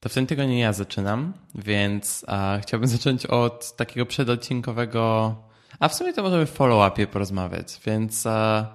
[0.00, 5.34] To w tym tygodniu ja zaczynam, więc a, chciałbym zacząć od takiego przedodcinkowego,
[5.80, 8.66] a w sumie to możemy w follow-upie porozmawiać, więc a,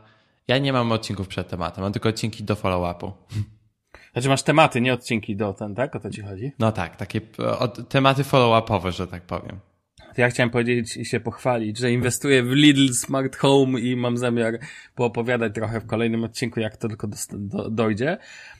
[0.47, 3.11] ja nie mam odcinków przed tematem, mam tylko odcinki do follow-upu.
[4.13, 5.95] Znaczy masz tematy, nie odcinki do ten, tak?
[5.95, 6.51] O to ci chodzi?
[6.59, 7.21] No tak, takie
[7.59, 9.59] o, tematy follow-upowe, że tak powiem.
[10.17, 14.59] Ja chciałem powiedzieć i się pochwalić, że inwestuję w Lidl Smart Home i mam zamiar
[14.95, 18.17] poopowiadać trochę w kolejnym odcinku, jak to tylko do, do, dojdzie.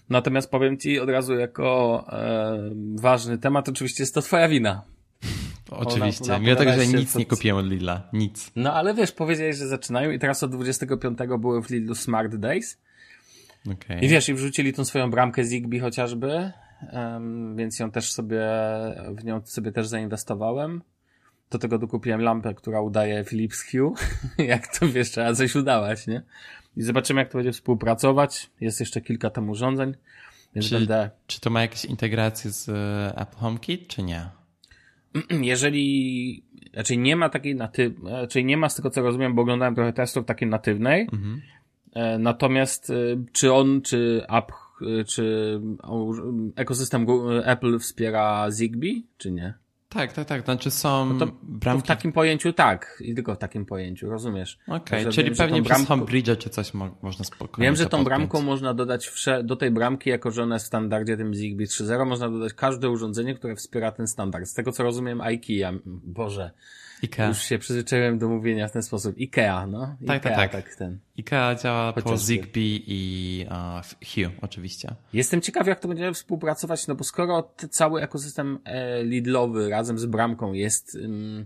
[0.10, 2.60] Natomiast powiem ci od razu jako e,
[2.96, 4.82] ważny temat, oczywiście jest to twoja wina.
[5.72, 6.24] Oczywiście.
[6.24, 8.10] Ona, ona Mimo tego, że nic nie kupiłem od Lidla.
[8.14, 8.52] Nic.
[8.56, 12.78] No ale wiesz, powiedziałeś, że zaczynają i teraz od 25 były w Lidlu Smart Days.
[13.72, 14.00] Okay.
[14.00, 16.52] I wiesz, i wrzucili tą swoją bramkę Zigbee chociażby,
[16.94, 18.42] um, więc ją też sobie,
[19.16, 20.82] w nią sobie też zainwestowałem.
[21.54, 23.94] Do tego dokupiłem lampę, która udaje Philips Hue.
[24.54, 26.22] jak to wiesz, trzeba coś udawać, nie?
[26.78, 28.50] I zobaczymy, jak to będzie współpracować.
[28.62, 29.94] Jest jeszcze kilka tam urządzeń,
[30.56, 31.10] więc czy, będę...
[31.28, 34.30] Czy to ma jakieś integracje z e, Apple HomeKit, czy nie?
[35.52, 39.76] Jeżeli, raczej nie ma takiej natyw, raczej nie ma z tego co rozumiem, bo oglądałem
[39.76, 41.08] trochę testów takiej natywnej.
[41.14, 41.42] Mhm.
[41.94, 42.94] E, natomiast e,
[43.32, 44.52] czy on, czy app,
[45.08, 45.60] czy
[46.56, 47.08] ekosystem
[47.44, 49.63] Apple wspiera Zigbee, czy nie?
[49.94, 50.46] Tak, tak, tak.
[50.46, 51.84] Znaczy są no bramki...
[51.84, 52.98] W takim pojęciu tak.
[53.06, 54.60] I tylko w takim pojęciu, rozumiesz?
[54.68, 55.88] Okej, okay, czyli wiem, pewnie przez bramką...
[55.88, 59.44] homebridge czy coś mo można spokojnie Wiem, że tą bramką można dodać wsze...
[59.44, 62.90] do tej bramki, jako że ona jest w standardzie tym Zigbee 3.0, można dodać każde
[62.90, 64.48] urządzenie, które wspiera ten standard.
[64.48, 66.52] Z tego co rozumiem IKEA, Boże,
[67.04, 67.28] Ikea.
[67.28, 69.18] Już się przyzwyczaiłem do mówienia w ten sposób.
[69.18, 69.98] Ikea, no.
[70.08, 70.52] Tak, tak, tak.
[70.52, 71.00] tak ten.
[71.18, 72.10] Ikea działa Chociażby.
[72.10, 74.96] po Zigbee i uh, Hue oczywiście.
[75.14, 80.06] Jestem ciekaw, jak to będziemy współpracować, no bo skoro cały ekosystem e, Lidlowy razem z
[80.06, 81.46] bramką jest um,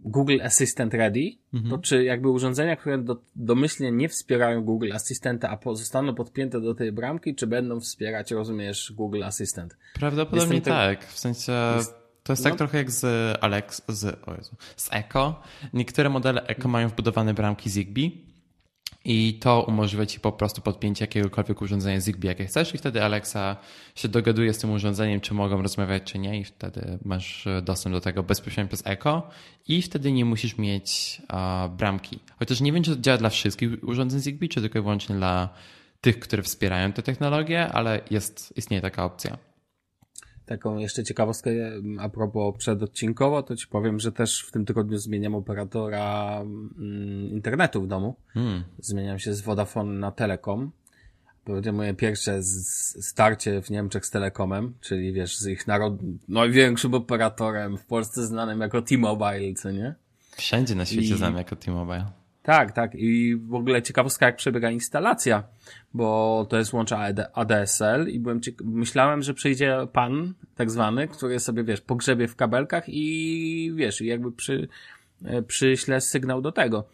[0.00, 1.70] Google Assistant Ready, mhm.
[1.70, 6.74] to czy jakby urządzenia, które do, domyślnie nie wspierają Google Assistanta, a pozostaną podpięte do
[6.74, 9.76] tej bramki, czy będą wspierać, rozumiesz, Google Assistant?
[9.94, 11.52] Prawdopodobnie tak, w sensie...
[11.76, 12.58] Jest to jest tak no.
[12.58, 13.04] tak trochę jak z
[13.40, 15.42] Alex, z, o Jezu, z Echo.
[15.72, 18.24] Niektóre modele Echo mają wbudowane bramki Zigbee
[19.04, 23.56] i to umożliwia ci po prostu podpięcie jakiegokolwiek urządzenia Zigbee, jakie chcesz i wtedy Alexa
[23.94, 28.00] się dogaduje z tym urządzeniem, czy mogą rozmawiać, czy nie i wtedy masz dostęp do
[28.00, 29.30] tego bezpośrednio przez Echo
[29.68, 32.18] i wtedy nie musisz mieć uh, bramki.
[32.38, 35.48] Chociaż nie wiem, czy to działa dla wszystkich urządzeń Zigbee, czy tylko i wyłącznie dla
[36.00, 39.38] tych, które wspierają tę technologię, ale jest, istnieje taka opcja
[40.46, 41.50] taką jeszcze ciekawostkę
[41.98, 47.82] a propos przedodcinkowo, to ci powiem, że też w tym tygodniu zmieniam operatora mm, internetu
[47.82, 48.16] w domu.
[48.28, 48.64] Hmm.
[48.78, 50.70] Zmieniam się z Vodafone na Telekom.
[51.46, 55.94] Będzie moje pierwsze starcie w Niemczech z Telekomem, czyli wiesz, z ich narod...
[56.28, 59.94] największym operatorem w Polsce znanym jako T-Mobile, co nie?
[60.36, 61.18] Wszędzie na świecie I...
[61.18, 62.23] znam jako T-Mobile.
[62.44, 62.94] Tak, tak.
[62.94, 65.44] I w ogóle ciekawostka, jak przebiega instalacja,
[65.94, 66.98] bo to jest łącza
[67.32, 72.84] ADSL i byłem myślałem, że przyjdzie pan, tak zwany, który sobie, wiesz, pogrzebie w kabelkach
[72.88, 74.68] i wiesz, jakby przy,
[75.24, 76.84] e, przyśle sygnał do tego.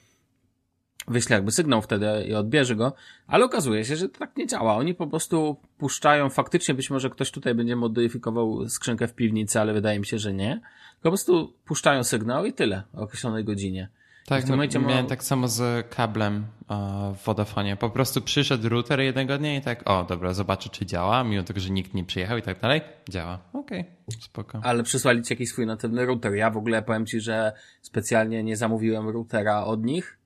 [1.08, 2.92] Wyśle jakby sygnał wtedy i odbierze go,
[3.26, 4.76] ale okazuje się, że to tak nie działa.
[4.76, 9.72] Oni po prostu puszczają, faktycznie być może ktoś tutaj będzie modyfikował skrzynkę w piwnicy, ale
[9.72, 10.60] wydaje mi się, że nie.
[11.02, 13.88] Po prostu puszczają sygnał i tyle o określonej godzinie.
[14.30, 16.46] Tak, no, miałem tak samo z kablem
[17.14, 17.76] w Vodafone.
[17.76, 21.60] Po prostu przyszedł router jednego dnia i tak, o dobra, zobaczę czy działa, mimo tego,
[21.60, 22.80] że nikt nie przyjechał i tak dalej.
[23.08, 23.38] Działa.
[23.52, 24.60] Okej, okay, spoko.
[24.62, 26.34] Ale przysłali ci jakiś swój natywny router.
[26.34, 27.52] Ja w ogóle powiem ci, że
[27.82, 30.18] specjalnie nie zamówiłem routera od nich,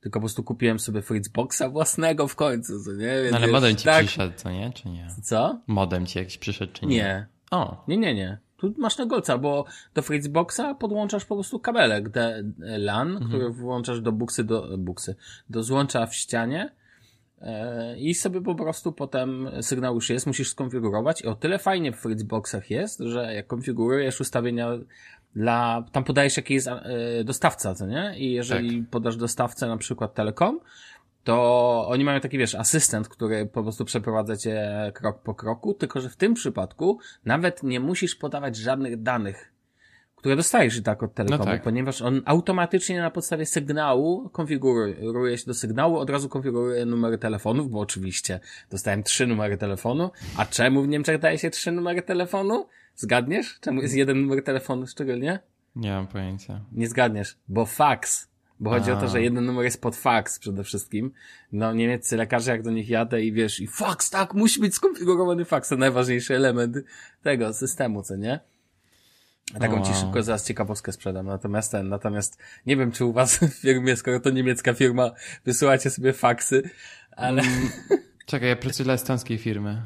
[0.00, 3.22] tylko po prostu kupiłem sobie Fritzboxa własnego w końcu, co nie?
[3.22, 4.04] Więc no ale modem ci tak...
[4.04, 4.72] przyszedł, co nie?
[4.72, 5.08] Czy nie?
[5.22, 5.60] Co?
[5.66, 6.96] Modem ci jakiś przyszedł, czy nie?
[6.96, 7.26] Nie.
[7.50, 7.84] O.
[7.88, 8.38] Nie, nie, nie.
[8.60, 12.10] Tu masz na golca, bo do Fritzboxa podłączasz po prostu kabelek
[12.58, 13.28] LAN, mhm.
[13.28, 15.16] który włączasz do buksy, do buksy,
[15.50, 16.72] do złącza w ścianie
[17.40, 21.92] e, i sobie po prostu potem sygnał już jest, musisz skonfigurować i o tyle fajnie
[21.92, 24.68] w Fritzboxach jest, że jak konfigurujesz ustawienia
[25.34, 28.14] dla, tam podajesz jaki jest e, dostawca, co nie?
[28.18, 28.90] I jeżeli tak.
[28.90, 30.60] podasz dostawcę na przykład Telekom,
[31.24, 36.00] to oni mają taki, wiesz, asystent, który po prostu przeprowadza cię krok po kroku, tylko
[36.00, 39.52] że w tym przypadku nawet nie musisz podawać żadnych danych,
[40.16, 41.62] które dostajesz i tak od telekomu, no tak.
[41.62, 47.70] ponieważ on automatycznie na podstawie sygnału konfiguruje się do sygnału, od razu konfiguruje numery telefonów,
[47.70, 48.40] bo oczywiście
[48.70, 52.66] dostałem trzy numery telefonu, a czemu w Niemczech daje się trzy numery telefonu?
[52.94, 53.58] Zgadniesz?
[53.60, 55.38] Czemu jest jeden numer telefonu szczególnie?
[55.76, 56.60] Nie mam pojęcia.
[56.72, 58.29] Nie zgadniesz, bo fax
[58.60, 58.94] bo chodzi A.
[58.94, 61.12] o to, że jeden numer jest pod fax przede wszystkim.
[61.52, 65.44] No niemieccy lekarze, jak do nich jadę i wiesz, i fax, tak, musi być skonfigurowany
[65.44, 66.76] fax, to najważniejszy element
[67.22, 68.40] tego systemu, co nie?
[69.58, 69.84] Taką wow.
[69.84, 71.26] ci szybko zaraz ciekawostkę sprzedam.
[71.26, 75.10] Natomiast ten, natomiast nie wiem, czy u was w firmie, skoro to niemiecka firma,
[75.44, 76.62] wysyłacie sobie faksy,
[77.10, 77.42] ale...
[77.42, 77.68] Mm,
[78.26, 79.82] czekaj, ja pracuję dla estońskiej firmy.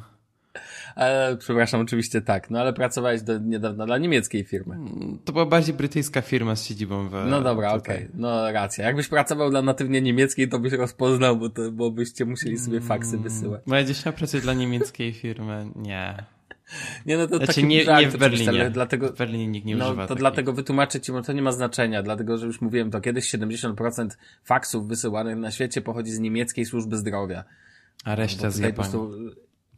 [0.96, 4.76] E, przepraszam, oczywiście tak, no ale pracowałeś do niedawna dla niemieckiej firmy.
[5.25, 7.12] To była bardziej brytyjska firma z siedzibą w...
[7.26, 8.08] No dobra, okej, okay.
[8.14, 8.87] no racja.
[8.87, 13.19] Jakbyś pracował dla natywnie niemieckiej, to byś rozpoznał, bo, to, bo byście musieli sobie faksy
[13.19, 13.62] wysyłać.
[13.67, 16.25] Moja dziewczyna pracuje dla niemieckiej firmy, nie.
[17.06, 18.70] Nie, no to znaczy, taki nie, nie w Berlinie.
[18.70, 20.02] Dlatego, w Berlinie nikt nie no, używa.
[20.02, 20.20] To takiej.
[20.20, 24.08] dlatego wytłumaczę ci, bo to nie ma znaczenia, dlatego że już mówiłem to, kiedyś 70%
[24.44, 27.44] faksów wysyłanych na świecie pochodzi z niemieckiej służby zdrowia.
[28.05, 28.75] A reszta z Japonii.
[28.75, 29.11] Prostu...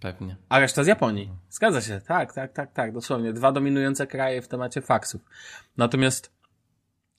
[0.01, 0.37] Pewnie.
[0.49, 1.33] A reszta z Japonii.
[1.51, 2.01] Zgadza się.
[2.07, 2.93] Tak, tak, tak, tak.
[2.93, 3.33] Dosłownie.
[3.33, 5.21] Dwa dominujące kraje w temacie faksów.
[5.77, 6.37] Natomiast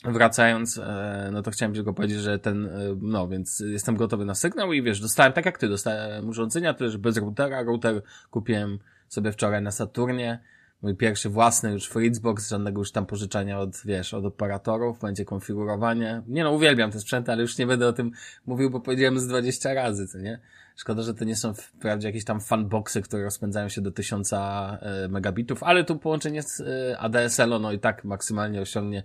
[0.03, 2.69] wracając, e, no to chciałem tylko powiedzieć, że ten, e,
[3.01, 6.97] no więc jestem gotowy na sygnał i wiesz, dostałem tak jak ty, dostałem urządzenia też
[6.97, 7.63] bez routera.
[7.63, 8.01] Router
[8.31, 10.39] kupiłem sobie wczoraj na Saturnie.
[10.81, 16.21] Mój pierwszy własny już Fritzbox, żadnego już tam pożyczania od, wiesz, od operatorów, będzie konfigurowanie.
[16.27, 18.11] Nie no, uwielbiam te sprzęty, ale już nie będę o tym
[18.45, 20.39] mówił, bo powiedziałem z 20 razy, co nie?
[20.77, 25.07] Szkoda, że to nie są wprawdzie jakieś tam fanboxy, które rozpędzają się do 1000 e,
[25.09, 29.03] megabitów, ale tu połączenie z e, ADSL, no i tak maksymalnie osiągnie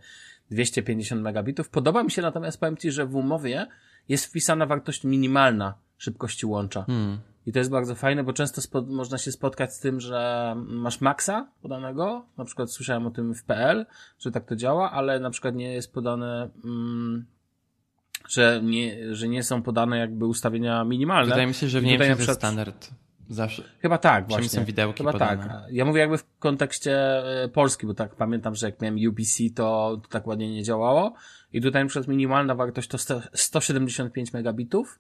[0.51, 1.71] 250 megabitów.
[1.71, 3.67] Podoba mi się natomiast, powiem Ci, że w umowie
[4.09, 6.83] jest wpisana wartość minimalna szybkości łącza.
[6.83, 7.19] Hmm.
[7.47, 11.49] I to jest bardzo fajne, bo często można się spotkać z tym, że masz maksa
[11.63, 13.87] podanego, na przykład słyszałem o tym w PL,
[14.19, 17.27] że tak to działa, ale na przykład nie jest podane, mm,
[18.29, 21.29] że, nie, że nie są podane jakby ustawienia minimalne.
[21.29, 22.29] Wydaje mi się, że w Niemczech przykład...
[22.29, 22.91] jest standard.
[23.29, 23.63] Zawsze.
[23.79, 24.49] Chyba tak, właśnie.
[24.49, 25.45] są widełki Chyba podane.
[25.45, 25.63] tak.
[25.71, 26.93] Ja mówię jakby w kontekście
[27.45, 31.15] e, Polski, bo tak pamiętam, że jak miałem UPC, to, to tak ładnie nie działało.
[31.53, 32.99] I tutaj na przykład minimalna wartość to
[33.35, 34.99] 175 megabitów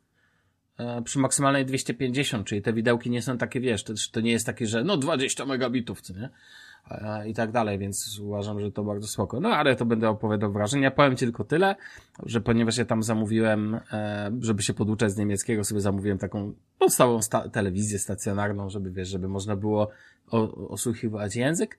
[0.78, 4.46] E, przy maksymalnej 250, czyli te widełki nie są takie, wiesz, to, to nie jest
[4.46, 6.28] takie, że no 20 megabitów, co nie?
[6.90, 9.40] E, I tak dalej, więc uważam, że to bardzo spoko.
[9.40, 10.90] No ale to będę opowiadał wrażenia.
[10.90, 11.76] Powiem ci tylko tyle,
[12.26, 17.22] że ponieważ ja tam zamówiłem, e, żeby się poduczać z niemieckiego, sobie zamówiłem taką podstawową
[17.22, 19.88] sta telewizję stacjonarną, żeby wiesz, żeby można było
[20.68, 21.78] osłuchiwać język.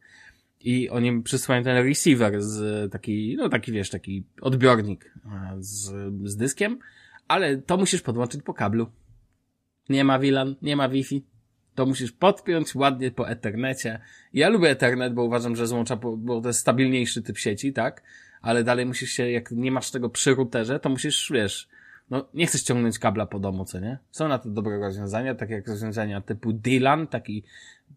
[0.61, 5.13] I oni mi przysłają ten receiver z taki, no taki wiesz, taki odbiornik
[5.59, 5.91] z,
[6.23, 6.79] z dyskiem
[7.27, 8.87] ale to musisz podłączyć po kablu.
[9.89, 11.21] Nie ma WLAN, nie ma Wi-Fi.
[11.75, 13.99] To musisz podpiąć ładnie po Ethernecie.
[14.33, 18.03] Ja lubię Ethernet, bo uważam, że złącza, bo to jest stabilniejszy typ sieci, tak?
[18.41, 21.67] Ale dalej musisz się, jak nie masz tego przy routerze, to musisz, wiesz,
[22.09, 23.97] no nie chcesz ciągnąć kabla po domu, co nie?
[24.11, 27.43] Są na to dobre rozwiązania, takie jak rozwiązania typu DLAN, taki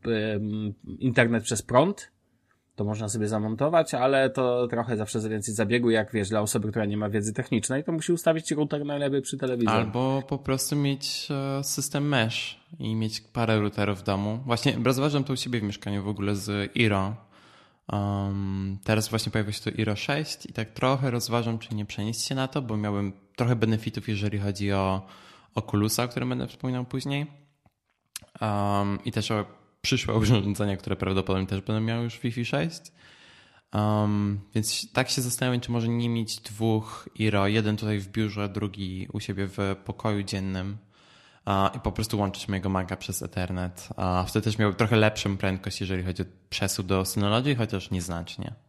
[0.05, 2.11] um, internet przez prąd,
[2.77, 6.71] to można sobie zamontować, ale to trochę zawsze za więcej zabiegu, jak wiesz, dla osoby,
[6.71, 9.77] która nie ma wiedzy technicznej, to musi ustawić router najlepiej przy telewizorze.
[9.77, 14.41] Albo po prostu mieć e, system mesh i mieć parę routerów w domu.
[14.47, 17.17] Właśnie rozważam to u siebie w mieszkaniu w ogóle z Iro.
[17.93, 22.21] Um, teraz właśnie pojawia się to Iro 6 i tak trochę rozważam, czy nie przenieść
[22.21, 25.07] się na to, bo miałem trochę benefitów, jeżeli chodzi o
[25.55, 27.27] Oculusa, o którym będę wspominał później.
[28.41, 29.45] Um, I też o
[29.87, 32.81] przyszłe urządzenia, które prawdopodobnie też będą miały już Wi-Fi 6.
[33.75, 38.49] Um, więc tak się zastanawiam, czy może nie mieć dwóch IRO, jeden tutaj w biurze,
[38.49, 40.79] drugi u siebie w pokoju dziennym
[41.47, 43.89] uh, i po prostu łączyć mojego Maca przez Ethernet.
[43.91, 48.66] Uh, wtedy też miał trochę lepszą prędkość, jeżeli chodzi o przesuw do Synology, chociaż nieznacznie.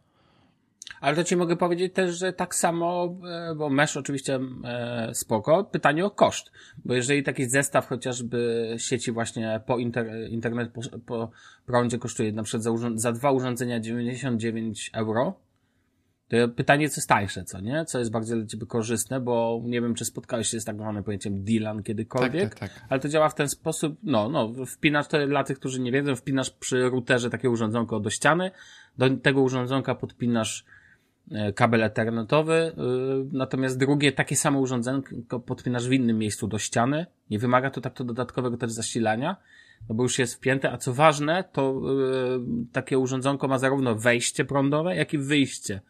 [1.00, 3.14] Ale to ci mogę powiedzieć też, że tak samo,
[3.50, 6.52] e, bo mesh oczywiście e, spoko, pytanie o koszt.
[6.84, 11.30] Bo jeżeli taki zestaw chociażby sieci właśnie po inter, internet po, po
[11.66, 15.34] prądzie kosztuje na przykład za, za dwa urządzenia 99 euro,
[16.28, 17.84] to pytanie, co jest tańsze, co nie?
[17.84, 21.04] Co jest bardziej dla ciebie korzystne, bo nie wiem, czy spotkałeś się z tak zwanym
[21.04, 22.84] pojęciem DLAN kiedykolwiek, tak, tak, tak.
[22.88, 26.16] ale to działa w ten sposób, no, no, wpinasz to dla tych, którzy nie wiedzą,
[26.16, 28.50] wpinasz przy routerze takie urządzonko do ściany,
[28.98, 30.64] do tego urządzonka podpinasz
[31.54, 32.72] kabel ethernetowy, e,
[33.32, 35.02] natomiast drugie takie samo urządzenie
[35.46, 37.06] podpinasz w innym miejscu do ściany.
[37.30, 39.36] Nie wymaga to tak to dodatkowego też zasilania,
[39.88, 44.44] no bo już jest wpięte, a co ważne, to e, takie urządzonko ma zarówno wejście
[44.44, 45.80] prądowe, jak i wyjście.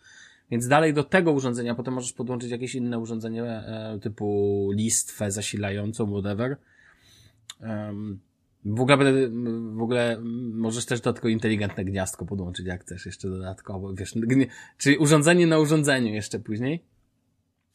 [0.50, 3.62] Więc dalej do tego urządzenia potem możesz podłączyć jakieś inne urządzenie
[4.02, 6.56] typu listwę zasilającą, whatever.
[8.68, 9.28] W ogóle,
[9.72, 10.20] w ogóle
[10.52, 14.14] możesz też do inteligentne gniazdko podłączyć, jak chcesz, jeszcze dodatkowo, wiesz,
[14.78, 16.84] czyli urządzenie na urządzeniu jeszcze później.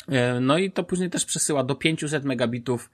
[0.07, 2.89] E, no i to później też przesyła do 500 megabitów,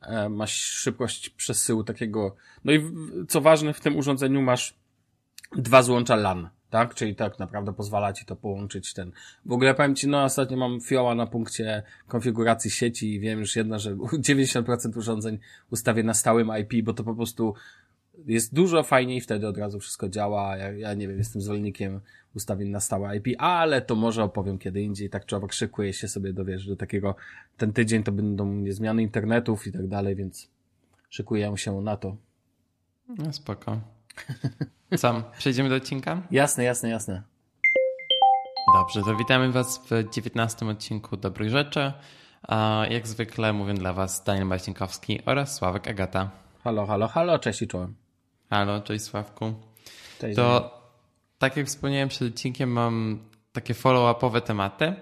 [0.00, 2.80] e, masz szybkość przesyłu takiego, no i
[3.28, 4.74] co ważne, w tym urządzeniu masz
[5.56, 6.94] dwa złącza LAN tak?
[6.94, 9.12] Czyli tak naprawdę pozwala ci to połączyć ten.
[9.46, 13.56] W ogóle powiem ci, no ostatnio mam fioła na punkcie konfiguracji sieci i wiem już
[13.56, 15.38] jedno, że 90% urządzeń
[15.70, 17.54] ustawię na stałym IP, bo to po prostu
[18.26, 20.56] jest dużo fajniej, wtedy od razu wszystko działa.
[20.56, 22.00] Ja, ja nie wiem, jestem zwolennikiem
[22.34, 25.10] ustawień na stałe IP, ale to może opowiem kiedy indziej.
[25.10, 27.14] Tak człowiek szykuje się sobie do, wiesz, do takiego,
[27.56, 30.50] ten tydzień to będą zmiany internetów i tak dalej, więc
[31.10, 32.16] szykuję się na to.
[33.18, 33.97] No spoko.
[34.98, 36.22] Co, przejdziemy do odcinka?
[36.30, 37.22] Jasne, jasne, jasne.
[38.74, 41.92] Dobrze, to witamy Was w 19 odcinku Dobrych Rzeczy.
[42.42, 46.30] A jak zwykle mówię dla Was Daniel Marcinkowski oraz Sławek Agata.
[46.64, 47.94] Halo, halo, halo, cześć i czołem.
[48.50, 49.54] Halo, cześć Sławku.
[50.20, 50.36] Cześć.
[50.36, 50.78] To
[51.38, 53.18] tak jak wspomniałem przed odcinkiem, mam
[53.52, 54.94] takie follow-upowe tematy.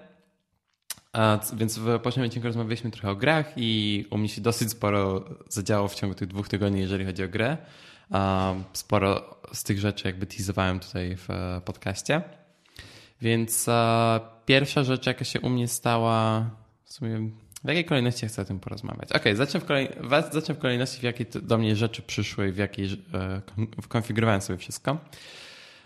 [1.53, 5.87] Więc w poprzednim odcinku rozmawialiśmy trochę o grach i u mnie się dosyć sporo zadziało
[5.87, 7.57] w ciągu tych dwóch tygodni, jeżeli chodzi o grę.
[8.73, 12.21] Sporo z tych rzeczy jakby teasowałem tutaj w e, podcaście.
[13.21, 16.49] Więc e, pierwsza rzecz, jaka się u mnie stała,
[16.83, 17.29] w sumie
[17.63, 19.11] w jakiej kolejności chcę o tym porozmawiać?
[19.11, 19.89] Okej, zacznę, w kolej,
[20.31, 24.57] zacznę w kolejności, w jakiej do mnie rzeczy przyszły, w jakiej e, kon- konfigurowałem sobie
[24.57, 24.97] wszystko.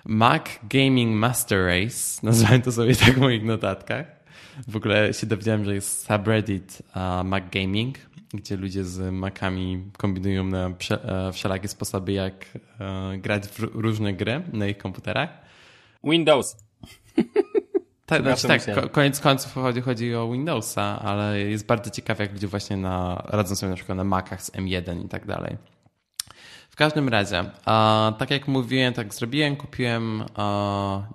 [0.05, 4.21] Mac Gaming Master Race, nazwałem to sobie tak w moich notatkach.
[4.67, 7.97] W ogóle się dowiedziałem, że jest subreddit uh, Mac Gaming,
[8.33, 12.45] gdzie ludzie z Macami kombinują na e, wszelakie sposoby, jak
[12.79, 15.29] e, grać w różne gry na ich komputerach.
[16.03, 16.57] Windows.
[18.05, 22.33] Tak, Na znaczy, tak koniec końców chodzi, chodzi o Windowsa, ale jest bardzo ciekawe, jak
[22.33, 25.57] ludzie właśnie na, radzą sobie na przykład na Macach z M1 i tak dalej.
[26.71, 27.51] W każdym razie,
[28.17, 30.23] tak jak mówiłem, tak zrobiłem, kupiłem,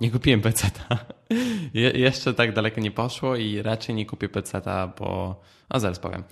[0.01, 0.99] nie kupiłem PC-ta.
[1.75, 6.25] Je, jeszcze tak daleko nie poszło i raczej nie kupię PC-ta, bo, a zaraz powiem.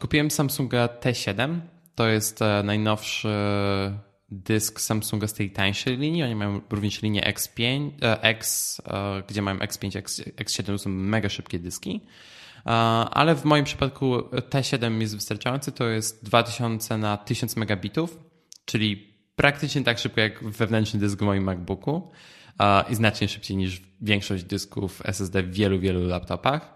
[0.00, 1.60] Kupiłem Samsunga T7,
[1.94, 3.28] to jest e, najnowszy
[4.30, 6.22] dysk Samsunga z tej tańszej linii.
[6.22, 10.90] Oni mają również linię X5, e, X, e, gdzie mają X5, X, X7 to są
[10.90, 12.00] mega szybkie dyski.
[12.66, 14.18] E, Ale w moim przypadku
[14.50, 18.18] T7 jest wystarczający, to jest 2000 na 1000 megabitów,
[18.64, 22.10] czyli praktycznie tak szybko jak wewnętrzny dysk w moim MacBooku
[22.88, 26.74] i znacznie szybciej niż większość dysków SSD w wielu, wielu laptopach.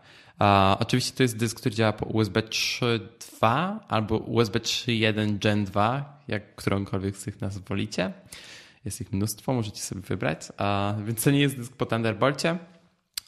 [0.79, 6.55] Oczywiście to jest dysk, który działa po USB 3.2 albo USB 3.1 Gen 2, jak
[6.55, 8.13] którąkolwiek z tych nazw wolicie.
[8.85, 10.41] Jest ich mnóstwo, możecie sobie wybrać.
[11.05, 12.59] Więc to nie jest dysk po Thunderbolcie.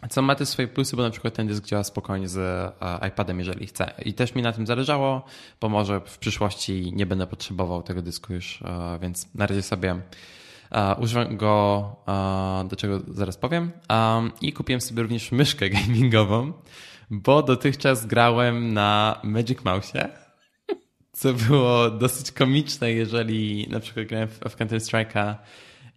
[0.09, 3.38] Co ma też swoje plusy, bo na przykład ten dysk działa spokojnie z e, iPadem,
[3.38, 3.92] jeżeli chce.
[4.04, 5.25] I też mi na tym zależało,
[5.61, 10.00] bo może w przyszłości nie będę potrzebował tego dysku już, e, więc na razie sobie
[10.71, 11.97] e, używam go,
[12.69, 13.71] do czego zaraz powiem.
[14.40, 16.52] I kupiłem sobie również myszkę gamingową,
[17.11, 20.09] bo dotychczas grałem na Magic Mouse'ie,
[21.12, 25.35] co było dosyć komiczne, jeżeli na przykład grałem w Counter Strike'a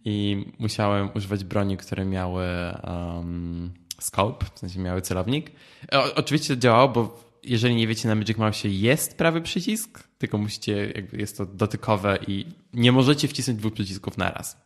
[0.04, 2.46] i musiałem używać broni, które miały
[2.84, 5.50] um, scope, w sensie miały celownik.
[5.92, 10.92] O, oczywiście działało, bo jeżeli nie wiecie, na Magic Mouse jest prawy przycisk, tylko musicie,
[10.94, 14.64] jakby jest to dotykowe i nie możecie wcisnąć dwóch przycisków na raz.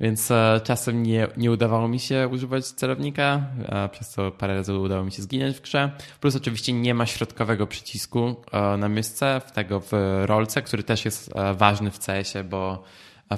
[0.00, 4.74] Więc e, czasem nie, nie udawało mi się używać celownika, a przez co parę razy
[4.74, 5.90] udało mi się zginąć w grze.
[6.20, 9.92] Plus oczywiście nie ma środkowego przycisku e, na myszce, w tego w
[10.24, 12.84] rolce, który też jest e, ważny w CS-ie, bo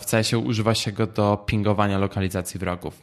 [0.01, 3.03] w CS-ie używa się go do pingowania lokalizacji wrogów.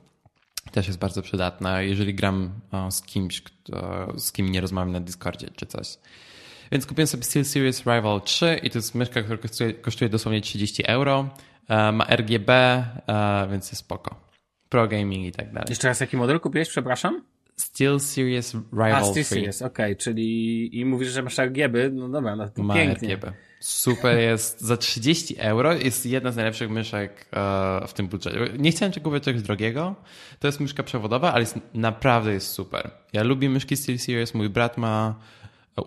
[0.76, 5.00] Też jest bardzo przydatna, jeżeli gram e, z kimś, kto, z kim nie rozmawiam na
[5.00, 5.98] Discordzie czy coś.
[6.72, 10.84] Więc kupiłem sobie SteelSeries Rival 3 i to jest myszka, która kosztuje, kosztuje dosłownie 30
[10.88, 11.30] euro.
[11.68, 14.16] E, Ma RGB, e, więc jest spoko.
[14.70, 15.66] Pro gaming i tak dalej.
[15.70, 17.24] Jeszcze raz, jaki model kupiłeś, przepraszam?
[17.56, 22.36] SteelSeries A, Rival Steel 3 Series, okej, czyli i mówisz, że masz RGB, no dobra,
[22.36, 23.16] no to ma pięknie.
[23.16, 23.34] RGB.
[23.60, 24.62] Super jest.
[24.62, 28.40] Za 30 euro jest jedna z najlepszych myszek e, w tym budżecie.
[28.58, 29.96] Nie chciałem czegoś kupić czegoś drogiego.
[30.40, 32.92] To jest myszka przewodowa, ale jest, naprawdę jest super.
[33.14, 34.34] Ja lubię myszki SteelSeries.
[34.34, 35.16] Mój brat ma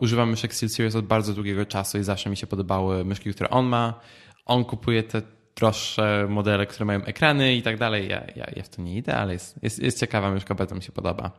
[0.01, 3.67] Używam myszek SteelSeries od bardzo długiego czasu i zawsze mi się podobały myszki, które on
[3.67, 4.01] ma.
[4.47, 5.23] On kupuje te
[5.57, 8.09] droższe modele, które mają ekrany i tak dalej.
[8.09, 10.83] Ja, ja, ja w to nie idę, ale jest, jest, jest ciekawa myszka, bardzo mi
[10.83, 11.31] się podoba.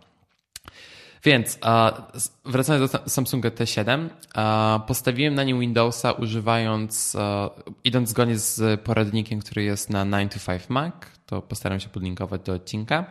[1.23, 1.59] Więc
[2.45, 7.17] wracając do Samsunga T7, a, postawiłem na nim Windowsa używając,
[7.83, 10.93] idąc zgodnie z poradnikiem, który jest na 9 to 5 Mac,
[11.25, 13.05] to postaram się podlinkować do odcinka.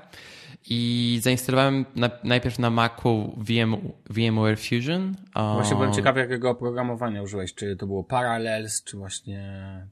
[0.70, 3.76] I zainstalowałem na, najpierw na Macu VM,
[4.10, 5.14] VMware Fusion.
[5.54, 7.54] Właśnie byłem ciekawy, jakiego oprogramowania użyłeś.
[7.54, 9.42] Czy to było Parallels, czy właśnie,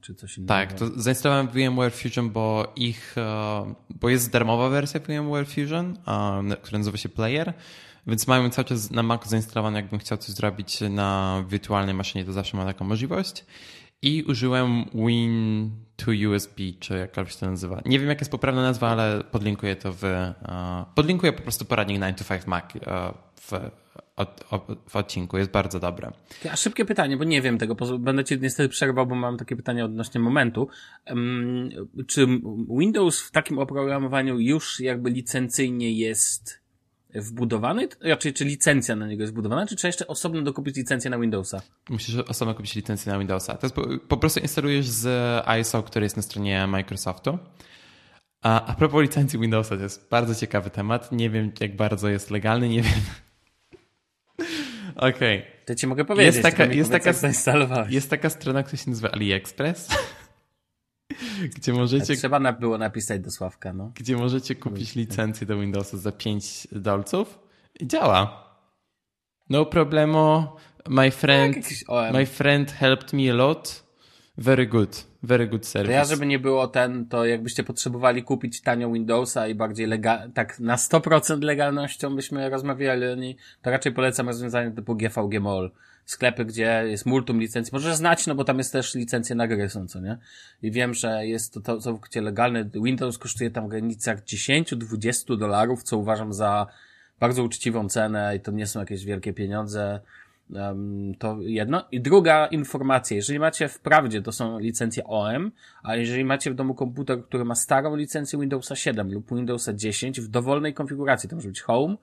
[0.01, 0.53] czy coś innego?
[0.53, 5.97] Tak, to zainstalowałem VMware Fusion, bo ich, e, bo jest darmowa wersja VMware Fusion,
[6.61, 7.53] która nazywa się Player,
[8.07, 12.33] więc mają cały czas na Macu zainstalowane, jakbym chciał coś zrobić na wirtualnej maszynie, to
[12.33, 13.45] zawsze ma taką możliwość.
[14.01, 17.81] I użyłem Win to USB, czy się to nazywa.
[17.85, 21.99] Nie wiem, jaka jest poprawna nazwa, ale podlinkuję to w, e, podlinkuję po prostu poradnik
[21.99, 23.51] 9 to 5 Mac e, w,
[24.89, 25.37] w odcinku.
[25.37, 26.11] Jest bardzo dobre.
[26.51, 29.85] A szybkie pytanie, bo nie wiem tego, będę cię niestety przerwał, bo mam takie pytanie
[29.85, 30.69] odnośnie momentu.
[32.07, 32.27] Czy
[32.79, 36.66] Windows w takim oprogramowaniu już jakby licencyjnie jest
[37.21, 41.19] wbudowany, raczej czy licencja na niego jest wbudowana, czy trzeba jeszcze osobno dokupić licencję na
[41.19, 41.61] Windowsa?
[41.89, 43.57] Musisz osobno kupić licencję na Windowsa.
[43.57, 43.75] To jest
[44.07, 45.07] po, prostu instalujesz z
[45.61, 47.37] ISO, który jest na stronie Microsoftu.
[48.41, 51.11] A, a propos licencji Windowsa, to jest bardzo ciekawy temat.
[51.11, 52.93] Nie wiem, jak bardzo jest legalny, nie wiem.
[54.95, 55.37] Okej.
[55.39, 55.57] Okay.
[55.65, 56.35] To ci mogę powiedzieć.
[56.35, 57.09] Jest taka, jest, taka,
[57.89, 59.87] jest taka strona, która się nazywa AliExpress,
[61.55, 62.15] gdzie możecie...
[62.15, 63.91] Trzeba było napisać do Sławka, no.
[63.95, 67.39] Gdzie możecie kupić licencję do Windowsa za 5 dolców
[67.79, 68.47] i działa.
[69.49, 70.55] No problemo.
[70.89, 71.57] My friend,
[72.13, 73.83] my friend helped me a lot.
[74.37, 75.07] Very good.
[75.23, 75.93] Very good service.
[75.93, 80.31] To ja, żeby nie było ten, to jakbyście potrzebowali kupić tanio Windowsa i bardziej legal,
[80.31, 85.71] tak na 100% legalnością byśmy rozmawiali, to raczej polecam rozwiązanie typu GVG Mall.
[86.07, 87.71] Sklepy, gdzie jest multum licencji.
[87.73, 90.17] Możesz znać, no bo tam jest też licencje na gry są, co nie?
[90.61, 92.69] I wiem, że jest to, to całkowicie legalne.
[92.83, 96.67] Windows kosztuje tam w granicach 10-20 dolarów, co uważam za
[97.19, 99.99] bardzo uczciwą cenę i to nie są jakieś wielkie pieniądze.
[101.19, 101.85] To jedno.
[101.91, 105.51] I druga informacja, jeżeli macie wprawdzie, to są licencje OM,
[105.83, 110.21] a jeżeli macie w domu komputer, który ma starą licencję Windowsa 7 lub Windowsa 10
[110.21, 111.95] w dowolnej konfiguracji, to może być Home,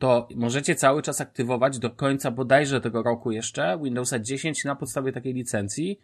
[0.00, 5.12] to możecie cały czas aktywować do końca bodajże tego roku jeszcze Windowsa 10 na podstawie
[5.12, 6.00] takiej licencji.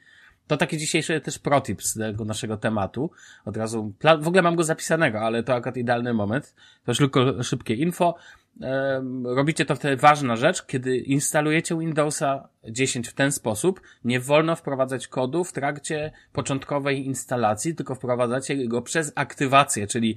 [0.46, 3.10] To taki dzisiejszy też protip z tego naszego tematu.
[3.44, 6.54] Od razu, w ogóle mam go zapisanego, ale to akurat idealny moment.
[6.84, 8.14] To już tylko szybkie info
[9.24, 15.08] robicie to wtedy ważna rzecz, kiedy instalujecie Windowsa 10 w ten sposób, nie wolno wprowadzać
[15.08, 20.16] kodu w trakcie początkowej instalacji, tylko wprowadzacie go przez aktywację, czyli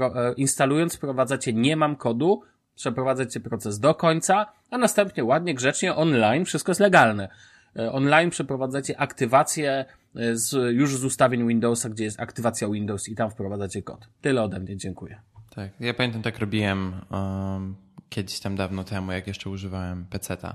[0.00, 2.42] e, instalując wprowadzacie nie mam kodu,
[2.76, 7.28] przeprowadzacie proces do końca, a następnie ładnie, grzecznie online, wszystko jest legalne.
[7.78, 9.84] E, online przeprowadzacie aktywację
[10.16, 14.08] e, z, już z ustawień Windowsa, gdzie jest aktywacja Windows i tam wprowadzacie kod.
[14.20, 15.20] Tyle ode mnie, dziękuję.
[15.54, 17.76] Tak, ja pamiętam, tak robiłem um,
[18.08, 20.48] kiedyś tam dawno temu, jak jeszcze używałem PC-ta.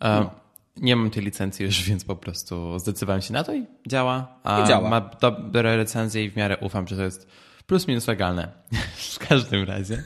[0.00, 0.30] Um, no.
[0.76, 4.40] Nie mam tej licencji już, więc po prostu zdecydowałem się na to i działa.
[4.44, 4.90] A I działa.
[4.90, 7.28] Ma dobre recenzje i w miarę ufam, że to jest
[7.66, 8.48] plus minus legalne.
[9.14, 10.02] w każdym razie.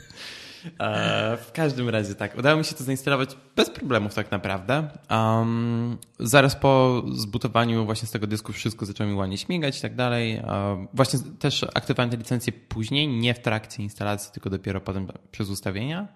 [0.80, 4.88] E, w każdym razie tak, udało mi się to zainstalować bez problemów tak naprawdę.
[5.10, 9.94] Um, zaraz po zbutowaniu właśnie z tego dysku wszystko zaczęło mi ładnie śmigać i tak
[9.94, 10.34] dalej.
[10.34, 15.50] E, właśnie też aktywowałem te licencje później, nie w trakcie instalacji, tylko dopiero potem przez
[15.50, 16.08] ustawienia.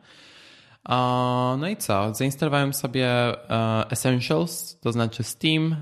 [0.88, 0.94] E,
[1.58, 2.14] no i co?
[2.14, 3.10] Zainstalowałem sobie
[3.90, 5.76] Essentials, to znaczy Steam,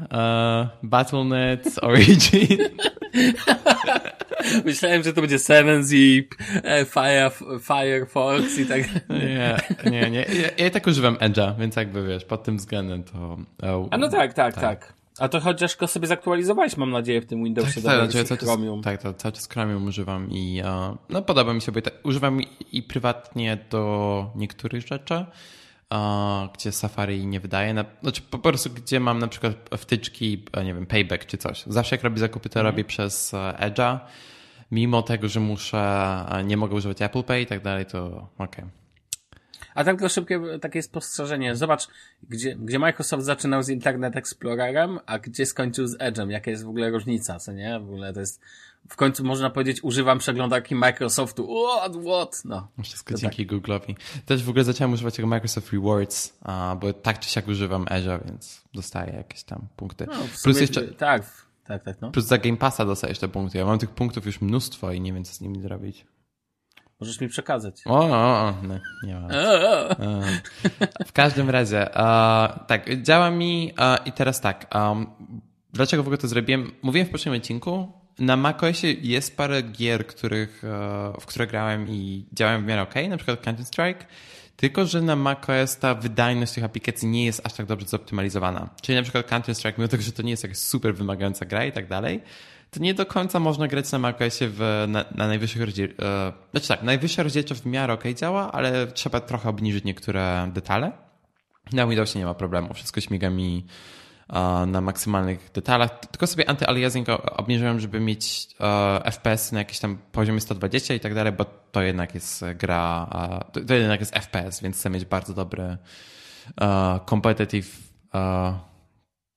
[0.83, 2.59] Battle.net, Origin.
[4.65, 9.57] Myślałem, że to będzie Seven Zip, e, Fire, Firefox i tak Nie,
[9.91, 10.27] nie, nie.
[10.43, 13.37] Ja, ja tak używam Edge'a, więc jakby wiesz, pod tym względem to...
[13.63, 14.93] Oh, A no tak, tak, tak, tak.
[15.19, 18.83] A to chociaż go sobie zaktualizowałeś, mam nadzieję, w tym Windowsie tak, do tak, Chromium.
[18.83, 22.43] Tak, to cały czas Chromium używam i uh, no podoba mi się, bo tak, używam
[22.43, 25.27] i, i prywatnie do niektórych rzeczy,
[26.55, 27.75] gdzie Safari nie wydaje.
[27.75, 31.65] Na, znaczy po prostu, gdzie mam na przykład wtyczki, nie wiem, Payback czy coś.
[31.67, 32.73] Zawsze jak robię zakupy, to mm.
[32.73, 33.99] robię przez Edge'a
[34.71, 38.07] mimo tego, że muszę, nie mogę używać Apple Pay i tak dalej, to
[38.39, 38.65] okej.
[38.65, 38.83] Okay.
[39.75, 41.57] A tak tylko szybkie takie spostrzeżenie.
[41.57, 41.89] Zobacz,
[42.29, 46.31] gdzie, gdzie Microsoft zaczynał z Internet Explorerem, a gdzie skończył z Edge'em.
[46.31, 47.81] Jaka jest w ogóle różnica, co nie?
[47.81, 48.41] W ogóle to jest,
[48.89, 51.49] w końcu można powiedzieć, używam przeglądarki Microsoftu.
[51.67, 52.43] What, what?
[52.45, 52.69] No.
[52.83, 53.57] Wszystko dzięki tak.
[53.57, 53.95] Google'owi.
[54.27, 56.39] Też w ogóle zacząłem używać tego Microsoft Rewards,
[56.81, 60.07] bo tak czy siak używam Azure, więc dostaję jakieś tam punkty.
[60.07, 60.83] No, Plus jeszcze...
[60.83, 61.23] Tak,
[61.65, 62.11] tak, tak, no.
[62.11, 63.59] Plus za Game Passa dostajesz te punkty.
[63.59, 66.07] Ja mam tych punktów już mnóstwo i nie wiem, co z nimi zrobić.
[67.01, 67.83] Możesz mi przekazać.
[67.87, 69.29] O, o, o nie, nie ma.
[71.07, 74.75] W każdym razie, uh, tak, działa mi uh, i teraz tak.
[74.75, 75.07] Um,
[75.73, 76.73] dlaczego w ogóle to zrobiłem?
[76.83, 80.63] Mówiłem w poprzednim odcinku, na macOSie jest parę gier, których,
[81.15, 84.07] uh, w które grałem i działałem w miarę ok, na przykład Counter Strike.
[84.57, 88.71] Tylko, że na macOS ta wydajność tych aplikacji nie jest aż tak dobrze zoptymalizowana.
[88.83, 91.73] Czyli na przykład Counter-Strike, mimo tego, że to nie jest jakaś super wymagająca gra i
[91.73, 92.21] tak dalej,
[92.71, 96.07] to nie do końca można grać na macOSie w, na, na najwyższych rozdzielczościach.
[96.07, 100.93] E, znaczy tak, najwyższa rozdzielczość w miarę ok działa, ale trzeba trochę obniżyć niektóre detale.
[101.73, 102.75] Na Windowsie nie ma problemu.
[102.75, 103.67] Wszystko śmiga mi
[104.67, 106.01] na maksymalnych detalach.
[106.01, 108.49] Tylko sobie anty-aliasing obniżyłem, żeby mieć
[109.05, 113.11] FPS na jakimś tam poziomie 120 i tak dalej, bo to jednak jest gra,
[113.69, 115.77] to jednak jest FPS, więc chcę mieć bardzo dobry
[117.11, 117.69] competitive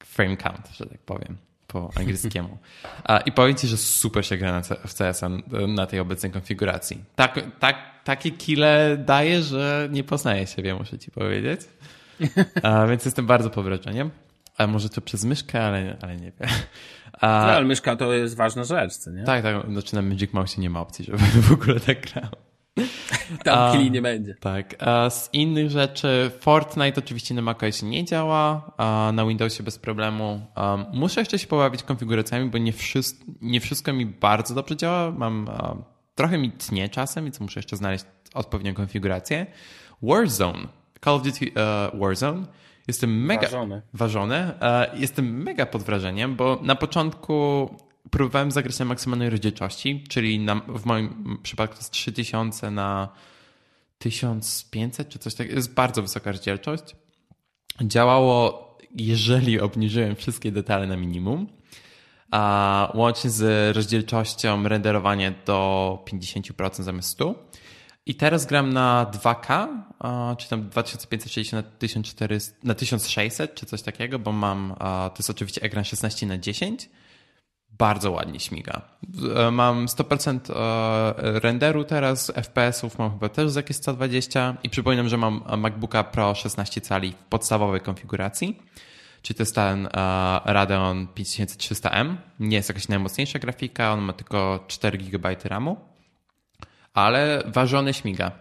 [0.05, 2.57] frame count, że tak powiem po angielskiemu.
[3.25, 5.21] I powiem ci, że super się gra w CS
[5.67, 7.03] na tej obecnej konfiguracji.
[7.15, 11.61] Tak, tak, takie kile daje, że nie poznaje siebie, muszę ci powiedzieć.
[12.89, 14.11] więc jestem bardzo pod wrażeniem.
[14.57, 16.49] A może to przez myszkę, ale, ale nie wiem.
[17.21, 17.27] A...
[17.27, 19.23] No, ale myszka to jest ważna rzecz, co nie?
[19.23, 19.71] Tak, tak.
[19.71, 22.29] Znaczy na Magic Mouse nie ma opcji, żeby w ogóle tak grał.
[23.43, 24.35] Tam kili nie będzie.
[24.39, 24.75] Tak.
[25.09, 30.41] Z innych rzeczy Fortnite oczywiście na macOSie nie działa, a na Windowsie bez problemu.
[30.93, 35.11] Muszę jeszcze się pobawić konfiguracjami, bo nie, wszystko, nie wszystko mi bardzo dobrze działa.
[35.11, 35.49] Mam
[36.15, 39.45] trochę mi tnie czasem, więc muszę jeszcze znaleźć odpowiednią konfigurację.
[40.01, 40.67] Warzone,
[41.03, 42.45] Call of Duty uh, Warzone.
[42.87, 43.41] Jestem mega
[43.93, 44.51] ważony.
[44.93, 47.69] Uh, jestem mega pod wrażeniem, bo na początku
[48.11, 53.09] próbowałem zagrać na maksymalnej rozdzielczości, czyli na, w moim przypadku jest 3000 na
[53.97, 55.55] 1500 czy coś takiego.
[55.55, 56.95] Jest bardzo wysoka rozdzielczość.
[57.81, 61.47] Działało, jeżeli obniżyłem wszystkie detale na minimum,
[62.31, 67.35] a łącznie z rozdzielczością renderowanie do 50% zamiast 100%.
[68.05, 69.67] I teraz gram na 2K,
[70.37, 75.61] czy tam 2560 na 1400, na 1600 czy coś takiego, bo mam, to jest oczywiście
[75.61, 76.89] ekran 16 na 10
[77.77, 78.81] bardzo ładnie śmiga.
[79.35, 85.09] E, mam 100% e, renderu teraz, FPS-ów mam chyba też z jakieś 120 i przypominam,
[85.09, 88.59] że mam MacBooka Pro 16 cali w podstawowej konfiguracji,
[89.21, 89.89] czyli to jest ten e,
[90.45, 92.15] Radeon 5300M.
[92.39, 95.77] Nie jest jakaś najmocniejsza grafika, on ma tylko 4 GB RAMu,
[96.95, 98.31] ale ważony śmiga.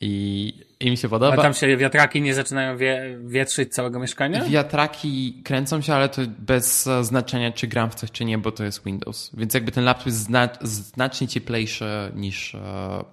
[0.00, 1.32] I, I mi się podoba.
[1.32, 4.44] Ale tam się wiatraki nie zaczynają wie, wietrzyć całego mieszkania?
[4.44, 8.64] Wiatraki kręcą się, ale to bez znaczenia, czy gram w coś, czy nie, bo to
[8.64, 9.30] jest Windows.
[9.34, 12.58] Więc jakby ten laptop jest zna, znacznie cieplejszy niż e,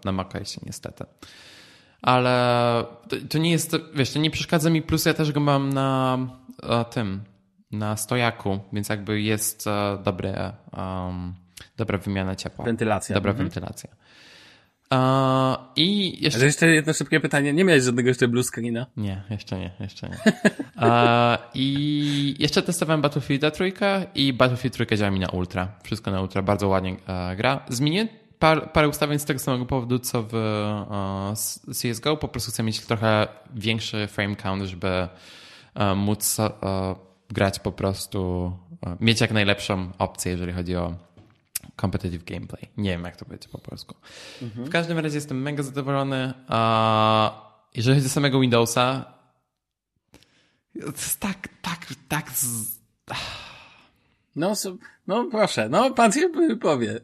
[0.05, 1.05] na macOSie, niestety.
[2.01, 5.73] Ale to, to, nie jest, wiesz, to nie przeszkadza mi, plus ja też go mam
[5.73, 6.17] na
[6.89, 7.21] tym,
[7.71, 11.33] na stojaku, więc jakby jest e, dobre, um,
[11.77, 12.65] dobra wymiana ciepła.
[12.65, 13.15] Wentylacja.
[13.15, 13.49] Dobra mhm.
[13.49, 13.89] wentylacja.
[15.75, 16.39] I jeszcze...
[16.39, 17.53] Ale jeszcze jedno szybkie pytanie.
[17.53, 18.85] Nie miałeś żadnego jeszcze blue screena?
[18.97, 20.17] Nie, jeszcze nie, jeszcze nie.
[21.53, 25.67] I jeszcze testowałem Battlefield trójkę i Battlefield trójkę działa mi na ultra.
[25.83, 27.65] Wszystko na ultra, bardzo ładnie e, gra.
[27.69, 28.07] Zmienię
[28.39, 31.33] par, parę ustawień z tego samego powodu, co w e,
[31.73, 32.17] CSGO.
[32.17, 35.07] Po prostu chcę mieć trochę większy frame count, żeby
[35.75, 36.37] e, móc
[37.29, 38.51] grać po prostu,
[38.99, 40.95] mieć jak najlepszą opcję, jeżeli chodzi o
[41.81, 42.69] competitive gameplay.
[42.77, 43.95] Nie wiem, jak to powiedzieć po polsku.
[44.41, 44.65] Mhm.
[44.65, 46.33] W każdym razie jestem mega zadowolony.
[47.75, 49.13] Jeżeli chodzi o samego Windowsa,
[50.79, 52.31] to jest tak, tak, tak.
[52.31, 52.79] Z...
[54.35, 54.53] No,
[55.07, 56.29] no proszę, no pan się
[56.61, 56.99] powie.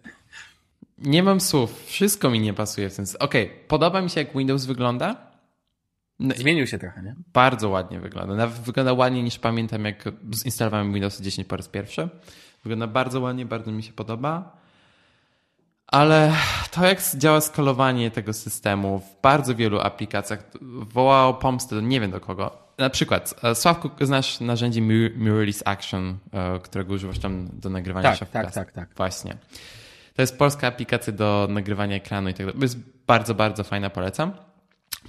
[0.97, 3.23] Nie mam słów, wszystko mi nie pasuje w ten sposób.
[3.23, 5.27] Okej, okay, podoba mi się jak Windows wygląda.
[6.19, 7.15] No Zmienił się trochę, nie?
[7.33, 8.35] Bardzo ładnie wygląda.
[8.35, 10.03] Nawet wygląda ładniej niż pamiętam, jak
[10.35, 12.09] zinstalowałem Windows 10 po raz pierwszy.
[12.63, 14.57] Wygląda bardzo ładnie, bardzo mi się podoba.
[15.87, 16.33] Ale
[16.71, 22.19] to, jak działa skalowanie tego systemu w bardzo wielu aplikacjach, wołało pomstę, nie wiem do
[22.19, 22.67] kogo.
[22.77, 28.29] Na przykład, e, Sławku, znasz narzędzie Mirrorless Action, e, którego używasz tam do nagrywania tak,
[28.29, 28.89] tak, tak, tak.
[28.97, 29.37] Właśnie.
[30.15, 32.61] To jest polska aplikacja do nagrywania ekranu i tak dalej.
[32.61, 34.31] Jest bardzo, bardzo fajna, polecam.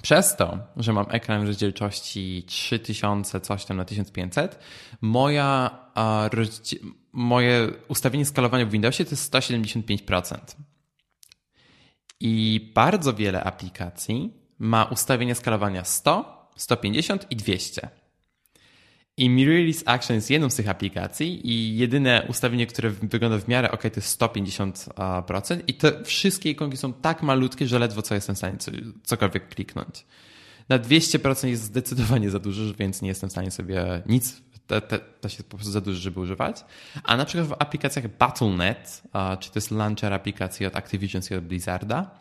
[0.01, 4.59] Przez to, że mam ekran rozdzielczości 3000 coś tam na 1500,
[5.01, 5.79] moja,
[7.13, 10.37] moje ustawienie skalowania w Windowsie to jest 175%.
[12.19, 17.89] I bardzo wiele aplikacji ma ustawienie skalowania 100, 150 i 200.
[19.17, 23.71] I Mirrorless Action jest jedną z tych aplikacji i jedyne ustawienie, które wygląda w miarę
[23.71, 28.35] ok, to jest 150% i te wszystkie ikonki są tak malutkie, że ledwo co jestem
[28.35, 28.57] w stanie
[29.03, 30.05] cokolwiek kliknąć.
[30.69, 35.29] Na 200% jest zdecydowanie za dużo, więc nie jestem w stanie sobie nic, to, to
[35.29, 36.65] się po prostu za dużo, żeby używać.
[37.03, 39.03] A na przykład w aplikacjach Battle.net,
[39.39, 42.11] czy to jest launcher aplikacji od Activision i od Blizzarda,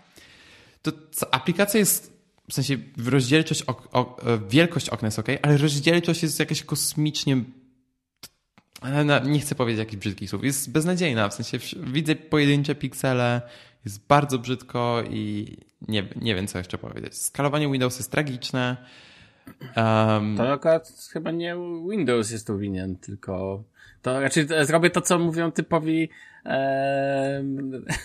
[0.82, 0.92] to
[1.30, 2.18] aplikacja jest
[2.50, 7.37] w sensie rozdzielczość, ok, ok, e, wielkość okna jest ok, ale rozdzielczość jest jakaś kosmicznie
[9.24, 10.44] nie chcę powiedzieć jakichś brzydkich słów.
[10.44, 13.42] Jest beznadziejna, w sensie widzę pojedyncze piksele,
[13.84, 15.56] jest bardzo brzydko i
[15.88, 17.16] nie, nie wiem, co jeszcze powiedzieć.
[17.16, 18.76] Skalowanie Windows jest tragiczne.
[19.76, 21.56] Um, to akurat chyba nie
[21.90, 23.64] Windows jest tu winien, tylko
[24.02, 26.08] to raczej zrobię to, co mówią typowi
[26.46, 27.44] e,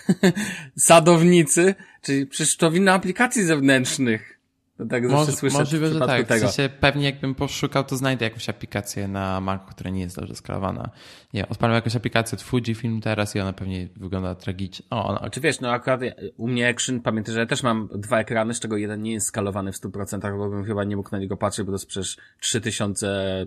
[0.76, 4.33] sadownicy, czyli przecież to wina aplikacji zewnętrznych.
[4.78, 6.26] To tak Może, słyszę możliwe, że tak.
[6.26, 6.48] Tego.
[6.48, 10.34] W sensie pewnie jakbym poszukał, to znajdę jakąś aplikację na Macu, która nie jest dobrze
[10.34, 10.90] skalowana.
[11.34, 14.86] Nie, odpalam jakąś aplikację od Fujifilm teraz i ona pewnie wygląda tragicznie.
[14.90, 15.30] O, ona...
[15.30, 16.00] Czy wiesz, no akurat
[16.36, 19.26] u mnie Action, pamiętaj, że ja też mam dwa ekrany, z czego jeden nie jest
[19.26, 22.16] skalowany w 100%, bo bym chyba nie mógł na niego patrzeć, bo to jest przecież
[22.40, 23.46] 3000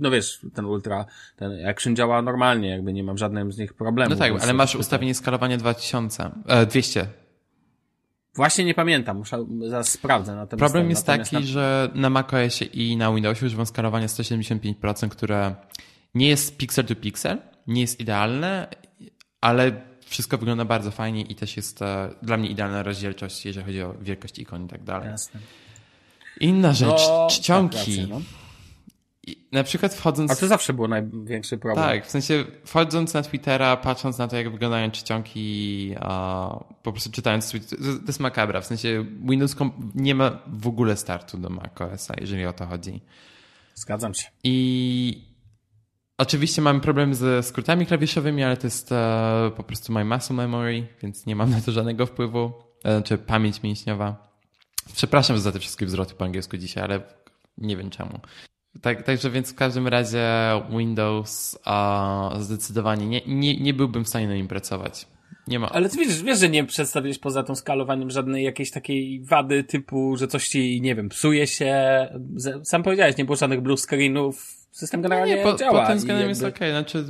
[0.00, 4.10] no wiesz, ten Ultra, ten Action działa normalnie, jakby nie mam żadnym z nich problemu.
[4.10, 7.06] No tak, ale masz ustawienie skalowania 2000, e, 200.
[8.34, 10.34] Właśnie nie pamiętam, muszę, zaraz sprawdzę.
[10.34, 11.42] Natomiast Problem jest taki, na...
[11.42, 15.54] że na macOSie i na Windowsie używam skalowania 175%, które
[16.14, 18.68] nie jest pixel to pixel, nie jest idealne,
[19.40, 19.72] ale
[20.06, 23.94] wszystko wygląda bardzo fajnie i też jest e, dla mnie idealna rozdzielczość, jeżeli chodzi o
[24.00, 25.08] wielkość ikon i tak dalej.
[25.08, 25.40] Jasne.
[26.40, 27.76] Inna rzecz, No, czcionki.
[27.78, 28.20] tak, racja, no.
[29.26, 30.30] I na przykład wchodząc...
[30.30, 31.86] A to zawsze był największy problem.
[31.86, 35.94] Tak, w sensie wchodząc na Twittera, patrząc na to, jak wyglądają czcionki,
[36.82, 38.60] po prostu czytając tweet, to, to jest makabra.
[38.60, 39.56] W sensie Windows
[39.94, 43.00] nie ma w ogóle startu do macOSa, jeżeli o to chodzi.
[43.74, 44.26] Zgadzam się.
[44.44, 45.28] I
[46.18, 50.86] oczywiście mamy problem ze skrótami klawiszowymi, ale to jest e, po prostu my muscle memory,
[51.02, 52.52] więc nie mam na to żadnego wpływu.
[52.84, 54.30] Znaczy pamięć mięśniowa.
[54.92, 57.00] Przepraszam za te wszystkie wzroty po angielsku dzisiaj, ale
[57.58, 58.20] nie wiem czemu.
[58.82, 60.28] Tak, także więc w każdym razie
[60.78, 65.06] Windows a, zdecydowanie nie, nie, nie byłbym w stanie na nim pracować.
[65.48, 65.68] Nie ma.
[65.68, 70.16] Ale ty wiesz, wiesz, że nie przedstawiłeś poza tą skalowaniem żadnej jakiejś takiej wady typu,
[70.16, 71.74] że coś ci, nie wiem, psuje się.
[72.64, 74.46] Sam powiedziałeś, nie było żadnych blue screenów.
[74.70, 75.78] System generalnie nie, po, działa.
[75.80, 76.70] pod tym względem jest jakby- okej.
[76.70, 77.04] Znaczy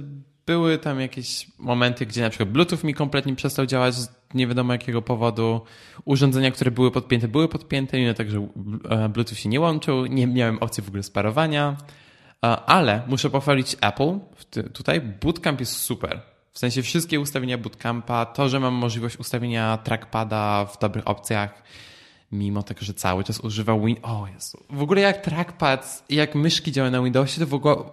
[0.47, 3.95] były tam jakieś momenty, gdzie na przykład Bluetooth mi kompletnie przestał działać
[4.35, 5.61] nie wiadomo jakiego powodu.
[6.05, 8.49] Urządzenia, które były podpięte, były podpięte, mimo tak, że
[8.89, 10.07] e, Bluetooth się nie łączył.
[10.07, 11.77] Nie miałem opcji w ogóle sparowania.
[12.45, 14.19] E, Ale muszę pochwalić Apple.
[14.73, 16.21] Tutaj Bootcamp jest super.
[16.53, 21.63] W sensie wszystkie ustawienia Bootcampa, to, że mam możliwość ustawienia trackpada w dobrych opcjach,
[22.33, 23.97] mimo tego, że cały czas używał Win...
[24.03, 24.65] O Jezu.
[24.71, 27.77] W ogóle jak trackpad, jak myszki działają na Windowsie, to w ogóle...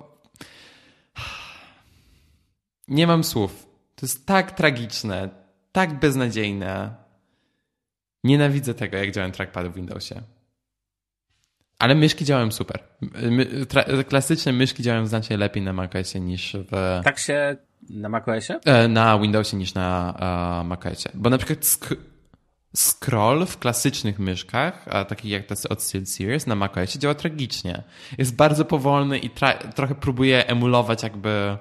[2.88, 3.68] Nie mam słów.
[3.96, 5.30] To jest tak tragiczne,
[5.72, 6.96] tak beznadziejne.
[8.24, 10.22] Nienawidzę tego, jak działają trackpady w Windowsie.
[11.80, 12.84] Ale myszki działają super.
[13.32, 17.02] My, tra- klasyczne myszki działają znacznie lepiej na macOSie niż w...
[17.04, 17.56] Tak się
[17.90, 18.60] na macOSie?
[18.66, 20.14] E, Na Windowsie niż na
[20.62, 21.10] e, macOSie.
[21.14, 21.96] Bo na przykład sk
[22.76, 27.84] scroll w klasycznych myszkach, a takich jak tacy od SteelSeries na macOSie działa tragicznie.
[28.18, 29.30] Jest bardzo powolny i
[29.76, 31.58] trochę próbuje emulować jakby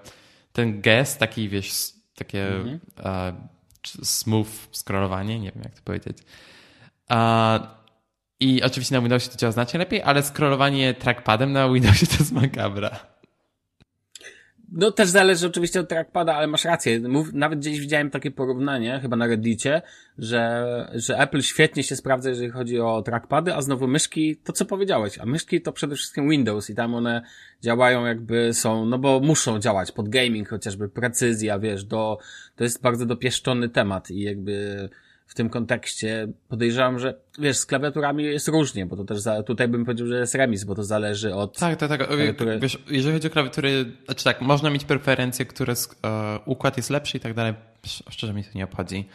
[0.52, 2.62] ten gest, taki wiesz, takie e,
[2.96, 3.55] czy-
[3.88, 6.18] smooth scrollowanie, nie wiem jak to powiedzieć.
[8.40, 12.32] I oczywiście na Windowsie to działa znacznie lepiej, ale scrollowanie trackpadem na Windowsie to jest
[12.32, 12.90] makabra.
[14.72, 17.00] No też zależy oczywiście od trackpada, ale masz rację.
[17.00, 19.82] Mów, nawet gdzieś widziałem takie porównanie, chyba na Reddicie,
[20.18, 24.64] że, że Apple świetnie się sprawdza, jeżeli chodzi o trackpady, a znowu myszki, to co
[24.64, 27.22] powiedziałeś, a myszki to przede wszystkim Windows i tam one
[27.62, 32.18] działają jakby są, no bo muszą działać pod gaming chociażby, precyzja, wiesz, do,
[32.56, 34.88] to jest bardzo dopieszczony temat i jakby
[35.26, 39.68] w tym kontekście podejrzewam, że wiesz, z klawiaturami jest różnie, bo to też za, tutaj
[39.68, 42.00] bym powiedział, że jest remis, bo to zależy od Tak, tak, tak.
[42.10, 45.72] Klawiatury- Wiesz, jeżeli chodzi o klawiatury, znaczy tak, można mieć preferencje, które
[46.04, 47.54] e, układ jest lepszy i tak dalej.
[47.84, 49.08] Sz- Szczerze mi to nie obchodzi.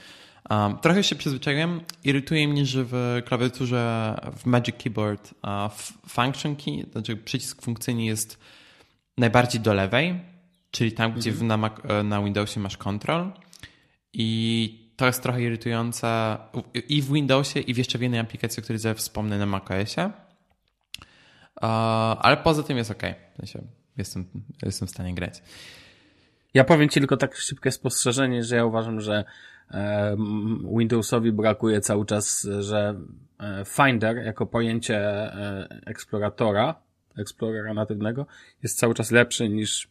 [0.50, 1.82] Um, trochę się przyzwyczaiłem.
[2.04, 5.74] Irytuje mnie, że w klawiaturze w Magic Keyboard uh,
[6.08, 8.38] function key, znaczy przycisk funkcyjny jest
[9.17, 10.19] najbardziej do lewej,
[10.71, 13.32] czyli tam, gdzie w, na, Mac, e, na Windowsie masz control
[14.13, 16.37] i to jest trochę irytujące
[16.89, 20.05] i w Windowsie i w jeszcze w jednej aplikacji, o której zaraz wspomnę na macOSie.
[20.05, 20.11] Uh,
[22.19, 23.03] ale poza tym jest ok.
[23.33, 24.25] W sensie jestem,
[24.63, 25.43] jestem w stanie grać.
[26.53, 29.23] Ja powiem Ci tylko tak szybkie spostrzeżenie, że ja uważam, że
[29.71, 30.17] e,
[30.77, 32.99] Windowsowi brakuje cały czas, że
[33.39, 36.75] e, Finder jako pojęcie e, eksploratora,
[37.17, 38.25] eksplorera natywnego,
[38.63, 39.87] jest cały czas lepszy niż,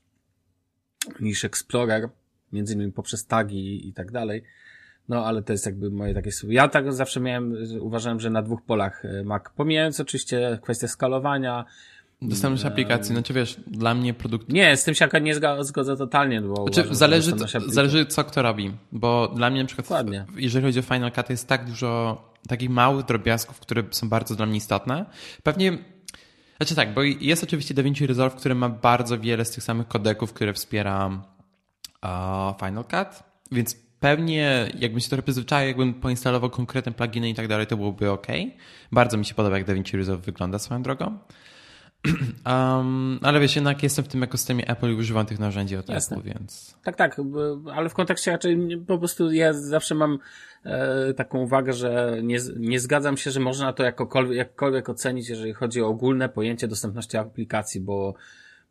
[1.20, 2.08] niż Explorer,
[2.52, 4.42] między innymi poprzez tagi i tak dalej.
[5.08, 6.52] No, ale to jest jakby moje takie słowo.
[6.52, 11.64] Ja tak zawsze miałem, uważałem, że na dwóch polach e, Mac, pomijając oczywiście kwestię skalowania,
[12.22, 14.48] Dostępność aplikacji, znaczy wiesz, dla mnie produkt...
[14.48, 17.32] nie, z tym się nie zga- zgodzę totalnie, bo Znaczy, uważam, zależy,
[17.66, 20.26] zależy co kto robi, bo dla mnie na przykład, Dokładnie.
[20.36, 24.46] jeżeli chodzi o Final Cut, jest tak dużo takich małych drobiazgów, które są bardzo dla
[24.46, 25.06] mnie istotne.
[25.42, 25.78] Pewnie,
[26.56, 30.32] znaczy tak, bo jest oczywiście DaVinci Resolve, który ma bardzo wiele z tych samych kodeków,
[30.32, 31.06] które wspiera
[32.02, 37.48] uh, Final Cut, więc pewnie jakbym się trochę przyzwyczaił, jakbym poinstalował konkretne pluginy i tak
[37.48, 38.26] dalej, to byłoby ok.
[38.92, 41.18] Bardzo mi się podoba, jak DaVinci Resolve wygląda swoją drogą.
[42.46, 46.16] Um, ale wiesz, jednak jestem w tym ekosystemie Apple i używam tych narzędzi od Jasne.
[46.16, 46.76] Apple, więc...
[46.84, 47.20] Tak, tak,
[47.74, 50.18] ale w kontekście raczej po prostu ja zawsze mam
[50.64, 55.52] e, taką uwagę, że nie, nie zgadzam się, że można to jakokolwiek, jakkolwiek ocenić, jeżeli
[55.52, 58.14] chodzi o ogólne pojęcie dostępności aplikacji, bo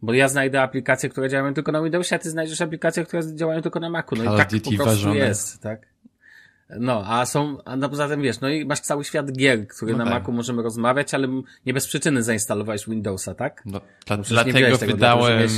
[0.02, 3.62] bo ja znajdę aplikacje, które działają tylko na Windowsie, a ty znajdziesz aplikacje, które działają
[3.62, 4.16] tylko na Macu.
[4.16, 5.16] No Call i tak Duty po prostu ważone.
[5.16, 5.88] jest, tak?
[6.80, 9.92] No, a są, a no poza tym wiesz, no i masz cały świat gier, który
[9.92, 10.14] No na tak.
[10.14, 11.28] Macu możemy rozmawiać, ale
[11.66, 13.62] nie bez przyczyny zainstalowałeś Windowsa, tak?
[13.66, 15.50] No, dla, dlatego tego, wydałem...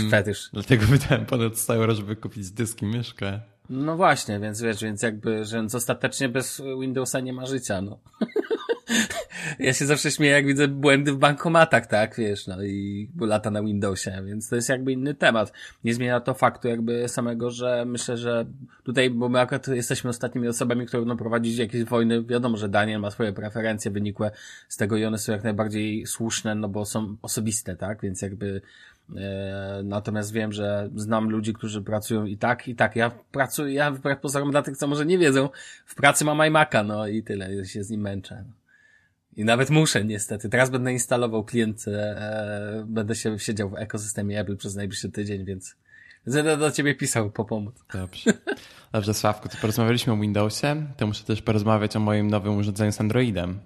[0.53, 3.39] Dlatego wydałem ponad 100 euro, żeby kupić dysk i myszkę.
[3.69, 7.99] No właśnie, więc wiesz, więc jakby, że więc ostatecznie bez Windowsa nie ma życia, no.
[9.59, 13.63] Ja się zawsze śmieję, jak widzę błędy w bankomatach, tak, wiesz, no i lata na
[13.63, 15.53] Windowsie, więc to jest jakby inny temat.
[15.83, 18.45] Nie zmienia to faktu jakby samego, że myślę, że
[18.83, 22.23] tutaj, bo my akurat jesteśmy ostatnimi osobami, które będą prowadzić jakieś wojny.
[22.23, 24.31] Wiadomo, że Daniel ma swoje preferencje wynikłe
[24.69, 28.61] z tego i one są jak najbardziej słuszne, no bo są osobiste, tak, więc jakby
[29.15, 32.95] E, natomiast wiem, że znam ludzi, którzy pracują i tak, i tak.
[32.95, 35.49] Ja pracuję, ja wbrew pozorom dla tych, co może nie wiedzą,
[35.85, 38.43] w pracy mam iMac'a, no i tyle, się z nim męczę.
[39.37, 40.49] I nawet muszę niestety.
[40.49, 45.75] Teraz będę instalował klient, e, będę się siedział w ekosystemie Apple przez najbliższy tydzień, więc
[46.27, 47.75] będę do ciebie pisał po pomoc.
[47.93, 48.33] Dobrze.
[48.91, 53.01] Dobrze, Sławku, to porozmawialiśmy o Windowsie, to muszę też porozmawiać o moim nowym urządzeniu z
[53.01, 53.59] Androidem.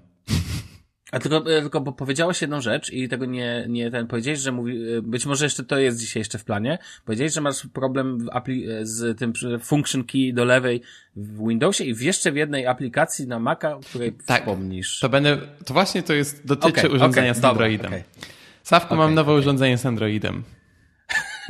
[1.12, 4.52] A tylko, e, tylko bo powiedziałeś jedną rzecz i tego nie, nie ten powiedziałeś, że
[4.52, 6.78] mówi, e, być może jeszcze to jest dzisiaj jeszcze w planie.
[7.06, 10.82] Powiedziałeś, że masz problem e, z tym function key do lewej
[11.16, 15.00] w Windowsie i w jeszcze w jednej aplikacji na Maca, o której tak, wspomnisz.
[15.00, 17.92] To będę, to właśnie to jest, dotyczy okay, urządzenia okay, z Androidem.
[17.92, 18.32] Dobra, okay.
[18.64, 20.44] Sawku, mam nowe urządzenie z Androidem.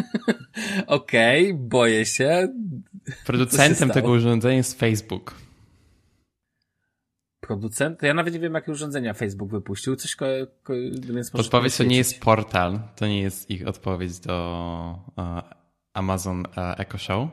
[0.88, 2.48] Okej, boję się.
[3.26, 5.45] Producentem tego urządzenia jest Facebook
[7.48, 8.02] producent.
[8.02, 9.96] Ja nawet nie wiem, jakie urządzenia Facebook wypuścił.
[9.96, 10.26] Coś ko,
[10.64, 10.74] ko
[11.14, 15.42] więc Odpowiedź to nie jest portal, to nie jest ich odpowiedź do uh,
[15.94, 17.30] Amazon uh, Echo Show.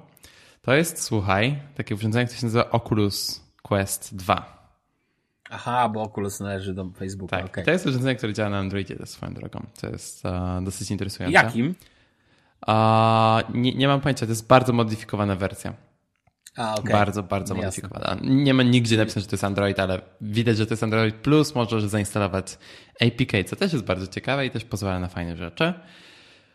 [0.62, 4.62] To jest, słuchaj, takie urządzenie, które się nazywa Oculus Quest 2.
[5.50, 7.36] Aha, bo Oculus należy do Facebooka.
[7.36, 7.64] Tak, okay.
[7.64, 9.66] to jest urządzenie, które działa na Androidzie, to swoją drogą.
[9.80, 11.34] To jest uh, dosyć interesujące.
[11.34, 11.74] Jakim?
[13.54, 15.74] nie, nie mam pojęcia, to jest bardzo modyfikowana wersja.
[16.56, 16.92] A, okay.
[16.92, 18.16] Bardzo, bardzo modyfikowana.
[18.22, 21.54] Nie ma nigdzie napisane, że to jest Android, ale widać, że to jest Android Plus.
[21.54, 22.58] Możesz zainstalować
[23.00, 25.74] APK, co też jest bardzo ciekawe i też pozwala na fajne rzeczy.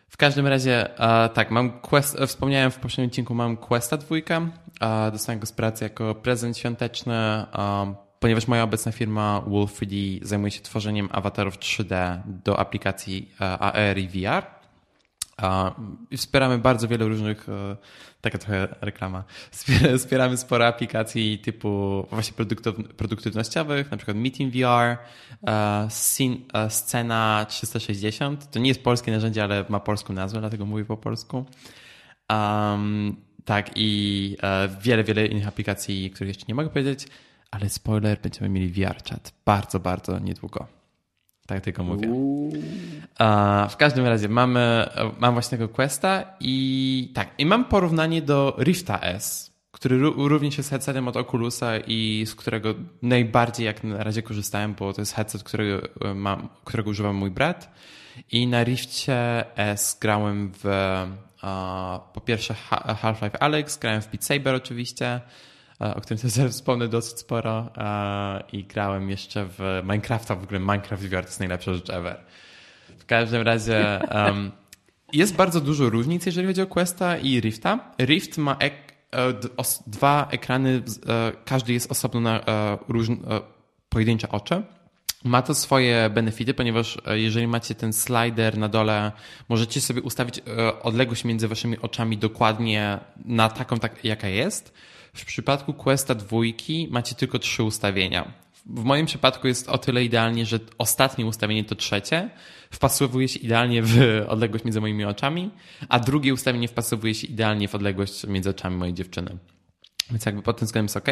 [0.10, 0.90] W każdym razie,
[1.34, 4.50] tak, mam Quest, wspomniałem w poprzednim odcinku, mam Questa dwójkę.
[5.12, 7.16] dostałem go z pracy jako prezent świąteczny,
[8.20, 14.08] ponieważ moja obecna firma Wolf 3D zajmuje się tworzeniem awatarów 3D do aplikacji AR i
[14.08, 14.57] VR.
[16.18, 17.78] Wspieramy bardzo wiele różnych, e,
[18.22, 19.24] taka trochę reklama,
[19.98, 22.46] wspieramy sporo aplikacji typu właśnie
[22.98, 24.98] produktywnościowych, na przykład Meeting VR, e,
[26.54, 28.52] e, Scena 360.
[28.52, 31.46] To nie jest polskie narzędzie, ale ma polską nazwę, dlatego mówię po polsku.
[33.46, 34.38] Tak, i
[34.82, 37.08] wiele, wiele innych aplikacji, których jeszcze nie mogę powiedzieć,
[37.52, 40.77] ale spoiler, będziemy mieli VR chat bardzo, bardzo niedługo.
[41.48, 42.08] Tak tylko mówię.
[43.70, 49.02] w każdym razie mamy, mam właśnie tego Questa i tak, i mam porównanie do Rifta
[49.02, 54.74] S, który również jest headsetem od Oculusa i z którego najbardziej jak na razie korzystałem,
[54.74, 57.72] bo to jest headset, którego, e, mam, którego używam mój brat.
[58.32, 60.68] I na Rifcie S grałem w
[62.14, 62.54] po pierwsze
[63.02, 65.22] Half-Life Alex, grałem w Beat Saber oczywiście,
[65.80, 71.04] o którym sobie wspomnę dosyć sporo e, i grałem jeszcze w Minecrafta, w ogóle Minecraft
[71.04, 72.20] VR to jest najlepsza rzecz ever.
[72.98, 74.52] W każdym razie um,
[75.14, 77.80] jest bardzo dużo różnic, jeżeli chodzi o Questa i Rifta.
[78.00, 78.74] Rift ma ek
[79.12, 79.34] e,
[79.88, 80.82] dwa ekrany,
[81.46, 82.42] każdy jest osobno na
[82.88, 83.16] różne,
[83.90, 84.64] pojedyncze oczy.
[85.24, 89.12] Ma to swoje benefity, ponieważ jeżeli macie ten slider na dole,
[89.50, 90.42] możecie sobie ustawić
[90.82, 94.74] odległość między waszymi oczami dokładnie na taką, tak, jaka jest.
[95.18, 98.34] W przypadku Questa dwójki macie tylko trzy ustawienia.
[98.66, 102.30] W moim przypadku jest o tyle idealnie, że ostatnie ustawienie to trzecie,
[102.72, 105.52] wpasowuje się idealnie w odległość między moimi oczami,
[105.90, 109.38] a drugie ustawienie wpasowuje się idealnie w odległość między oczami mojej dziewczyny.
[110.12, 111.08] Więc jakby pod tym względem jest ok.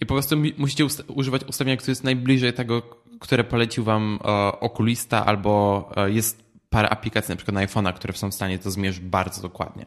[0.00, 2.82] I po prostu musicie usta używać ustawienia, które jest najbliżej tego,
[3.20, 4.26] które polecił wam e,
[4.60, 8.70] okulista, albo e, jest parę aplikacji, na przykład na iPhone'a, które są w stanie to
[8.70, 9.84] zmierzyć bardzo dokładnie.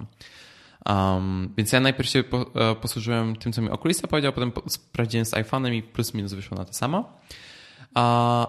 [0.85, 5.25] Um, więc ja najpierw się po, e, posłużyłem tym, co mi okulista powiedział, potem sprawdziłem
[5.25, 7.17] z iPhone'em i plus minus wyszło na to samo.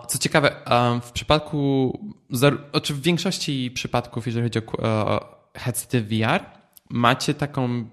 [0.08, 0.56] Co ciekawe,
[1.02, 1.98] w przypadku,
[2.30, 5.20] znaczy w większości przypadków, jeżeli chodzi o e,
[5.58, 6.44] headsety VR,
[6.90, 7.84] macie taką,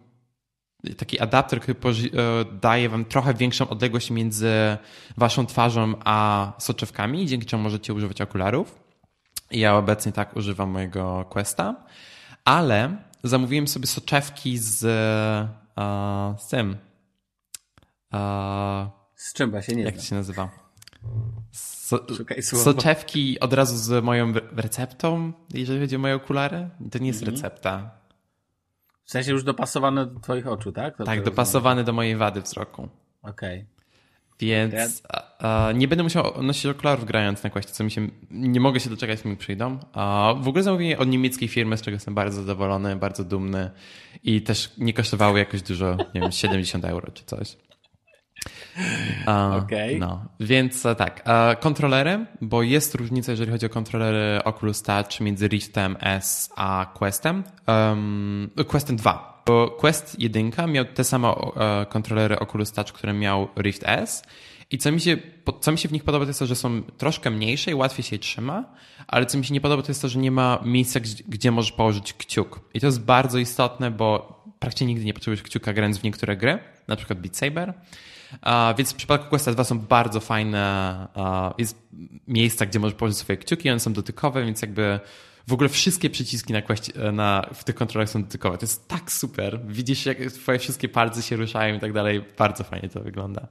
[0.98, 4.52] taki adapter, który e, daje wam trochę większą odległość między
[5.18, 8.80] waszą twarzą a soczewkami, dzięki czemu możecie używać okularów.
[9.52, 11.76] Ja obecnie tak używam mojego Questa,
[12.46, 14.84] ale zamówiłem sobie soczewki z,
[15.78, 16.78] uh, z tym.
[19.16, 20.50] Z czym się nie Jak to się nazywa?
[21.52, 22.06] So,
[22.42, 26.70] soczewki od razu z moją receptą, jeżeli chodzi o moje okulary.
[26.92, 27.26] To nie jest -hmm.
[27.26, 27.92] recepta.
[29.04, 30.98] W sensie już dopasowane do twoich oczu, tak?
[30.98, 32.90] To tak, dopasowane do mojej wady wzroku.
[33.22, 33.60] Okej.
[33.60, 33.71] Okay.
[34.78, 35.04] Więc
[35.76, 38.08] nie będę musiał nosić okularów grając na kwaście, co mi się.
[38.32, 39.78] Nie mogę się doczekać, mi przyjdą.
[40.42, 43.72] w ogóle zamówienie od niemieckiej firmy, z czego jestem bardzo zadowolony, bardzo dumny
[44.24, 47.58] i też nie kosztowały jakoś dużo, nie wiem, 70 euro czy coś.
[49.26, 49.98] Okej.
[49.98, 50.00] Okay.
[50.00, 55.20] No, więc e, tak, e, kontrolery, bo jest różnica, jeżeli chodzi o kontrolery Oculus Touch
[55.20, 57.44] między Riftem S a Questem.
[57.68, 59.31] Um, Questem 2.
[59.46, 64.24] Bo Quest 1 miał te same e, kontrolery Oculus Touch, które miał Rift S.
[64.72, 65.18] I co mi, się,
[65.62, 68.04] co mi się w nich podoba, to jest to, że są troszkę mniejsze i łatwiej
[68.04, 68.66] się je trzyma,
[69.08, 71.72] ale co mi się nie podoba, to jest to, że nie ma miejsca, gdzie, możesz
[71.72, 72.60] położyć kciuk.
[72.74, 76.60] I to jest bardzo istotne, bo praktycznie nigdy nie potrzebujesz kciuka grając w niektóre gry,
[76.88, 77.74] na przykład Beat Saber.
[78.78, 81.08] Więc w przypadku Questa 2 są bardzo fajne
[81.58, 81.78] jest
[82.28, 85.00] miejsca, gdzie możesz położyć swoje kciuki, one są dotykowe, więc jakby
[85.48, 88.58] w ogóle wszystkie przyciski na, Quest, na w tych kontrolach są dotykowe.
[88.58, 89.60] To jest tak super.
[89.68, 92.24] Widzisz, jak twoje wszystkie palce się ruszają i tak dalej.
[92.38, 93.48] Bardzo fajnie to wygląda.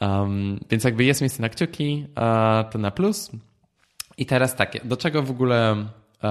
[0.00, 3.30] Um, więc jakby jest miejsce na kciuki, uh, to na plus.
[4.16, 5.86] I teraz tak, do czego w ogóle...
[6.22, 6.28] Uh,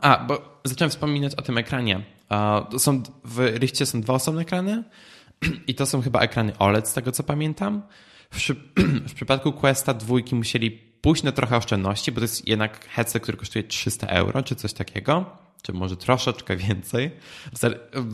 [0.00, 2.04] a, bo zacząłem wspominać o tym ekranie.
[2.78, 4.84] Są, w Rifcie są dwa osobne ekrany
[5.68, 7.82] i to są chyba ekrany OLED, z tego co pamiętam.
[8.30, 8.38] W,
[9.10, 13.38] w przypadku Questa dwójki musieli pójść na trochę oszczędności, bo to jest jednak headset, który
[13.38, 17.10] kosztuje 300 euro, czy coś takiego, czy może troszeczkę więcej,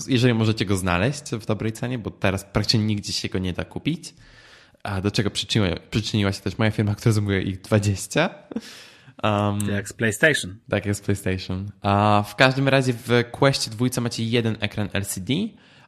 [0.09, 3.64] jeżeli możecie go znaleźć w dobrej cenie, bo teraz praktycznie nigdzie się go nie da
[3.64, 4.14] kupić.
[4.82, 8.34] A do czego przyczyniła, przyczyniła się też moja firma, która zajmuje ich 20.
[9.22, 10.57] Um, jak z PlayStation.
[10.70, 11.70] Tak, jak z PlayStation.
[11.82, 15.32] A w każdym razie w Questie dwójce macie jeden ekran LCD,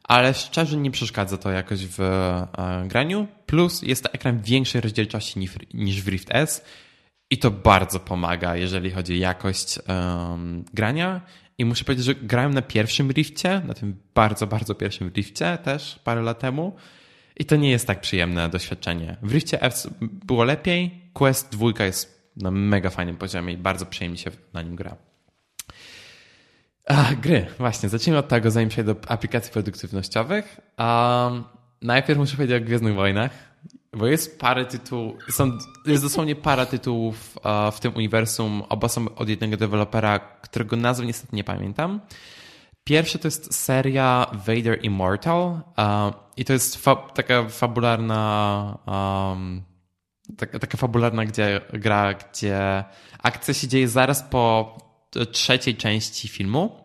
[0.03, 2.47] ale szczerze nie przeszkadza to jakoś w e,
[2.87, 3.27] graniu.
[3.45, 5.39] Plus jest to ekran większej rozdzielczości
[5.73, 6.65] niż w Rift S
[7.33, 11.21] i to bardzo pomaga, jeżeli chodzi o jakość um, grania.
[11.57, 15.99] I muszę powiedzieć, że grałem na pierwszym Rifcie, na tym bardzo, bardzo pierwszym Rifcie też
[16.03, 16.75] parę lat temu.
[17.37, 19.17] I to nie jest tak przyjemne doświadczenie.
[19.21, 24.17] W Rifcie F było lepiej, Quest 2 jest na mega fajnym poziomie i bardzo przyjemnie
[24.17, 24.95] się na nim gra.
[26.87, 27.89] A, gry, właśnie.
[27.89, 30.59] Zacznijmy od tego, zanim przejdę do aplikacji produktywnościowych.
[30.77, 31.43] Um,
[31.81, 33.52] najpierw muszę powiedzieć o Gwiezdnych Wojnach,
[33.95, 37.37] bo jest parę tytułów, są, jest dosłownie para tytułów
[37.71, 38.63] w tym uniwersum.
[38.69, 42.01] Oba są od jednego dewelopera, którego nazwy niestety nie pamiętam.
[42.83, 45.61] Pierwszy to jest seria Vader Immortal
[46.37, 49.63] i to jest fa taka fabularna um,
[50.37, 52.83] taka, taka fabularna gdzie, gra, gdzie
[53.23, 54.77] akcja się dzieje zaraz po
[55.31, 56.83] trzeciej części filmu.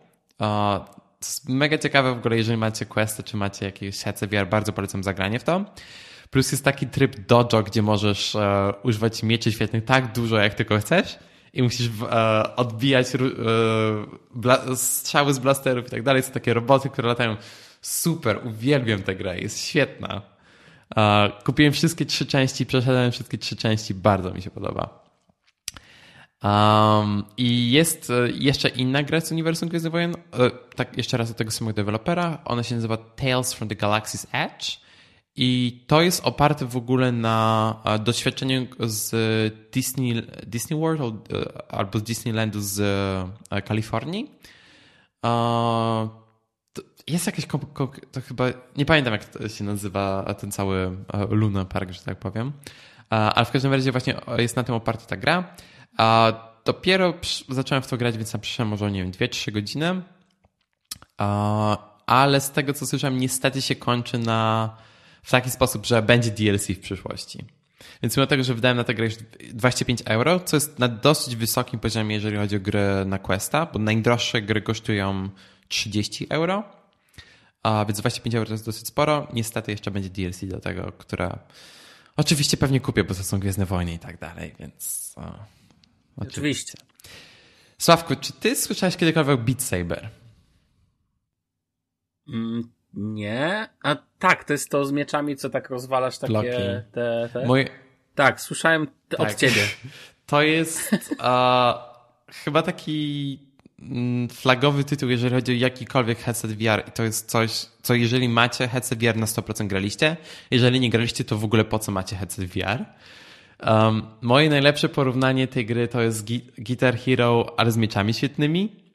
[1.48, 5.38] Mega ciekawe w ogóle, jeżeli macie questy, czy macie jakieś headset VR, bardzo polecam zagranie
[5.38, 5.64] w to.
[6.30, 8.42] Plus jest taki tryb dojo, gdzie możesz uh,
[8.82, 11.18] używać mieczy świetnych tak dużo, jak tylko chcesz
[11.52, 16.22] i musisz e, odbijać e, strzały z blasterów i tak dalej.
[16.22, 17.36] Są takie roboty, które latają.
[17.80, 20.22] Super, uwielbiam tę grę, jest świetna.
[20.96, 25.08] E, kupiłem wszystkie trzy części, przeszedłem wszystkie trzy części, bardzo mi się podoba.
[26.42, 31.28] Um, I jest e, jeszcze inna gra z uniwersum Gwiezdnych Wojen, e, tak jeszcze raz
[31.28, 32.38] do tego samego dewelopera.
[32.44, 34.87] Ona się nazywa Tales from the Galaxy's Edge
[35.40, 39.14] i to jest oparte w ogóle na e, doświadczeniu z
[39.72, 42.80] Disney, Disney World e, albo z Disneylandu z
[43.50, 44.30] e, Kalifornii.
[47.06, 47.46] Jest jakieś,
[48.12, 48.44] to chyba,
[48.76, 50.96] nie pamiętam jak się nazywa ten cały
[51.30, 52.52] Luna Park, że tak powiem.
[53.10, 55.54] Ale w każdym razie właśnie jest na tym oparta ta gra.
[56.64, 57.14] Dopiero
[57.48, 60.02] zacząłem w to grać, więc tam przyszedłem może, nie wiem, 2-3 godziny.
[62.06, 64.76] Ale z tego, co słyszałem, niestety się kończy na
[65.22, 67.44] w taki sposób, że będzie DLC w przyszłości.
[68.02, 69.08] Więc mimo tego, że wydałem na tę grę
[69.52, 73.78] 25 euro, co jest na dosyć wysokim poziomie, jeżeli chodzi o gry na Questa, bo
[73.78, 75.28] najdroższe gry kosztują
[75.68, 76.64] 30 euro,
[77.62, 79.28] a więc 25 euro to jest dosyć sporo.
[79.32, 81.38] Niestety jeszcze będzie DLC do tego, które
[82.16, 85.12] oczywiście pewnie kupię, bo to są Gwiezdne Wojny i tak dalej, więc...
[85.16, 85.20] O,
[86.16, 86.38] oczywiście.
[86.38, 86.72] oczywiście.
[87.78, 90.10] Sławku, czy ty słyszałeś kiedykolwiek Beat Saber?
[92.28, 93.68] Mm, nie.
[93.82, 96.48] A tak, to jest to z mieczami, co tak rozwalasz takie Bloki.
[96.92, 97.28] te.
[97.32, 97.46] te...
[97.46, 97.68] Moje...
[98.14, 99.20] Tak, słyszałem tak.
[99.20, 99.62] od ciebie.
[100.26, 100.90] To jest
[102.32, 103.38] chyba taki
[103.80, 108.28] mm, flagowy tytuł, jeżeli chodzi o jakikolwiek headset VR i to jest coś, co jeżeli
[108.28, 110.16] macie headset VR na 100% graliście,
[110.50, 112.84] jeżeli nie graliście, to w ogóle po co macie headset VR?
[113.66, 116.26] Um, moje najlepsze porównanie tej gry to jest
[116.58, 118.87] Guitar Hero, ale z mieczami świetnymi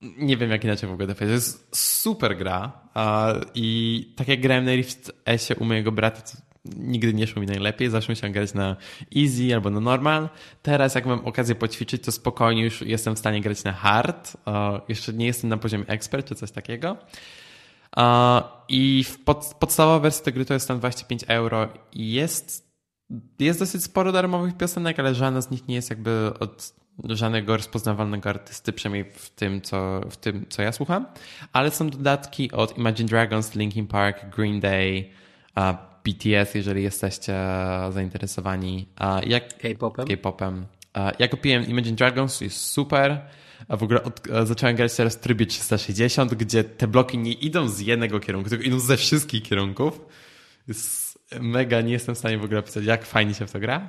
[0.00, 1.44] nie wiem jak inaczej w ogóle to powiedzieć.
[1.44, 2.72] To jest super gra
[3.54, 6.22] i tak jak grałem na Rift S u mojego brata,
[6.76, 8.76] nigdy nie szło mi najlepiej, zawsze musiałem grać na
[9.16, 10.28] easy albo na normal.
[10.62, 14.36] Teraz jak mam okazję poćwiczyć, to spokojnie już jestem w stanie grać na hard.
[14.88, 16.96] Jeszcze nie jestem na poziomie expert czy coś takiego.
[18.68, 22.70] I pod, podstawowa wersja tej gry to jest tam 25 euro i jest,
[23.38, 26.74] jest dosyć sporo darmowych piosenek, ale żadna z nich nie jest jakby od
[27.04, 31.06] żadnego rozpoznawalnego artysty, przynajmniej w tym, co, w tym, co ja słucham,
[31.52, 35.10] ale są dodatki od Imagine Dragons, Linkin Park, Green Day,
[36.04, 37.34] BTS, jeżeli jesteście
[37.90, 38.88] zainteresowani.
[39.26, 40.06] Jak K-popem?
[40.06, 40.66] K-popem.
[41.18, 43.20] Ja kupiłem Imagine Dragons, jest super.
[43.68, 47.68] A w ogóle od, zacząłem grać teraz w trybie 360, gdzie te bloki nie idą
[47.68, 50.00] z jednego kierunku, tylko idą ze wszystkich kierunków.
[50.68, 53.88] Jest mega, nie jestem w stanie w ogóle pisać, jak fajnie się w to gra.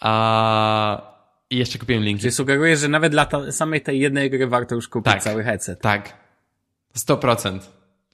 [0.00, 1.17] A...
[1.50, 2.20] I jeszcze kupiłem linki.
[2.20, 5.44] Czyli sugerujesz, że nawet dla ta, samej tej jednej gry warto już kupić tak, cały
[5.44, 5.80] headset.
[5.80, 6.12] Tak.
[6.96, 7.60] 100%.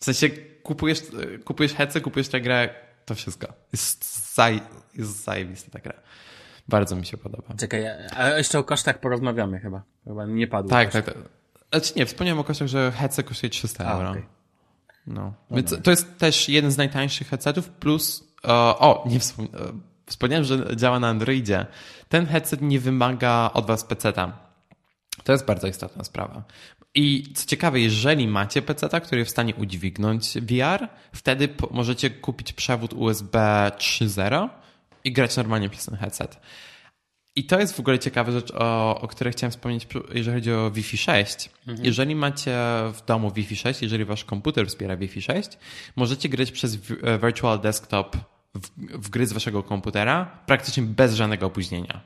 [0.01, 0.29] W sensie
[0.63, 1.03] kupujesz,
[1.45, 2.75] kupujesz headset, kupujesz tę grę,
[3.05, 3.47] to wszystko.
[3.73, 4.61] Jest, zaj,
[4.95, 5.95] jest zajebista ta gra.
[6.69, 7.55] Bardzo mi się podoba.
[7.59, 9.83] Czekaj, a jeszcze o kosztach porozmawiamy chyba.
[10.05, 10.71] Chyba nie padło.
[10.71, 11.15] Tak, tak, tak.
[11.71, 14.11] Znaczy nie, wspomniałem o kosztach, że headset kosztuje 300 a, euro.
[14.11, 14.27] Okay.
[15.07, 15.35] No.
[15.51, 20.77] Więc to jest też jeden z najtańszych headsetów, plus o, o nie wspomniałem, wspomniałem, że
[20.77, 21.67] działa na Androidzie.
[22.09, 24.39] Ten headset nie wymaga od was peceta.
[25.25, 26.45] To jest bardzo istotna sprawa.
[26.95, 32.53] I co ciekawe, jeżeli macie PC, który jest w stanie udźwignąć VR, wtedy możecie kupić
[32.53, 33.39] przewód USB
[33.77, 34.49] 3.0
[35.05, 36.41] i grać normalnie przez ten headset.
[37.37, 40.71] I to jest w ogóle ciekawa rzecz, o, o której chciałem wspomnieć, jeżeli chodzi o
[40.71, 41.51] Wi-Fi 6.
[41.67, 41.87] Mhm.
[41.87, 42.57] Jeżeli macie
[42.93, 45.49] w domu Wi-Fi 6, jeżeli wasz komputer wspiera Wi-Fi 6,
[45.97, 48.17] możecie grać przez e, Virtual Desktop
[48.55, 48.71] w,
[49.07, 52.01] w gry z waszego komputera praktycznie bez żadnego opóźnienia.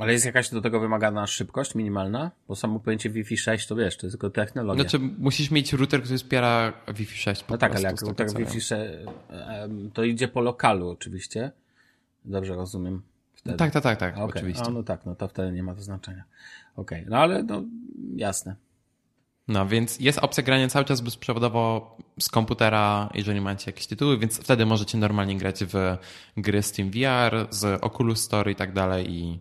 [0.00, 2.30] Ale jest jakaś do tego wymagana szybkość minimalna?
[2.48, 4.82] Bo samo pojęcie Wi-Fi 6 to wiesz, to jest tylko technologia.
[4.82, 8.60] Znaczy musisz mieć router, który wspiera Wi-Fi 6 po No tak, ale jak router Wi-Fi
[8.60, 8.92] 6
[9.94, 11.50] to idzie po lokalu oczywiście.
[12.24, 13.02] Dobrze rozumiem.
[13.34, 13.56] Wtedy.
[13.56, 14.24] Tak, tak, tak, tak, okay.
[14.24, 14.64] oczywiście.
[14.66, 16.24] A, no tak, no to wtedy nie ma to znaczenia.
[16.76, 17.10] Okej, okay.
[17.10, 17.64] no ale no
[18.16, 18.56] jasne.
[19.48, 24.38] No, więc jest opcja grania cały czas bezprzewodowo z komputera, jeżeli macie jakieś tytuły, więc
[24.38, 25.96] wtedy możecie normalnie grać w
[26.36, 29.40] gry Steam VR, z Oculus Store i tak dalej i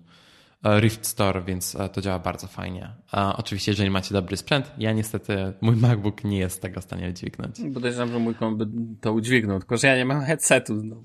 [0.63, 2.89] e, Rift Store, więc e, to działa bardzo fajnie.
[3.11, 7.09] A oczywiście, jeżeli macie dobry sprzęt, ja niestety, mój MacBook nie jest tego w stanie
[7.09, 7.55] udźwignąć.
[7.73, 8.63] Podejrzewam, że mój komp
[9.01, 10.83] to udźwignął, tylko że ja nie mam headsetu.
[10.83, 11.03] No.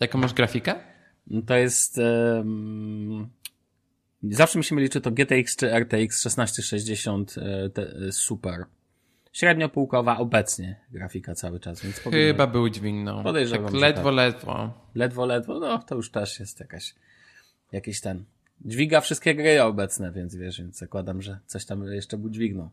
[0.00, 0.74] Jaką masz grafikę?
[1.46, 1.98] To jest...
[1.98, 3.35] Um...
[4.22, 8.64] Zawsze mi się myli, czy to GTX czy RTX 1660 e, te, e, Super.
[9.32, 13.22] Średnio półkowa obecnie grafika cały czas, więc Chyba był dźwignął.
[13.22, 14.14] Podejrzewam, tak ledwo, tak.
[14.14, 14.72] ledwo.
[14.94, 16.94] Ledwo, ledwo, no to już też jest jakaś,
[17.72, 18.24] jakiś ten.
[18.60, 22.70] Dźwiga wszystkie gry obecne, więc wiesz, więc zakładam, że coś tam jeszcze był dźwignął.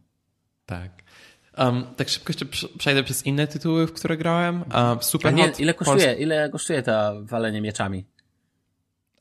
[0.65, 0.91] Tak.
[1.57, 2.45] Um, tak szybko jeszcze
[2.77, 4.63] przejdę przez inne tytuły, w które grałem.
[4.75, 8.05] Um, Super A nie, ile kosztuje, ile kosztuje to walenie mieczami?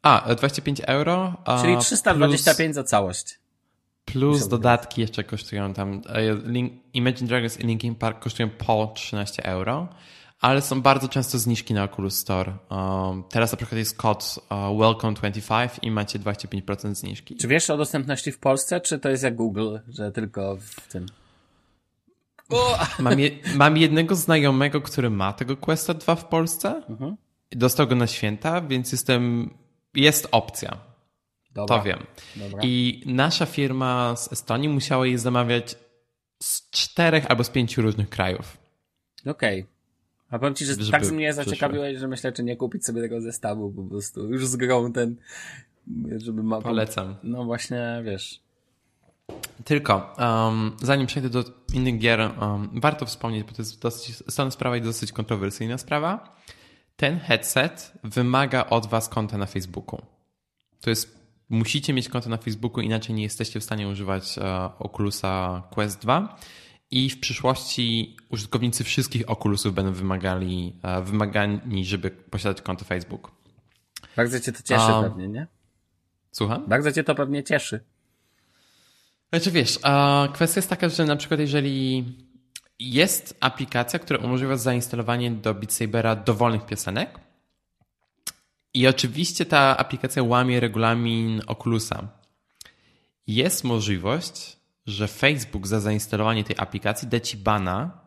[0.02, 1.34] A, 25 euro.
[1.60, 3.38] Czyli 325 plus, za całość.
[4.04, 6.02] Plus dodatki jeszcze kosztują tam.
[6.08, 9.88] E, Link, Imagine Dragons i Linkin Park kosztują po 13 euro,
[10.40, 12.52] ale są bardzo często zniżki na Oculus Store.
[12.70, 17.36] Um, teraz na przykład jest kod uh, Welcome25 i macie 25% zniżki.
[17.36, 21.06] Czy wiesz o dostępności w Polsce, czy to jest jak Google, że tylko w tym?
[22.98, 26.82] Mam, je, mam jednego znajomego, który ma tego Questa 2 w Polsce.
[26.88, 27.16] Mhm.
[27.50, 29.50] Dostał go na święta, więc jestem
[29.94, 30.78] jest opcja.
[31.54, 31.78] Dobra.
[31.78, 32.06] To wiem.
[32.36, 32.62] Dobra.
[32.62, 35.76] I nasza firma z Estonii musiała je zamawiać
[36.42, 38.56] z czterech albo z pięciu różnych krajów.
[39.26, 39.60] Okej.
[39.60, 39.72] Okay.
[40.30, 43.20] A powiem ci, że Żeby tak mnie zaciekawiłeś, że myślę, czy nie kupić sobie tego
[43.20, 44.28] zestawu po prostu.
[44.28, 45.16] Już z grą ten,
[46.16, 46.60] żeby ma...
[46.60, 47.16] Polecam.
[47.22, 48.40] No właśnie, wiesz.
[49.64, 54.50] Tylko, um, zanim przejdę do innych gier, um, warto wspomnieć, bo to jest dosyć, stana
[54.50, 56.36] sprawa i dosyć kontrowersyjna sprawa
[56.96, 60.02] ten headset wymaga od was konta na Facebooku.
[60.80, 61.18] To jest,
[61.48, 64.44] musicie mieć konto na Facebooku, inaczej nie jesteście w stanie używać uh,
[64.78, 66.36] Oculusa Quest 2
[66.90, 73.32] i w przyszłości użytkownicy wszystkich Oculusów będą wymagali, uh, wymagani, żeby posiadać konto Facebook.
[74.16, 75.46] Bardzo cię to cieszy um, pewnie, nie?
[76.32, 76.64] Słucham?
[76.68, 77.80] Bardzo cię to pewnie cieszy.
[79.32, 79.78] Znaczy wiesz,
[80.32, 82.04] kwestia jest taka, że na przykład jeżeli
[82.90, 87.20] jest aplikacja, która umożliwia zainstalowanie do Beat Sabera dowolnych piosenek.
[88.74, 92.08] I oczywiście ta aplikacja łamie regulamin Oculusa.
[93.26, 94.56] Jest możliwość,
[94.86, 98.00] że Facebook za zainstalowanie tej aplikacji da ci bana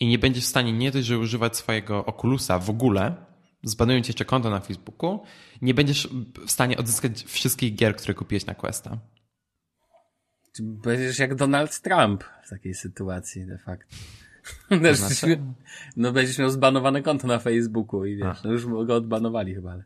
[0.00, 3.14] i nie będziesz w stanie nie dość, że używać swojego Oculusa w ogóle,
[3.62, 5.22] zbanują ci jeszcze konto na Facebooku,
[5.62, 6.08] nie będziesz
[6.46, 8.98] w stanie odzyskać wszystkich gier, które kupiłeś na Questa.
[10.60, 13.96] Będziesz jak Donald Trump w takiej sytuacji de facto.
[14.68, 15.38] To znaczy?
[15.96, 19.84] No będziesz miał zbanowane konto na Facebooku i wiesz, no już go odbanowali chyba, ale...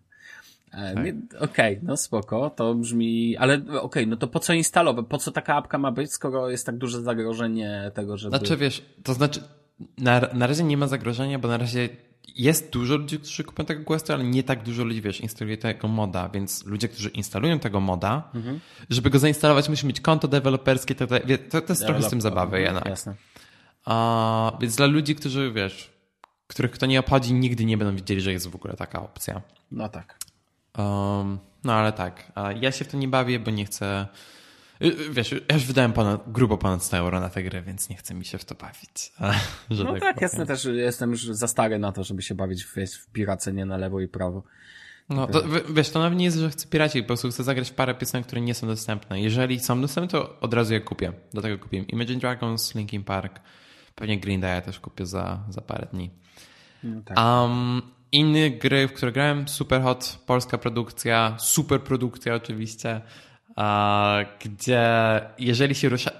[0.70, 0.96] Tak.
[1.40, 5.18] Okej, okay, no spoko, to brzmi, ale okej, okay, no to po co instalować, po
[5.18, 8.38] co taka apka ma być, skoro jest tak duże zagrożenie tego, żeby...
[8.38, 9.40] Znaczy wiesz, to znaczy
[9.98, 11.88] na, na razie nie ma zagrożenia, bo na razie
[12.34, 15.88] jest dużo ludzi, którzy kupują tego Questa, ale nie tak dużo ludzi, wiesz, instaluje tego
[15.88, 18.60] moda, więc ludzie, którzy instalują tego moda, mhm.
[18.90, 21.06] żeby go zainstalować, muszą mieć konto deweloperskie, to,
[21.50, 22.86] to, to jest trochę z tym zabawy jednak.
[22.86, 23.14] Jasne.
[23.84, 25.90] A, więc dla ludzi, którzy, wiesz,
[26.46, 29.42] których to nie obchodzi, nigdy nie będą wiedzieli, że jest w ogóle taka opcja.
[29.70, 30.18] No tak.
[30.78, 34.06] Um, no ale tak, ja się w to nie bawię, bo nie chcę...
[34.82, 37.88] Y, y, wiesz, ja już wydałem ponad, grubo ponad 100 euro na tę grę, więc
[37.88, 39.12] nie chce mi się w to bawić.
[39.70, 42.74] no tak, tak jasne, też jestem już za stary na to, żeby się bawić w,
[42.74, 44.42] w piracenie na lewo i prawo.
[45.08, 45.42] No, to,
[45.74, 48.40] wiesz, to nawet nie jest, że chcę piracić, po prostu chcę zagrać parę piosenek, które
[48.40, 49.20] nie są dostępne.
[49.20, 51.12] Jeżeli są dostępne, to od razu je kupię.
[51.34, 53.40] Do tego kupię Imagine Dragons, Linkin Park,
[53.94, 56.10] pewnie Green Day też kupię za, za parę dni.
[56.82, 57.18] No tak.
[57.18, 63.00] um, inne gry, w które grałem, Super Hot, polska produkcja, super produkcja oczywiście,
[64.44, 64.82] gdzie
[65.38, 66.10] jeżeli się rusza,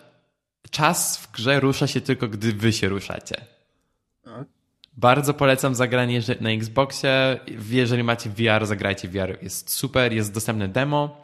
[0.71, 3.37] czas w grze rusza się tylko, gdy wy się ruszacie.
[4.97, 7.41] Bardzo polecam zagranie na Xboxie.
[7.71, 9.39] Jeżeli macie VR, zagrajcie VR.
[9.43, 11.23] Jest super, jest dostępne demo.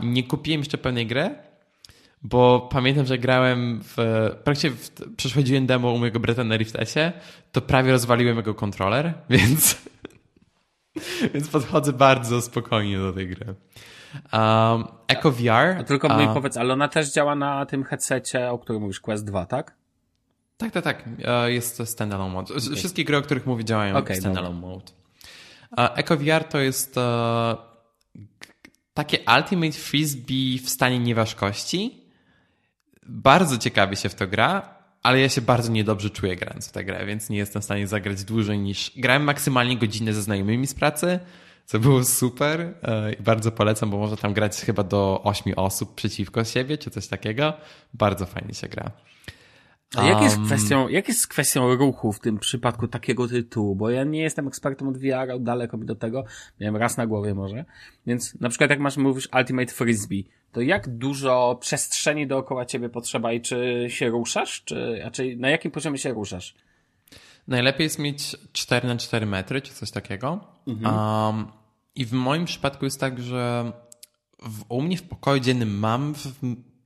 [0.00, 1.34] Nie kupiłem jeszcze pełnej gry,
[2.22, 3.94] bo pamiętam, że grałem w.
[4.44, 7.12] Praktycznie w, przechodziłem demo u mojego brata na Riftesie,
[7.52, 9.76] to prawie rozwaliłem jego kontroler, więc.
[11.34, 13.54] więc podchodzę bardzo spokojnie do tej gry.
[14.32, 15.78] Um, Echo VR.
[15.78, 19.24] A tylko mi powiedz, ale ona też działa na tym headsetie, o którym mówisz, Quest
[19.24, 19.76] 2, tak?
[20.56, 21.04] Tak, tak, tak.
[21.24, 22.54] E, jest to standalone mode.
[22.54, 22.76] Okay.
[22.76, 24.92] Wszystkie gry, o których mówi, działają okay, w standalone mode.
[25.76, 27.56] Echo VR to jest e,
[28.94, 32.04] takie Ultimate Frisbee w stanie nieważkości.
[33.06, 36.84] Bardzo ciekawie się w to gra, ale ja się bardzo niedobrze czuję grając w tę
[36.84, 38.92] grę, więc nie jestem w stanie zagrać dłużej niż...
[38.96, 41.18] Grałem maksymalnie godzinę ze znajomymi z pracy,
[41.66, 45.94] co było super e, i bardzo polecam, bo można tam grać chyba do 8 osób
[45.94, 47.52] przeciwko siebie, czy coś takiego.
[47.94, 48.90] Bardzo fajnie się gra.
[49.96, 53.74] A jak jest, kwestią, jak jest z kwestią ruchu w tym przypadku takiego tytułu?
[53.74, 56.24] Bo ja nie jestem ekspertem od VR, daleko mi do tego.
[56.60, 57.64] Miałem raz na głowie może.
[58.06, 63.32] Więc na przykład jak masz, mówisz Ultimate Frisbee, to jak dużo przestrzeni dookoła ciebie potrzeba
[63.32, 64.64] i czy się ruszasz?
[64.64, 66.54] Czy, czy na jakim poziomie się ruszasz?
[67.48, 70.40] Najlepiej jest mieć 4 na 4 metry, czy coś takiego.
[70.66, 70.96] Mhm.
[70.96, 71.46] Um,
[71.94, 73.72] I w moim przypadku jest tak, że
[74.42, 76.26] w, u mnie w pokoju dziennym mam w,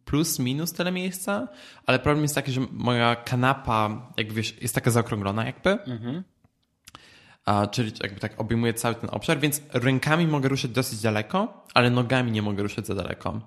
[0.04, 1.48] plus, minus tyle miejsca,
[1.86, 5.70] ale problem jest taki, że moja kanapa, jakby wiesz, jest taka zaokrąglona jakby.
[5.70, 6.24] Mhm.
[7.44, 11.90] A, czyli jakby tak obejmuje cały ten obszar, więc rękami mogę ruszyć dosyć daleko, ale
[11.90, 13.40] nogami nie mogę ruszyć za daleko.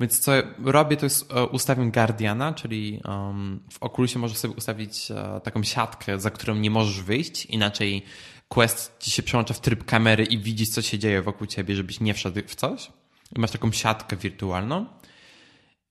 [0.00, 0.32] Więc co
[0.64, 5.62] robię, to jest e, ustawiam Guardiana, czyli um, w Oculusie możesz sobie ustawić uh, taką
[5.62, 8.04] siatkę, za którą nie możesz wyjść, inaczej
[8.48, 12.00] Quest ci się przełącza w tryb kamery i widzisz, co się dzieje wokół ciebie, żebyś
[12.00, 12.90] nie wszedł w coś.
[13.36, 14.86] I masz taką siatkę wirtualną.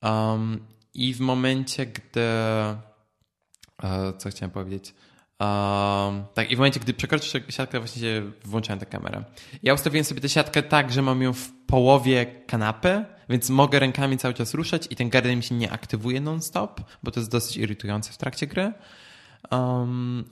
[0.04, 2.22] Um, I w momencie, gdy.
[3.84, 4.94] Uh, co chciałem powiedzieć?
[5.40, 9.24] Um, tak, i w momencie, gdy przekroczysz siatkę, właśnie włączałem tę kamerę.
[9.64, 14.18] Ja ustawiłem sobie tę siatkę tak, że mam ją w połowie kanapy, więc mogę rękami
[14.18, 17.58] cały czas ruszać i ten garden mi się nie aktywuje non-stop, bo to jest dosyć
[17.58, 18.74] irytujące w trakcie gry.
[19.52, 20.30] Um,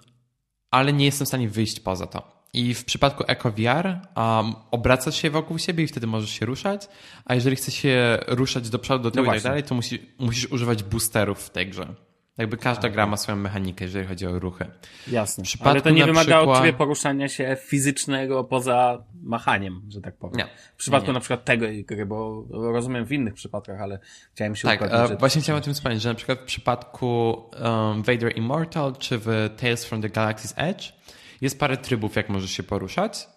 [0.72, 2.41] ale nie jestem w stanie wyjść poza to.
[2.54, 6.88] I w przypadku EcoVR um, obracasz się wokół siebie i wtedy możesz się ruszać,
[7.26, 10.12] a jeżeli chcesz się ruszać do przodu, do tyłu no i tak dalej, to musi,
[10.20, 11.96] musisz używać boosterów w tej grze.
[12.38, 14.66] Jakby każda gra ma swoją mechanikę, jeżeli chodzi o ruchy.
[15.08, 15.44] Jasne.
[15.60, 16.58] Ale to nie wymaga przykład...
[16.58, 20.38] od ciebie poruszania się fizycznego poza machaniem, że tak powiem.
[20.38, 20.48] Nie.
[20.74, 21.14] W przypadku nie.
[21.14, 24.00] na przykład tego gry, bo rozumiem w innych przypadkach, ale
[24.34, 25.10] chciałem się tak, upewnić.
[25.10, 27.34] Tak, właśnie chciałem o tym wspomnieć, że na przykład w przypadku
[27.64, 30.94] um, Vader Immortal czy w Tales from the Galaxy's Edge
[31.42, 33.28] jest parę trybów, jak możesz się poruszać.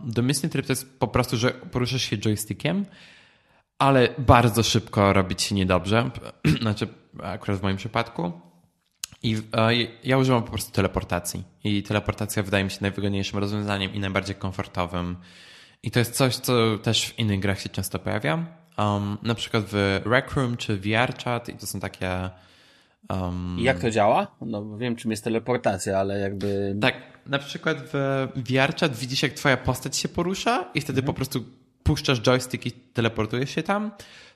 [0.00, 2.86] Domyślny tryb to jest po prostu, że poruszasz się joystickiem,
[3.78, 6.10] ale bardzo szybko robić się niedobrze.
[6.62, 6.88] znaczy,
[7.22, 8.32] akurat w moim przypadku.
[9.22, 9.42] I
[10.04, 11.44] ja używam po prostu teleportacji.
[11.64, 15.16] I teleportacja wydaje mi się najwygodniejszym rozwiązaniem i najbardziej komfortowym.
[15.82, 18.46] I to jest coś, co też w innych grach się często pojawia.
[18.78, 22.30] Um, na przykład w Rec Room czy VR Chat i to są takie
[23.10, 23.56] Um...
[23.60, 24.26] I jak to działa?
[24.40, 26.76] No wiem, czym jest teleportacja, ale jakby...
[26.80, 26.94] Tak,
[27.26, 31.06] na przykład w VRChat widzisz, jak twoja postać się porusza i wtedy mhm.
[31.06, 31.44] po prostu
[31.82, 33.90] puszczasz joystick i teleportujesz się tam.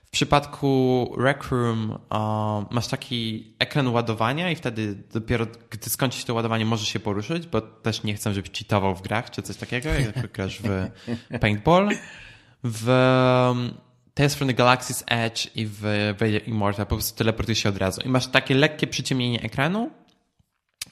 [0.05, 1.97] W przypadku Rec Room
[2.71, 7.61] masz taki ekran ładowania i wtedy dopiero gdy skończysz to ładowanie możesz się poruszyć, bo
[7.61, 10.89] też nie chcę, żebyś cheatował w grach czy coś takiego, jak grasz w
[11.41, 11.89] paintball.
[12.63, 12.87] W
[14.19, 15.81] Tales from the Galaxy's Edge i w
[16.19, 18.01] Vader Immortal po prostu teleportujesz się od razu.
[18.01, 19.91] I masz takie lekkie przyciemnienie ekranu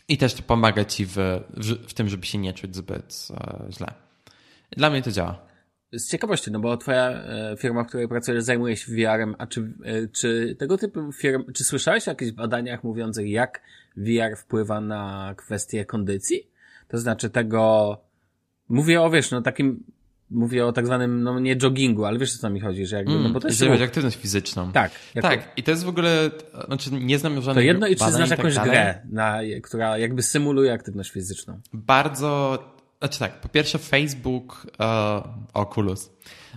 [0.07, 1.15] i też to pomaga ci w,
[1.57, 3.93] w, w tym, żeby się nie czuć zbyt uh, źle.
[4.78, 5.39] Dla mnie to działa.
[5.91, 9.73] Z ciekawości, no bo twoja e, firma, w której pracujesz, zajmuje się VR-em, a czy,
[9.86, 13.61] e, czy tego typu firm, czy słyszałeś o jakichś badaniach mówiących, jak
[13.97, 16.47] VR wpływa na kwestie kondycji?
[16.88, 17.97] To znaczy tego,
[18.69, 19.84] mówię o, wiesz, no takim
[20.30, 23.11] mówię o tak zwanym, no nie joggingu, ale wiesz o co mi chodzi, że jakby,
[23.11, 23.82] Mm, no bo to jest ruch.
[23.82, 24.71] aktywność fizyczną.
[24.71, 24.91] Tak.
[25.21, 26.32] Tak, i to jest w ogóle,
[26.67, 28.71] znaczy nie znam To żadnych jedno i czy znasz i tak jakąś dalej.
[28.71, 31.59] grę, na, która jakby symuluje aktywność fizyczną.
[31.73, 32.59] Bardzo,
[32.99, 35.21] znaczy tak, po pierwsze Facebook e,
[35.53, 36.09] Oculus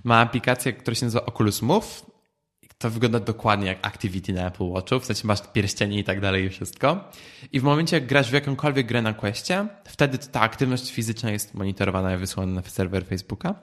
[0.04, 2.09] ma aplikację, która się nazywa Oculus Move.
[2.80, 6.44] To wygląda dokładnie jak Activity na Apple Watchu, w sensie masz pierścienie i tak dalej
[6.44, 7.10] i wszystko.
[7.52, 11.54] I w momencie, jak grasz w jakąkolwiek grę na Questie, wtedy ta aktywność fizyczna jest
[11.54, 13.54] monitorowana i wysyłana na serwer Facebooka.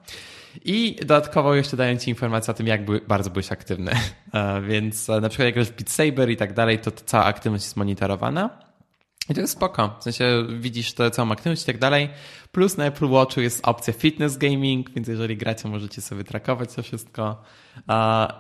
[0.66, 3.92] I dodatkowo jeszcze dają ci informację o tym, jak bardzo byłeś aktywny.
[4.70, 7.24] Więc e, na przykład jak grasz w Beat Saber i tak dalej, to, to cała
[7.24, 8.67] aktywność jest monitorowana.
[9.30, 9.96] I to jest spoko.
[10.00, 12.10] W sensie widzisz tę całą aktywność i tak dalej.
[12.52, 16.84] Plus na Apple Watchu jest opcja fitness gaming, więc jeżeli gracie, możecie sobie trakować to
[16.84, 17.42] wszystko.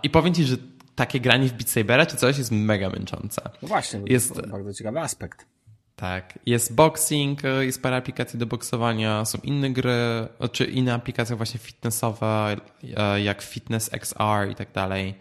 [0.03, 0.55] I powiem ci, że
[0.95, 3.41] takie granie w Beat Sabera czy coś jest mega męczące.
[3.61, 5.45] No właśnie, Jest- to jest bardzo ciekawy aspekt.
[5.95, 6.39] Tak.
[6.45, 12.55] Jest boxing, jest parę aplikacji do boksowania, są inne gry, czy inne aplikacje właśnie fitnessowe,
[12.97, 15.15] e, jak Fitness XR i tak dalej.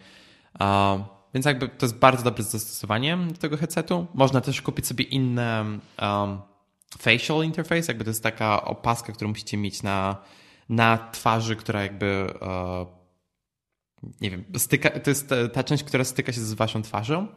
[1.36, 4.06] Więc jakby to jest bardzo dobre zastosowanie do tego headsetu.
[4.14, 6.40] Można też kupić sobie inne um,
[6.98, 10.16] facial interface, jakby to jest taka opaska, którą musicie mieć na,
[10.68, 12.06] na twarzy, która jakby
[12.42, 12.86] e,
[14.20, 17.28] nie wiem, styka, to jest ta, część, która styka się z waszą twarzą.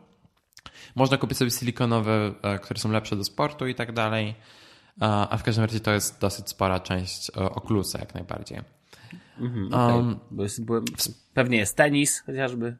[0.95, 4.35] Można kupić sobie silikonowe, e, które są lepsze do sportu i tak dalej.
[5.01, 8.59] E, A w każdym razie to jest dosyć spora część Oculusa jak najbardziej.
[9.39, 9.95] Mhm, okej.
[9.95, 10.61] Um, Bo jest,
[11.33, 12.77] pewnie jest tenis chociażby.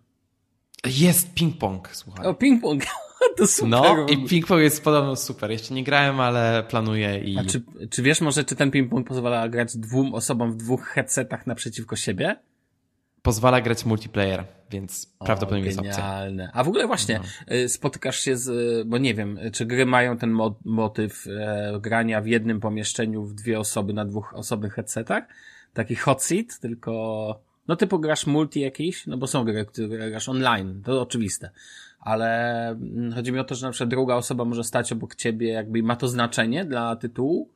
[0.86, 2.25] Jest ping-pong, słuchaj.
[2.25, 2.86] O, ping-pong.
[3.38, 3.69] to super.
[3.69, 5.51] No i ping-pong jest podobno super.
[5.51, 7.38] Jeszcze nie grałem, ale planuję i...
[7.38, 11.47] A czy, czy wiesz może, czy ten ping-pong pozwala grać dwóm osobom w dwóch headsetach
[11.47, 12.36] naprzeciwko siebie?
[13.21, 15.95] pozwala grać multiplayer, więc prawdopodobnie jest o, opcja.
[15.95, 16.51] genialne.
[16.53, 17.19] A w ogóle właśnie,
[17.51, 21.80] y, spotykasz się z, y, bo nie wiem, czy gry mają ten mo motyw e,
[21.82, 25.23] grania w jednym pomieszczeniu w dwie osoby na dwóch osobnych headsetach?
[25.73, 30.30] Taki hot seat, tylko, no typu grasz multi jakiś, no bo są gry, które grasz
[30.30, 31.49] online, to oczywiste.
[31.99, 35.51] Ale mm, chodzi mi o to, że na przykład druga osoba może stać obok ciebie,
[35.51, 37.49] jakby ma to znaczenie dla tytułu?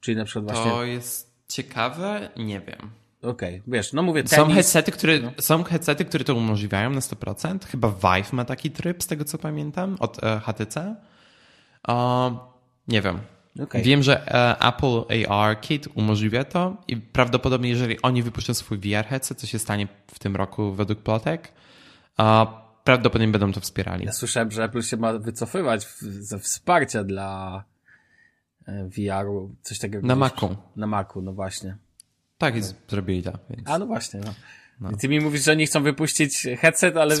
[0.00, 2.30] Czyli na przykład właśnie, To jest ciekawe?
[2.36, 2.90] Nie wiem.
[3.22, 7.64] okej, wiesz, no mówię Są tenis, headsety, które, są headsety, które to umożliwiają na 100%.
[7.64, 10.96] Chyba Vive ma taki tryb, z tego co pamiętam, od e, HTC.
[11.88, 12.54] O,
[12.88, 13.18] nie wiem.
[13.62, 13.82] Okej.
[13.82, 19.04] Wiem, że e, Apple AR Kit umożliwia to i prawdopodobnie jeżeli oni wypuszczą swój VR
[19.08, 21.52] headset, co się stanie w tym roku według plotek,
[22.84, 24.04] prawdopodobnie będą to wspierali.
[24.04, 27.64] Ja słyszałem, że Apple się ma wycofywać ze wsparcia dla
[28.66, 30.06] e, VR-u, coś takiego.
[30.06, 30.56] Na Macu.
[30.76, 31.76] Na Macu, no właśnie.
[32.38, 33.32] Tak, z- zrobili to.
[33.50, 33.68] Więc.
[33.68, 34.20] A no właśnie,
[34.80, 34.90] no.
[34.90, 37.16] I ty mi mówisz, że oni chcą wypuścić headset, ale,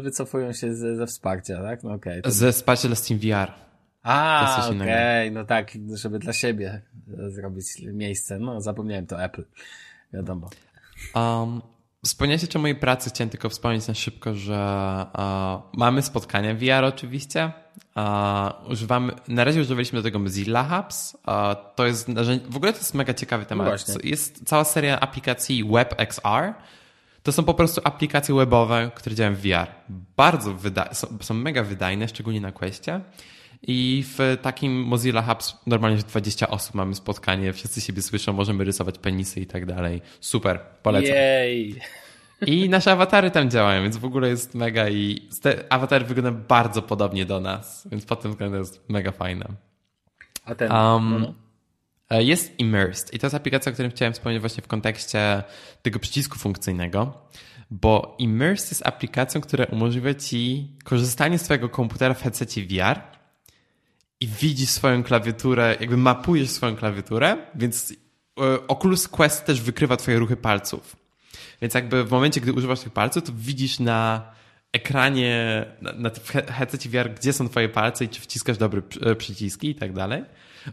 [0.00, 1.82] wycofują się ze, ze wsparcia, tak?
[1.82, 2.22] No okej.
[2.22, 3.52] to- Ze wsparcia dla Steam VR.
[3.52, 3.66] to
[4.06, 5.40] A, okej, innego.
[5.40, 6.82] no tak, żeby dla siebie
[7.18, 8.38] e, zrobić miejsce.
[8.38, 9.44] No, zapomniałem to Apple.
[10.12, 10.50] Wiadomo.
[11.14, 11.62] Um,
[12.04, 14.56] wspomniałeś o mojej pracy, chciałem tylko wspomnieć na szybko, że
[15.18, 17.52] e, mamy spotkania VR oczywiście.
[17.96, 21.16] E, używamy, na razie używaliśmy do tego Mozilla Hubs.
[21.28, 23.66] E, to jest narzędzie, w ogóle to jest mega ciekawy temat.
[23.66, 23.94] właśnie.
[24.10, 26.54] jest cała seria aplikacji WebXR.
[27.22, 29.66] To są po prostu aplikacje webowe, które działają w VR.
[30.16, 33.00] Bardzo wyda- są, są mega wydajne, szczególnie na Questie.
[33.62, 38.64] I w takim Mozilla Hubs normalnie w 20 osób mamy spotkanie, wszyscy siebie słyszą, możemy
[38.64, 40.02] rysować penisy i tak dalej.
[40.20, 41.14] Super, polecam.
[41.14, 41.80] Jej!
[42.46, 46.82] I nasze awatary tam działają, więc w ogóle jest mega i te awatary wyglądają bardzo
[46.82, 49.46] podobnie do nas, więc pod tym względem jest mega fajne.
[50.44, 51.26] A ten, Um,
[52.10, 55.42] no, Jest Immersed i to jest aplikacja, o której chciałem wspomnieć właśnie w kontekście
[55.82, 57.12] tego przycisku funkcyjnego,
[57.70, 63.15] bo Immersed jest aplikacją, która umożliwia ci korzystanie z twojego komputera w headsetie VR
[64.20, 67.92] i widzisz swoją klawiaturę, jakby mapujesz swoją klawiaturę, więc
[68.40, 70.96] e, Oculus Quest też wykrywa twoje ruchy palców.
[71.62, 74.32] Więc jakby w momencie, gdy używasz tych palców, to widzisz na
[74.72, 76.10] ekranie, na, na
[76.52, 80.24] headsetie VR, gdzie są twoje palce i czy wciskasz dobre przy- przyciski i tak dalej.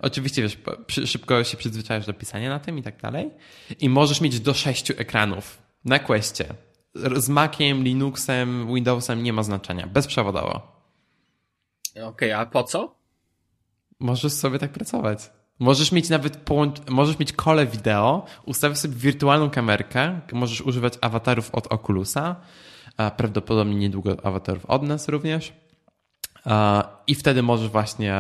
[0.02, 0.58] Oczywiście, wiesz,
[1.06, 3.30] szybko się przyzwyczajasz do pisania na tym i tak dalej.
[3.80, 6.46] I możesz mieć do sześciu ekranów na Questie.
[6.96, 9.88] Z Maciem, Linuxem, Windowsem nie ma znaczenia.
[9.88, 10.82] Bezprzewodowo.
[12.04, 12.96] Okej, a po co?
[14.00, 15.32] Możesz sobie tak pracować.
[15.60, 21.56] Możesz mieć nawet połącz- możesz mieć kole wideo, ustawić sobie wirtualną kamerkę, możesz używać awatarów
[21.56, 22.36] od Oculusa,
[22.98, 25.54] a prawdopodobnie niedługo awatarów od nas również.
[27.08, 28.14] I wtedy możesz właśnie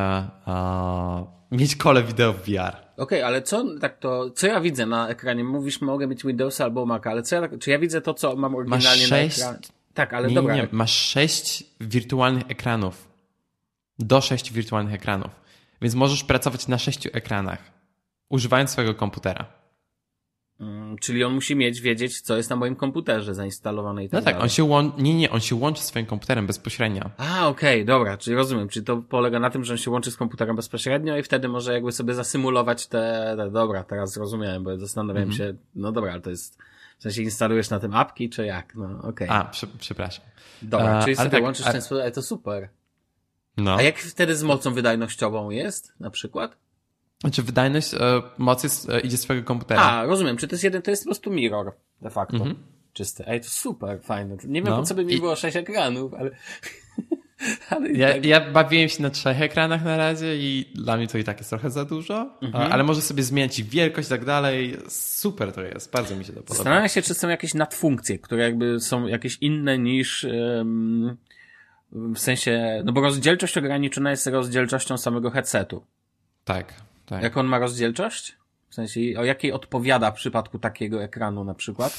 [1.51, 2.75] mieć kole wideo w VR.
[2.97, 5.43] Okej, ale co tak to, co ja widzę na ekranie?
[5.43, 8.35] Mówisz, mogę mieć Windowsa albo Maca, ale co ja, tak- czy ja widzę to, co
[8.35, 9.63] mam oryginalnie sześć- na ekranie?
[9.93, 10.55] Tak, ale Nie, dobra.
[10.55, 13.07] nie, masz sześć wirtualnych ekranów.
[13.99, 15.42] Do sześciu wirtualnych ekranów.
[15.83, 17.59] Więc możesz pracować na sześciu ekranach,
[18.29, 19.45] używając swojego komputera.
[20.59, 24.25] Mm, czyli on musi mieć, wiedzieć, co jest na moim komputerze zainstalowane i tak No
[24.25, 24.43] tak, dalej.
[24.43, 27.09] on się łączy, nie, nie, on się łączy z swoim komputerem bezpośrednio.
[27.17, 30.17] A, okej, dobra, czyli rozumiem, czyli to polega na tym, że on się łączy z
[30.17, 35.29] komputerem bezpośrednio i wtedy może jakby sobie zasymulować te, te dobra, teraz zrozumiałem, bo zastanawiałem
[35.29, 35.37] Mhm.
[35.53, 36.57] się, no dobra, ale to jest,
[36.99, 39.27] w sensie instalujesz na tym apki, czy jak, no okej.
[39.31, 40.25] A, prze, przepraszam.
[40.61, 42.69] Dobra, czyli sobie tak, łączysz a- ten sposób, ale to super.
[43.57, 43.75] No.
[43.75, 46.57] A jak wtedy z mocą wydajnościową jest, na przykład?
[47.21, 47.97] Znaczy wydajność, e,
[48.37, 49.81] moc jest, e, idzie z twojego komputera.
[49.81, 52.37] A, rozumiem, czy to jest jeden, to jest po prostu mirror, de facto.
[52.37, 52.55] Mhm.
[52.93, 53.23] Czysty.
[53.27, 54.37] Ej, to super, fajne.
[54.43, 54.77] Nie wiem, No.
[54.79, 56.29] po co by mi I- było sześć ekranów, ale...
[57.93, 58.25] Ja, tak.
[58.25, 61.49] ja bawiłem się na trzech ekranach na razie i dla mnie to i tak jest
[61.49, 62.71] trochę za dużo, Mhm.
[62.71, 64.77] ale może sobie zmieniać ich wielkość i tak dalej.
[64.89, 66.55] Super to jest, bardzo mi się to podoba.
[66.55, 71.17] Zastanawiam się, czy są jakieś nadfunkcje, które jakby są jakieś inne niż em,
[71.93, 75.85] w sensie, no bo rozdzielczość ograniczona jest rozdzielczością samego headsetu.
[76.45, 76.73] Tak,
[77.05, 77.23] tak.
[77.23, 78.37] Jak on ma rozdzielczość?
[78.69, 81.93] W sensie, o jakiej odpowiada w przypadku takiego ekranu na przykład?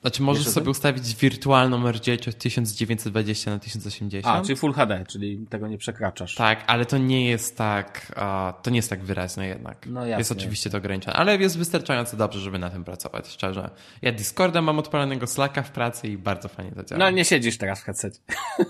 [0.00, 4.36] Znaczy możesz Wiesz sobie ustawić wirtualną rozdzielczość 1920 na 1080.
[4.36, 6.34] A, czyli Full HD, czyli tego nie przekraczasz.
[6.34, 9.86] Tak, ale to nie jest tak, a, to nie jest tak wyraźne jednak.
[9.86, 13.70] No jasne, jest oczywiście to ograniczone, ale jest wystarczająco dobrze, żeby na tym pracować, szczerze.
[14.02, 16.98] Ja Discorda mam odpalonego, Slacka w pracy i bardzo fajnie to działa.
[16.98, 18.18] No nie siedzisz teraz w headsetie.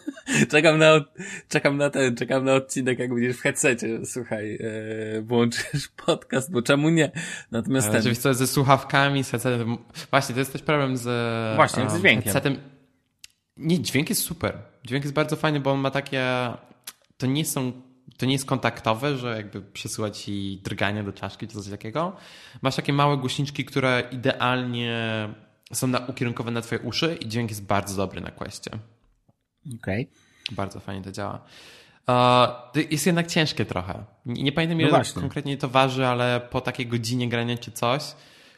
[0.51, 1.01] czekam na,
[1.49, 4.59] czekam na ten, czekam na odcinek, jak będziesz w headsetie, słuchaj,
[5.17, 7.11] e, włączysz podcast, bo czemu nie?
[7.51, 9.79] Natomiast Ale ten, Oczywiście ze słuchawkami, z headsetem.
[10.11, 11.20] Właśnie, to jest też problem z.
[11.57, 12.23] Właśnie, z em, dźwiękiem.
[12.33, 12.59] Headsetem.
[13.57, 14.59] Nie, dźwięk jest super.
[14.85, 16.25] Dźwięk jest bardzo fajny, bo on ma takie.
[17.17, 17.73] To nie są.
[18.19, 22.17] To nie jest kontaktowe, że jakby przesyła ci drganie do czaszki czy coś takiego.
[22.63, 25.29] Masz takie małe głośniczki, które idealnie
[25.73, 28.71] są na, ukierunkowane na twoje uszy i dźwięk jest bardzo dobry na Questie.
[29.83, 30.11] okej.
[30.53, 31.45] Bardzo fajnie to działa.
[32.09, 32.13] E,
[32.73, 34.05] to jest jednak ciężkie trochę.
[34.27, 35.21] Nie, nie pamiętam No ile właśnie.
[35.21, 38.03] konkretnie to waży, ale po takiej godzinie grania czy coś,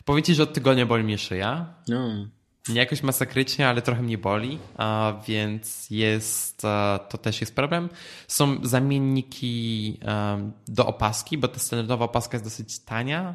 [0.05, 1.75] powiem ci, że od tygodnia boli mnie szyja.
[1.89, 2.27] No.
[2.69, 7.89] Nie jakoś masakrycznie, ale trochę mnie boli, a więc jest, e, to też jest problem.
[8.29, 13.35] Są zamienniki em, do opaski, bo ta standardowa opaska jest dosyć tania.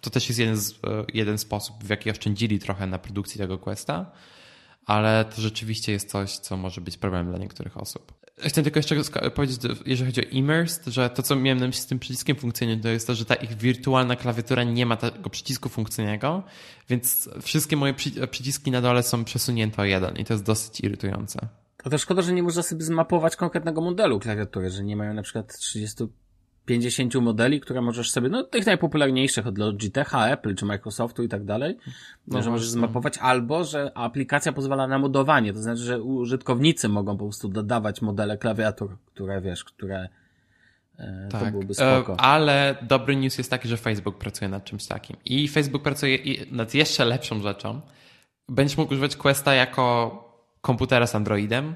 [0.00, 0.76] To też jest jeden, z, e,
[1.14, 4.10] jeden sposób, w jaki oszczędzili trochę na produkcji tego Questa,
[4.86, 8.21] ale to rzeczywiście jest coś, co może być problemem dla niektórych osób.
[8.38, 8.96] Chcę tylko jeszcze
[9.34, 12.80] powiedzieć, jeżeli chodzi o Immersed, że to, co miałem na myśli z tym przyciskiem funkcyjnym,
[12.80, 16.42] to jest to, że ta ich wirtualna klawiatura nie ma tego przycisku funkcyjnego,
[16.88, 20.80] więc wszystkie moje przy- przyciski na dole są przesunięte o jeden i to jest dosyć
[20.80, 21.48] irytujące.
[21.82, 25.22] To też szkoda, że nie można sobie zmapować konkretnego modelu klawiatury, że nie mają na
[25.22, 26.04] przykład 30,
[26.66, 31.44] 50 modeli, które możesz sobie, no tych najpopularniejszych od Logitecha, Apple czy Microsoftu i tak
[31.44, 31.76] dalej,
[32.26, 37.16] No że możesz zmapować, albo że aplikacja pozwala na modowanie, to znaczy, że użytkownicy mogą
[37.16, 40.08] po prostu dodawać modele klawiatur, które wiesz, które
[40.98, 42.12] e, to byłoby spoko.
[42.12, 45.16] E, ale dobry news jest taki, że Facebook pracuje nad czymś takim.
[45.24, 46.18] I Facebook pracuje
[46.50, 47.80] nad jeszcze lepszą rzeczą.
[48.48, 50.18] Będziesz mógł używać Questa jako
[50.60, 51.74] komputera z Androidem.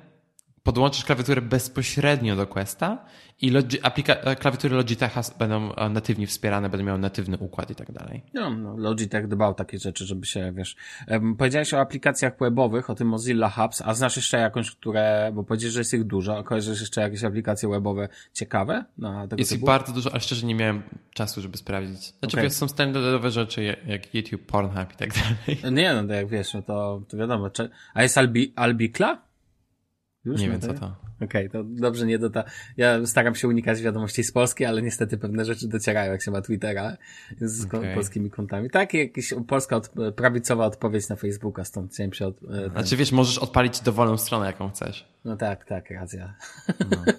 [0.66, 3.04] Podłączysz klawiaturę bezpośrednio do Questa
[3.40, 7.74] i logi- aplika- e, klawiatury Logitecha będą e, natywnie wspierane, będą miały natywny układ i
[7.74, 8.22] tak dalej.
[8.34, 10.76] No, no, Logitech dbał takie rzeczy, żeby się, wiesz...
[11.38, 15.30] Powiedziałeś o aplikacjach webowych, o tym Mozilla Hubs, a znasz jeszcze jakąś, które...
[15.34, 19.40] Bo powiedziałeś, że jest ich dużo, a kojarzysz jeszcze jakieś aplikacje webowe ciekawe na tego
[19.40, 19.66] Jest ich typu?
[19.66, 20.82] bardzo dużo, ale szczerze nie miałem
[21.14, 22.04] czasu, żeby sprawdzić.
[22.18, 25.74] Znaczy, wiesz, są standardowe rzeczy jak- jak YouTube, Pornhub i tak dalej.
[25.76, 27.50] Nie, no to jak wiesz, no to, to wiadomo.
[27.50, 27.70] Czy...
[27.94, 29.25] A jest Albi, Albikla?
[30.26, 30.96] Już Nie no wiem, co to.
[31.24, 32.44] Okej, to dobrze nie dota.
[32.76, 36.40] Ja staram się unikać wiadomości z Polski, ale niestety pewne rzeczy docierają, jak się ma
[36.40, 36.96] Twittera
[37.40, 37.94] z Okej.
[37.94, 38.70] polskimi kontami.
[38.70, 42.96] Tak, jakiś polska od, prawicowa odpowiedź na Facebooka, stąd chciałem się od, e, ten, Znaczy,
[42.96, 45.08] wiesz, możesz odpalić dowolną stronę, jaką chcesz.
[45.24, 46.34] No tak, tak, racja.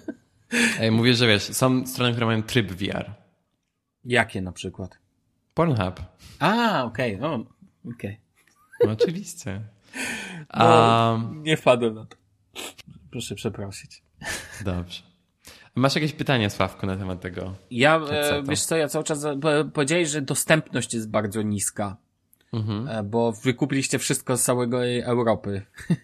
[0.80, 3.10] Ej, mówię, że wiesz, są strony, które mają tryb VR.
[4.04, 4.98] Jakie na przykład?
[5.54, 6.02] Pornhub.
[6.38, 7.44] A, okej, o,
[7.94, 8.20] okej.
[8.84, 9.60] No, oczywiście.
[10.58, 12.16] No, Um, nie wpadłem na to.
[13.10, 14.02] Proszę przeprosić.
[14.64, 15.02] dobrze.
[15.74, 17.54] Masz jakieś pytania, Sławku, na temat tego?
[17.70, 18.48] Ja, e, Headsetu.
[18.50, 21.96] wiesz co, ja cały czas po- powiedziałeś, że dostępność jest bardzo niska,
[22.52, 22.88] Mhm.
[22.88, 25.62] e, bo wykupiliście wszystko z całej Europy.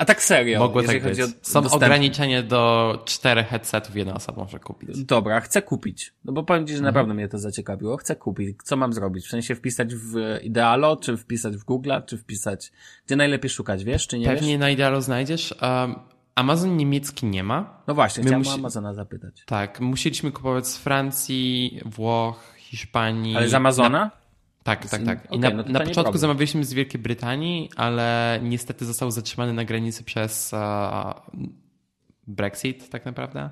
[0.00, 1.02] A tak serio, Mogło tak być.
[1.02, 5.04] chodzi o Są dostęp- ograniczenie do czterech headsetów jedna osoba może kupić.
[5.04, 6.12] Dobra, chcę kupić.
[6.24, 6.94] No bo powiem ci, że Mhm.
[6.94, 7.96] naprawdę mnie to zaciekawiło.
[7.96, 8.56] Chcę kupić.
[8.64, 9.26] Co mam zrobić?
[9.26, 12.72] W sensie wpisać w Idealo, czy wpisać w Google'a, czy wpisać...
[13.06, 14.60] Gdzie najlepiej szukać, wiesz, czy nie Pewnie wiesz?
[14.60, 15.54] na Idealu znajdziesz.
[15.62, 15.94] Um,
[16.34, 17.82] Amazon niemiecki nie ma.
[17.86, 19.42] No właśnie, My chciałem musi- Amazona zapytać.
[19.46, 23.36] Tak, musieliśmy kupować z Francji, Włoch, Hiszpanii.
[23.36, 23.88] Ale z Amazona?
[23.98, 24.10] Na,
[24.76, 25.24] tak, tak, tak.
[25.24, 26.20] I Okej, na, no to na to początku problem.
[26.20, 31.14] zamawialiśmy z Wielkiej Brytanii, ale niestety został zatrzymany na granicy przez e,
[32.26, 33.50] Brexit, tak naprawdę.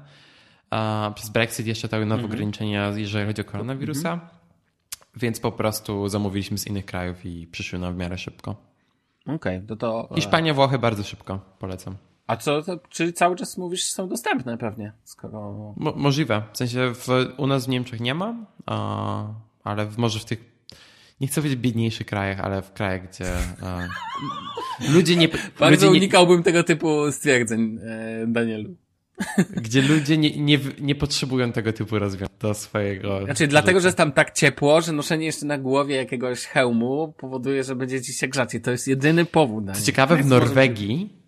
[0.74, 2.24] E, przez Brexit jeszcze te nowe Mhm.
[2.32, 4.20] ograniczenia, jeżeli chodzi o koronawirusa.
[5.16, 8.50] więc po prostu zamówiliśmy z innych krajów i przyszły nam w miarę szybko.
[9.26, 10.08] Okej, okay, to to...
[10.10, 11.96] E, Hiszpania, Włochy bardzo szybko, polecam.
[12.26, 15.74] A co, to, czyli cały czas mówisz, że są dostępne pewnie, skoro...
[15.76, 18.34] Mo możliwe, w sensie w, u nas w Niemczech nie ma,
[18.66, 19.26] a,
[19.64, 20.44] ale w, może w tych,
[21.20, 23.26] nie chcę powiedzieć biedniejszych krajach, ale w krajach, gdzie
[23.62, 23.88] a,
[24.92, 25.28] ludzie nie...
[25.60, 28.76] Bardzo ludzie unikałbym tego typu stwierdzeń, e, Danielu.
[29.62, 33.18] Gdzie ludzie nie, nie, nie potrzebują tego typu rozwiązań do swojego.
[33.24, 33.50] Znaczy, życia.
[33.50, 37.76] dlatego, że jest tam tak ciepło, że noszenie jeszcze na głowie jakiegoś hełmu powoduje, że
[37.76, 38.54] będziecie się grzać.
[38.54, 39.64] I to jest jedyny powód.
[39.74, 41.18] Co ciekawe, w Norwegii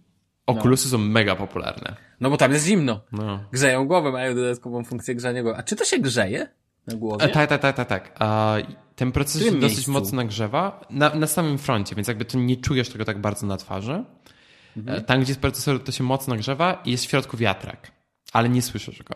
[0.46, 0.90] okulusy no.
[0.90, 1.96] są mega popularne.
[2.20, 3.00] No bo tam jest zimno.
[3.12, 3.44] No.
[3.52, 5.58] Grzeją głowę, mają dodatkową funkcję grzania głowy.
[5.58, 6.48] A czy to się grzeje
[6.86, 7.28] na głowie?
[7.28, 8.16] tak, tak, tak, tak, tak.
[8.18, 8.56] A
[8.96, 12.88] ten proces się dosyć mocno nagrzewa na, na samym froncie, więc jakby to nie czujesz
[12.88, 14.04] tego tak bardzo na twarzy.
[14.76, 14.98] Mhm.
[14.98, 17.92] E, tam, gdzie jest procesor, to się mocno nagrzewa i jest w środku wiatrak,
[18.32, 19.14] ale nie słyszysz go.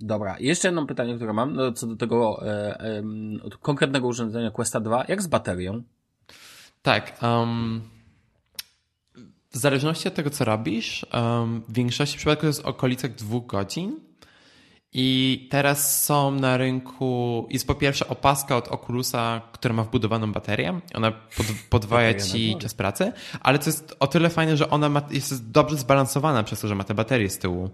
[0.00, 3.02] Dobra, jeszcze jedno pytanie, które mam, no, co do tego e, e,
[3.60, 5.04] konkretnego urządzenia Questa 2.
[5.08, 5.82] Jak z baterią?
[6.82, 7.18] Tak.
[7.22, 7.82] Um,
[9.50, 14.00] w zależności od tego, co robisz, um, w większości przypadków jest w okolicach dwóch godzin.
[14.92, 20.80] I teraz są na rynku, jest po pierwsze opaska od Oculusa, która ma wbudowaną baterię.
[20.94, 25.02] Ona pod, podwaja ci czas pracy, ale to jest o tyle fajne, że ona ma,
[25.10, 27.70] jest dobrze zbalansowana przez to, że ma te baterie z tyłu.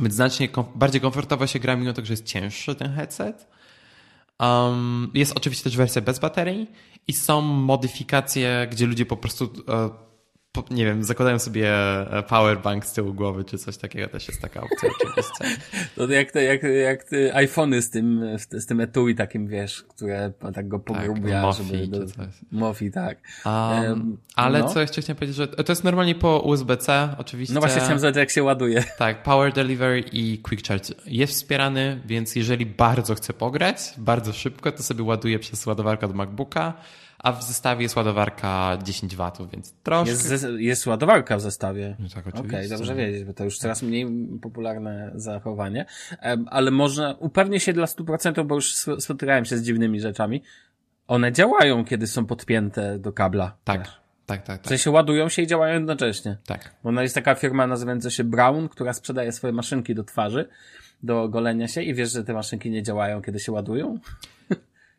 [0.00, 3.46] Więc znacznie kom bardziej komfortowo się gra, mimo tego, że jest cięższy ten headset.
[4.40, 6.70] Um, jest oczywiście też wersja bez baterii
[7.08, 10.07] i są modyfikacje, gdzie ludzie po prostu uh,
[10.70, 14.60] nie wiem, zakładają sobie e, powerbank z tyłu głowy, czy coś takiego, też jest taka
[14.60, 15.44] opcja oczywiście.
[15.96, 20.32] To jak te, jak, jak te iPhony z tym, z tym etui takim, wiesz, które
[20.54, 21.86] tak go pogrubia, tak, żeby...
[21.86, 21.98] Do,
[22.52, 23.18] Mofi, tak.
[23.46, 24.68] Um, ale no.
[24.68, 27.54] co jeszcze chciałem powiedzieć, że to jest normalnie po USB-C, oczywiście.
[27.54, 28.84] No właśnie chciałem zobaczyć, jak się ładuje.
[28.98, 34.72] Tak, Power Delivery i Quick Charge jest wspierany, więc jeżeli bardzo chcę pograć, bardzo szybko,
[34.72, 36.74] to sobie ładuję przez ładowarkę do MacBooka,
[37.18, 40.10] a w zestawie jest ładowarka 10 W, więc troszkę...
[40.10, 41.96] Jest, jest ładowarka w zestawie.
[41.98, 42.56] No tak, oczywiście.
[42.56, 44.06] Okej, okay, dobrze wiedzieć, bo to już coraz mniej
[44.42, 45.86] popularne zachowanie.
[46.46, 50.42] Ale można, upewnię się dla 100%, bo już spotykałem się z dziwnymi rzeczami.
[51.08, 53.56] One działają, kiedy są podpięte do kabla.
[53.64, 53.88] Tak.
[54.26, 54.62] Tak, tak, tak.
[54.62, 56.36] W sensie ładują się i działają jednocześnie.
[56.46, 56.74] Tak.
[56.82, 60.48] Bo ona jest taka firma nazywająca się Brown, która sprzedaje swoje maszynki do twarzy,
[61.02, 63.98] do golenia się i wiesz, że te maszynki nie działają, kiedy się ładują?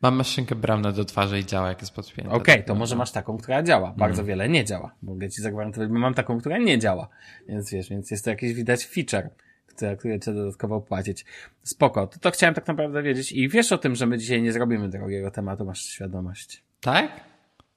[0.02, 2.32] Mam maszynkę bramną do twarzy i działa, jak jest podpięta.
[2.32, 3.94] Okej, okay, to może masz taką, która działa.
[3.96, 4.26] Bardzo mm.
[4.26, 4.94] wiele nie działa.
[5.02, 7.08] Mogę ci zagwarantować, bo mam taką, która nie działa.
[7.48, 9.30] Więc wiesz, więc jest to jakiś widać feature,
[9.66, 11.24] który, który trzeba dodatkowo opłacić.
[11.62, 12.06] Spoko.
[12.06, 13.32] To, to chciałem tak naprawdę wiedzieć.
[13.32, 16.62] I wiesz o tym, że my dzisiaj nie zrobimy drogiego tematu, masz świadomość.
[16.80, 17.10] Tak?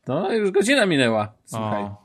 [0.08, 1.34] No, już godzina minęła.
[1.46, 1.84] Słuchaj.
[1.84, 2.03] O.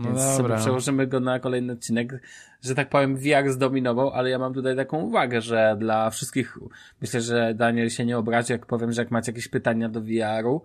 [0.00, 0.36] No Więc dobra.
[0.36, 2.22] sobie przełożymy go na kolejny odcinek,
[2.62, 6.58] że tak powiem VR zdominował, ale ja mam tutaj taką uwagę, że dla wszystkich,
[7.00, 10.62] myślę, że Daniel się nie obrazi, jak powiem, że jak macie jakieś pytania do VR-u,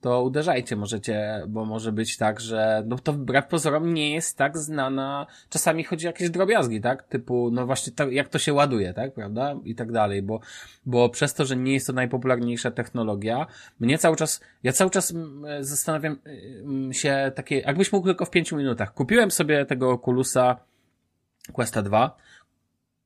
[0.00, 4.58] to uderzajcie, możecie, bo może być tak, że no to wbrew pozorom nie jest tak
[4.58, 7.02] znana, czasami chodzi o jakieś drobiazgi, tak?
[7.02, 9.14] Typu, no właśnie, tak, jak to się ładuje, tak?
[9.14, 9.54] Prawda?
[9.64, 10.40] I tak dalej, bo,
[10.86, 13.46] bo przez to, że nie jest to najpopularniejsza technologia,
[13.80, 18.30] mnie cały czas, ja cały czas mm, zastanawiam mm, się takie, jakbyś mógł tylko w
[18.30, 18.94] pięciu minutach.
[18.94, 20.56] Kupiłem sobie tego Oculusa
[21.52, 22.16] Questa 2,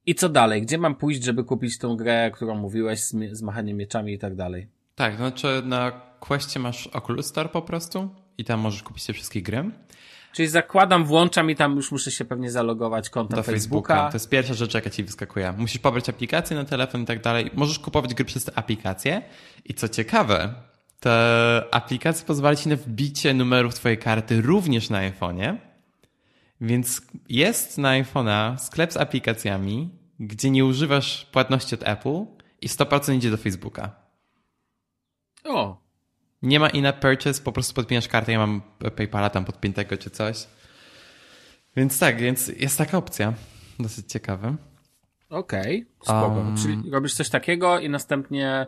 [0.07, 0.63] i co dalej?
[0.63, 4.35] Gdzie mam pójść, żeby kupić tą grę, którą mówiłeś z, z machaniem mieczami i tak
[4.35, 4.80] dalej?
[4.95, 9.43] Tak, znaczy na Questie masz Oculus Store po prostu i tam możesz kupić te wszystkie
[9.43, 9.71] gry.
[10.33, 13.95] Czyli zakładam, włączam i tam już muszę się pewnie zalogować konto do Facebooka.
[13.95, 14.11] Facebooka.
[14.11, 15.55] To jest pierwsza rzecz, jaka ci wyskakuje.
[15.59, 17.51] Musisz pobrać aplikację na telefon i tak dalej.
[17.55, 19.23] Możesz kupować gry przez te aplikacje.
[19.65, 20.55] I co ciekawe,
[21.01, 25.57] te aplikacje pozwala ci na wbicie numerów twojej karty również na iPhone'ie.
[26.61, 32.25] Więc jest na iPhone'a sklep z aplikacjami, gdzie nie używasz płatności od Apple
[32.61, 34.00] i 100% idzie do Facebooka.
[35.45, 35.81] O.
[36.43, 38.63] Nie ma in-app purchase, po prostu podpinasz kartę, ja mam
[38.97, 40.47] PayPala tam podpiętego czy coś.
[41.77, 43.33] Więc tak, więc jest taka opcja.
[43.79, 44.57] Dosyć ciekawe.
[45.31, 46.37] Okej, okay, spoko.
[46.37, 48.67] Um, Czyli robisz coś takiego i następnie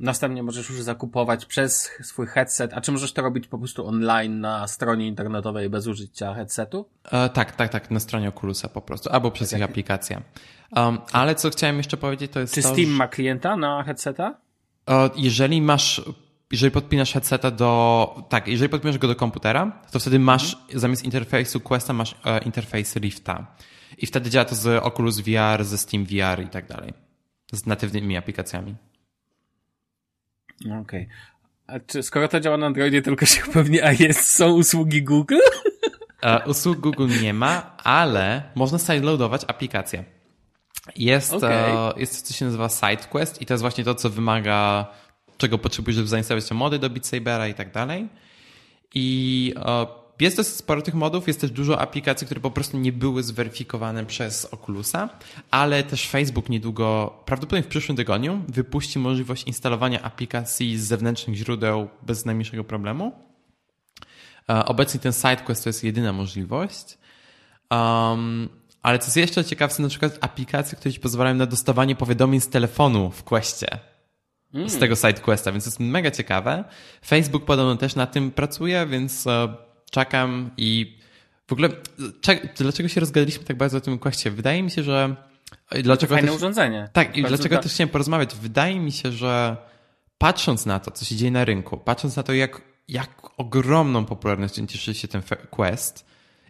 [0.00, 4.40] następnie możesz już zakupować przez swój headset, a czy możesz to robić po prostu online
[4.40, 6.88] na stronie internetowej bez użycia headsetu?
[7.12, 10.22] E, tak, tak, tak, na stronie Oculusa po prostu, albo przez tak ich aplikację.
[10.76, 12.96] Um, ale co chciałem jeszcze powiedzieć, to jest Czy to, Steam że...
[12.96, 14.40] ma klienta na headseta?
[15.16, 16.02] Jeżeli masz,
[16.52, 20.80] jeżeli podpinasz headseta do, tak, jeżeli podpinasz go do komputera, to wtedy masz, mhm.
[20.80, 23.46] zamiast interfejsu Questa masz e, interfejs Rifta.
[23.98, 26.92] I wtedy działa to z Oculus VR, ze Steam VR i tak dalej.
[27.52, 28.74] Z natywnymi aplikacjami.
[30.64, 30.80] Okej.
[30.80, 31.06] Okay.
[31.66, 35.38] A czy skoro to działa na Androidzie, tylko się upewni, a jest, są usługi Google?
[36.22, 40.04] E, usług Google nie ma, ale można sideloadować aplikację.
[40.96, 41.52] Jest, okay.
[41.52, 44.86] e, jest coś, co się nazywa SideQuest i to jest właśnie to, co wymaga
[45.38, 48.08] czego potrzebujesz, żeby zainstalować te mody do Beat Sabera i tak dalej.
[48.94, 49.86] I e,
[50.20, 54.06] jest dosyć sporo tych modów, jest też dużo aplikacji, które po prostu nie były zweryfikowane
[54.06, 55.08] przez Oculusa,
[55.50, 61.88] ale też Facebook niedługo, prawdopodobnie w przyszłym tygodniu, wypuści możliwość instalowania aplikacji z zewnętrznych źródeł
[62.02, 63.12] bez najmniejszego problemu.
[64.48, 66.98] E, obecnie ten SideQuest to jest jedyna możliwość.
[67.70, 68.48] Um,
[68.82, 72.48] ale co jest jeszcze ciekawsze, na przykład aplikacje, które ci pozwalają na dostawanie powiadomień z
[72.48, 73.78] telefonu w Questie.
[74.54, 74.68] Mm.
[74.68, 76.64] Z tego SideQuesta, więc to jest mega ciekawe.
[77.06, 79.54] Facebook podobno też na tym pracuje, więc e,
[79.90, 80.98] czekam i
[81.46, 81.68] w ogóle
[82.56, 84.30] dlaczego się rozgadaliśmy tak bardzo o tym Questie?
[84.30, 85.16] Wydaje mi się, że
[85.82, 86.88] Dlaczego Fajne też, urządzenie.
[86.92, 87.62] Tak, i dlaczego da...
[87.62, 88.34] też chciałem porozmawiać?
[88.34, 89.56] Wydaje mi się, że
[90.18, 94.66] patrząc na to, co się dzieje na rynku, patrząc na to, jak, jak ogromną popularnością
[94.66, 96.06] cieszy się ten Quest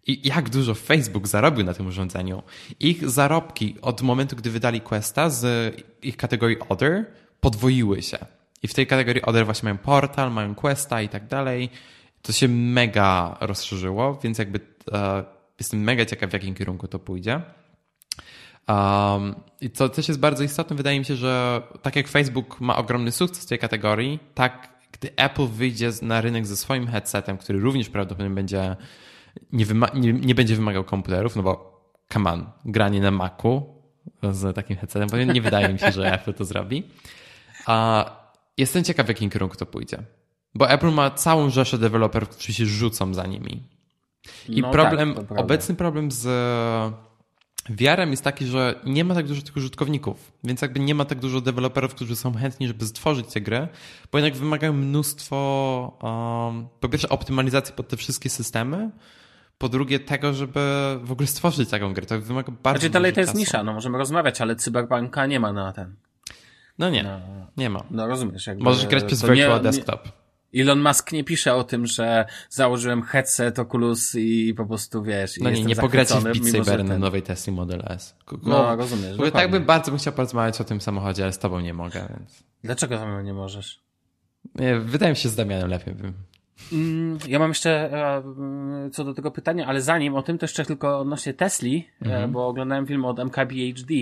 [0.07, 2.43] i jak dużo Facebook zarobił na tym urządzeniu,
[2.81, 7.07] ich zarobki od momentu, gdy wydali Questa z ich kategorii Other
[7.41, 8.19] podwoiły się.
[8.63, 11.71] I w tej kategorii Other właśnie mają portal, mają Questa i tak dalej
[12.23, 14.61] to się mega rozszerzyło, więc jakby
[14.93, 15.25] e,
[15.59, 17.41] jestem mega ciekaw, w jakim kierunku to pójdzie.
[18.69, 22.77] Um, I co też jest bardzo istotne, wydaje mi się, że tak jak Facebook ma
[22.77, 27.61] ogromny sukces w tej kategorii, tak gdy Apple wyjdzie na rynek ze swoim headsetem, który
[27.61, 28.77] również prawdopodobnie będzie
[29.53, 31.79] nie, nie, nie będzie wymagał komputerów, no bo
[32.13, 33.79] come on, granie na Macu
[34.23, 36.83] z takim headsetem, bo nie wydaje mi się, że Apple to zrobi.
[37.67, 38.05] A
[38.57, 39.99] jestem ciekaw, w jakim kierunku to pójdzie.
[40.55, 43.63] Bo Apple ma całą rzeszę deweloperów, którzy się rzucą za nimi.
[44.49, 46.27] I no problem, tak, obecny problem z
[47.69, 51.21] VR-em jest taki, że nie ma tak dużo tych użytkowników, więc jakby nie ma tak
[51.21, 53.69] dużo deweloperów, którzy są chętni, żeby stworzyć tę grę,
[54.13, 58.91] bo jednak wymagają mnóstwo, um, po pierwsze optymalizacji pod te wszystkie systemy,
[59.59, 60.61] po drugie tego, żeby
[61.03, 62.07] w ogóle stworzyć taką grę.
[62.07, 63.39] To wymaga bardzo Znaczy dalej to jest czasu.
[63.39, 65.97] nisza, no możemy rozmawiać, ale Cyberpunka nie ma na ten.
[66.79, 67.21] No nie, no,
[67.57, 67.85] nie ma.
[67.91, 68.47] No rozumiesz.
[68.47, 70.05] Jakby, Możesz grać przez Virtual nie, Desktop.
[70.05, 75.37] Nie, Elon Musk nie pisze o tym, że założyłem headset Oculus i po prostu wiesz.
[75.41, 78.17] No nie, nie pogracie w Beat Saber na nowej Tesla Model S.
[78.43, 79.17] No, rozumiesz.
[79.17, 82.09] Bo tak bym bardzo bym chciał porozmawiać o tym samochodzie, ale z tobą nie mogę,
[82.19, 82.45] więc.
[82.65, 83.81] Dlaczego tam nie możesz?
[84.55, 86.13] Nie, wydaje mi się, że z Damianem lepiej bym.
[86.73, 90.65] Mm, ja mam jeszcze e, co do tego pytania, ale zanim o tym, to jeszcze
[90.65, 92.33] tylko odnośnie Tesli, e, mhm.
[92.33, 93.95] bo oglądałem film od MKBHD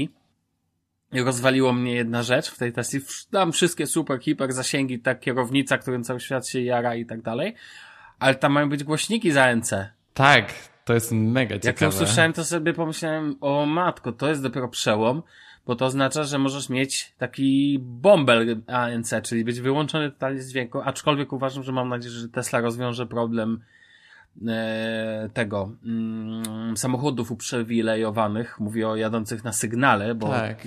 [1.12, 3.00] rozwaliło mnie jedna rzecz w tej Tesli.
[3.30, 7.54] Tam wszystkie super, hiper zasięgi, ta kierownica, którym cały świat się jara i tak dalej.
[8.18, 9.90] Ale tam mają być głośniki za NC.
[10.14, 10.54] Tak,
[10.84, 11.66] to jest mega ciekawe.
[11.66, 15.22] Jak to usłyszałem, to sobie pomyślałem, o matko, to jest dopiero przełom,
[15.66, 20.80] bo to oznacza, że możesz mieć taki bombel ANC, czyli być wyłączony totalnie z dźwięku,
[20.84, 23.60] aczkolwiek uważam, że mam nadzieję, że Tesla rozwiąże problem
[25.34, 30.59] tego mm, samochodów uprzywilejowanych, mówię o jadących na sygnale, bo tak.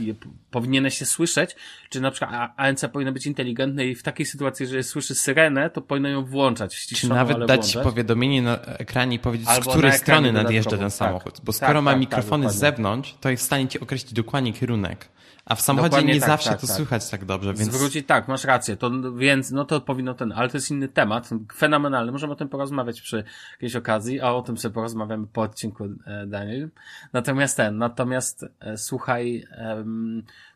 [0.52, 1.56] powinieneś się słyszeć,
[1.90, 5.82] czy na przykład ANC powinno być inteligentne i w takiej sytuacji, że słyszy syrenę, to
[5.82, 7.84] powinno ją włączać, ściszoną, Czy nawet dać włączać.
[7.84, 11.46] powiadomienie na ekranie i powiedzieć, Albo z której strony nadjeżdża ten samochód, tak.
[11.46, 14.54] bo skoro tak, ma tak, mikrofony z zewnątrz, to jest w stanie ci określić dokładnie
[14.54, 15.10] kierunek.
[15.50, 16.76] A w samochodzie Dokładnie nie tak, zawsze tak, to tak.
[16.76, 17.74] słychać tak dobrze, więc...
[17.74, 21.30] Zwrócić, tak, masz rację, to, więc, no to powinno ten, ale to jest inny temat,
[21.56, 25.86] fenomenalny, możemy o tym porozmawiać przy jakiejś okazji, a o tym sobie porozmawiamy po odcinku,
[26.06, 26.70] e, Daniel.
[27.14, 29.48] Natomiast ten, natomiast e, słuchaj,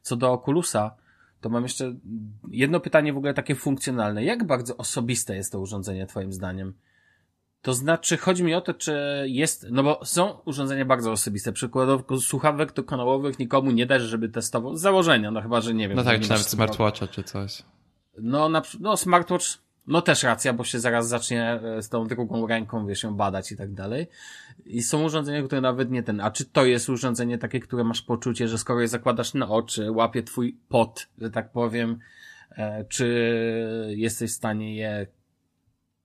[0.02, 0.92] co do Oculusa,
[1.42, 1.94] to mam jeszcze
[2.50, 4.24] jedno pytanie w ogóle takie funkcjonalne.
[4.24, 6.74] Jak bardzo osobiste jest to urządzenie, twoim zdaniem?
[7.64, 11.52] To znaczy, chodzi mi o to, czy jest, no bo są urządzenia bardzo osobiste.
[11.52, 15.88] Przykładowo słuchawek to kanałowych nikomu nie dasz, żeby testował z założenia, no chyba, że nie
[15.88, 15.98] wiem.
[15.98, 17.64] No tak, czy nawet smartwatcha czy coś.
[18.18, 19.46] No, na, no smartwatch,
[19.88, 23.52] no też racja, bo się zaraz zacznie e, z tą drugą ręką, wiesz, ją badać
[23.52, 24.08] i tak dalej.
[24.66, 28.02] I są urządzenia, które nawet nie ten, a czy to jest urządzenie takie, które masz
[28.02, 32.00] poczucie, że skoro je zakładasz na oczy, łapie twój pot, że tak powiem,
[32.52, 33.08] e, czy
[33.90, 35.08] jesteś w stanie je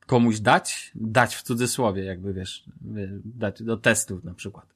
[0.08, 2.64] komuś dać, dać w cudzysłowie, jakby wiesz,
[3.24, 4.66] dać do testów na przykład.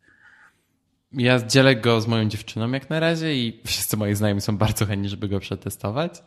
[1.12, 4.86] Ja dzielę go z moją dziewczyną jak na razie i wszyscy moi znajomi są bardzo
[4.86, 6.22] chętni, żeby go przetestować.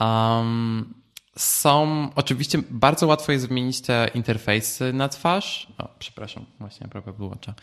[0.00, 0.94] Um,
[1.36, 5.72] są, oczywiście bardzo łatwo jest zmienić te interfejsy na twarz.
[5.78, 7.54] O, przepraszam, właśnie a propos wyłącza.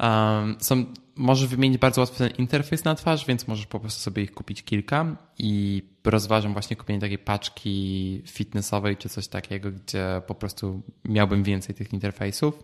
[0.00, 0.84] Um, są,
[1.16, 4.62] możesz wymienić bardzo łatwo ten interfejs na twarz, więc możesz po prostu sobie ich kupić
[4.62, 11.42] kilka i rozważam właśnie kupienie takiej paczki fitnessowej czy coś takiego, gdzie po prostu miałbym
[11.42, 12.62] więcej tych interfejsów.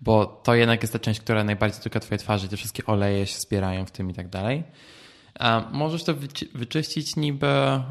[0.00, 3.38] Bo to jednak jest ta część, która najbardziej dotyka twojej twarzy, te wszystkie oleje się
[3.38, 4.64] zbierają w tym i tak dalej.
[5.72, 6.14] Możesz to
[6.54, 7.46] wyczyścić niby,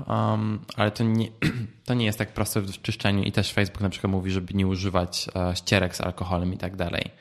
[0.08, 1.28] um, ale to nie,
[1.86, 4.68] to nie jest tak proste w czyszczeniu i też Facebook na przykład mówi, żeby nie
[4.68, 7.12] używać uh, ścierek z alkoholem i tak dalej.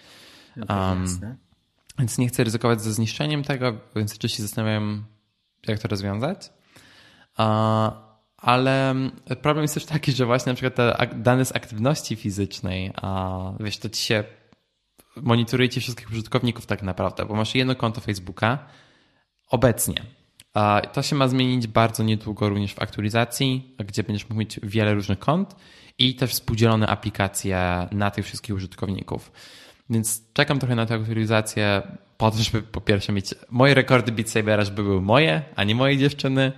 [0.69, 1.07] Um,
[2.01, 5.05] więc nie chcę ryzykować ze zniszczeniem tego, więc oczywiście zastanawiam,
[5.67, 6.51] jak to rozwiązać.
[8.37, 8.95] Ale
[9.43, 12.93] problem jest też taki, że właśnie na przykład te dane z aktywności fizycznej,
[13.61, 14.25] wiesz, to ci się
[15.17, 18.59] monitoruje ci wszystkich użytkowników tak naprawdę, bo masz jedno konto Facebooka
[19.49, 19.95] obecnie.
[20.93, 25.19] To się ma zmienić bardzo niedługo również w aktualizacji, gdzie będziesz mógł mieć wiele różnych
[25.19, 25.57] kont
[25.99, 29.33] i też współdzielone aplikacje na tych wszystkich użytkowników.
[29.91, 31.83] Więc czekam trochę na tę aktualizację
[32.19, 35.75] po to, żeby po pierwsze mieć moje rekordy Beat Sabera, żeby były moje, a nie
[35.75, 36.53] mojej dziewczyny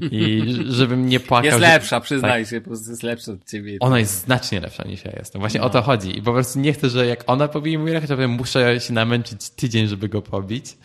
[0.00, 0.42] i
[0.78, 1.46] żebym nie płakał.
[1.46, 2.00] Jest lepsza, że...
[2.00, 2.50] przyznaj tak.
[2.50, 3.76] się, po prostu jest lepsza od ciebie.
[3.80, 5.40] Ona jest znacznie lepsza niż ja jestem.
[5.40, 5.66] Właśnie no.
[5.66, 6.18] o to chodzi.
[6.18, 9.50] I po prostu nie chcę, że jak ona pobije mój rekord, to muszę się namęczyć
[9.50, 10.76] tydzień, żeby go pobić.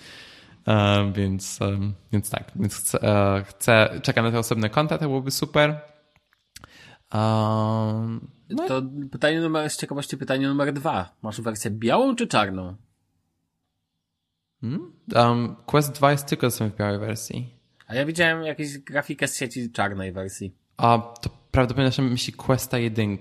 [0.67, 5.05] Um, więc, um, więc tak, więc chcę, uh, chcę, czekam na te osobne konta, to
[5.05, 5.79] byłoby super.
[7.13, 8.67] Um, no.
[8.67, 8.81] To
[9.11, 11.15] pytanie numer, z ciekawości pytanie numer dwa.
[11.21, 12.75] Masz wersję białą czy czarną?
[14.61, 14.91] Hmm?
[15.15, 17.53] Um, Quest 2 jest tylko w białej wersji.
[17.87, 20.55] A ja widziałem jakąś grafikę z sieci czarnej wersji.
[20.77, 23.17] A to prawdopodobnie myśli Questa 1.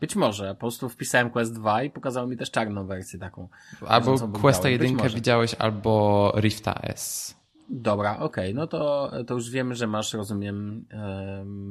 [0.00, 0.54] Być może.
[0.54, 3.48] Po prostu wpisałem Quest 2 i pokazało mi też czarną wersję taką.
[3.86, 7.34] Albo Questa 1 widziałeś, albo Rifta S.
[7.68, 8.44] Dobra, okej.
[8.44, 8.54] Okay.
[8.54, 10.86] No to, to już wiemy, że masz, rozumiem,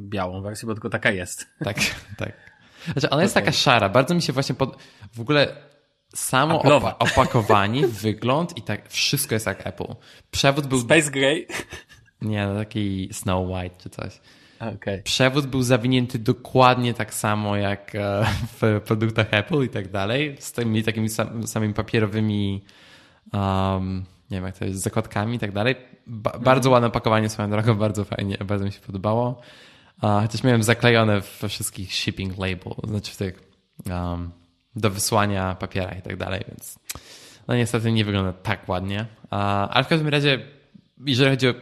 [0.10, 1.48] białą wersję, bo tylko taka jest.
[1.66, 1.78] Tak,
[2.18, 2.54] tak.
[2.92, 3.90] Znaczy, ona jest taka szara.
[3.90, 4.78] Bardzo mi się właśnie pod...
[5.14, 5.56] W ogóle
[6.16, 9.96] samo opa opakowanie, wygląd i tak wszystko jest jak Apple.
[10.32, 10.80] Przewód był...
[10.80, 11.48] Space Gray?
[12.22, 14.22] Nie, no taki Snow White czy coś.
[14.76, 15.02] Okay.
[15.04, 18.26] Przewód był zawinięty dokładnie tak samo jak e,
[18.62, 22.64] w produktach Apple i tak dalej, z tymi takimi sam, samymi papierowymi
[23.34, 25.76] um, nie wiem jak to jest, zakładkami i tak dalej.
[26.08, 26.40] Ba.
[26.40, 29.42] Bardzo ładne opakowanie swoją drogą, bardzo fajnie, bardzo mi się podobało.
[30.02, 33.44] Chociaż miałem zaklejone we wszystkich shipping label, znaczy w tych
[33.90, 34.32] um,
[34.76, 36.80] do wysłania papiera i tak dalej, więc
[37.48, 39.06] no niestety nie wygląda tak ładnie.
[39.70, 40.40] Ale w każdym razie
[41.06, 41.54] jeżeli chodzi o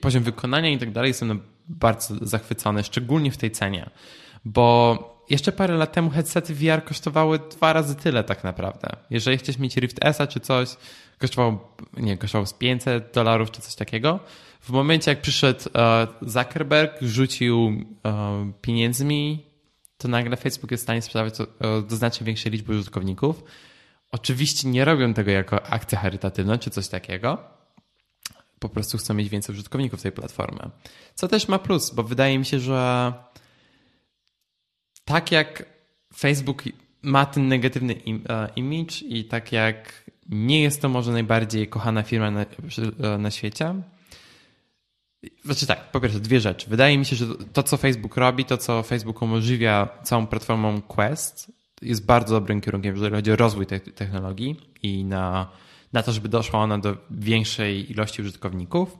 [0.00, 3.90] poziom wykonania i tak dalej, jestem bardzo zachwycony, szczególnie w tej cenie,
[4.44, 8.88] bo jeszcze parę lat temu headsety VR kosztowały dwa razy tyle tak naprawdę.
[9.10, 10.76] Jeżeli chcesz mieć Rift S czy coś,
[11.20, 14.20] kosztowało, nie, kosztowało z 500 dolarów czy coś takiego.
[14.60, 19.46] W momencie jak przyszedł e, Zuckerberg, rzucił e, pieniędzmi,
[19.98, 21.46] to nagle Facebook jest w stanie sprzedawać e,
[21.82, 23.44] do znacznie większej liczby użytkowników.
[24.12, 27.38] Oczywiście nie robią tego jako akcja charytatywna czy coś takiego,
[28.58, 30.70] po prostu chcą mieć więcej użytkowników tej platformy.
[31.14, 33.12] Co też ma plus, bo wydaje mi się, że
[35.04, 35.64] tak jak
[36.16, 36.62] Facebook
[37.02, 37.94] ma ten negatywny
[38.56, 43.74] image i tak jak nie jest to może najbardziej kochana firma na, e, na świecie,
[45.44, 46.70] znaczy tak, po pierwsze dwie rzeczy.
[46.70, 51.52] Wydaje mi się, że to, co Facebook robi, to, co Facebook umożliwia całą platformą Quest,
[51.82, 55.50] jest bardzo dobrym kierunkiem, jeżeli chodzi o rozwój tej technologii i na
[55.92, 58.98] na to, żeby doszła ona do większej ilości użytkowników.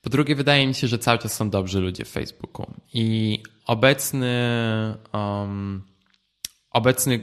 [0.00, 4.28] Po drugie, wydaje mi się, że cały czas są dobrzy ludzie w Facebooku i obecny,
[5.12, 5.82] um,
[6.70, 7.22] obecny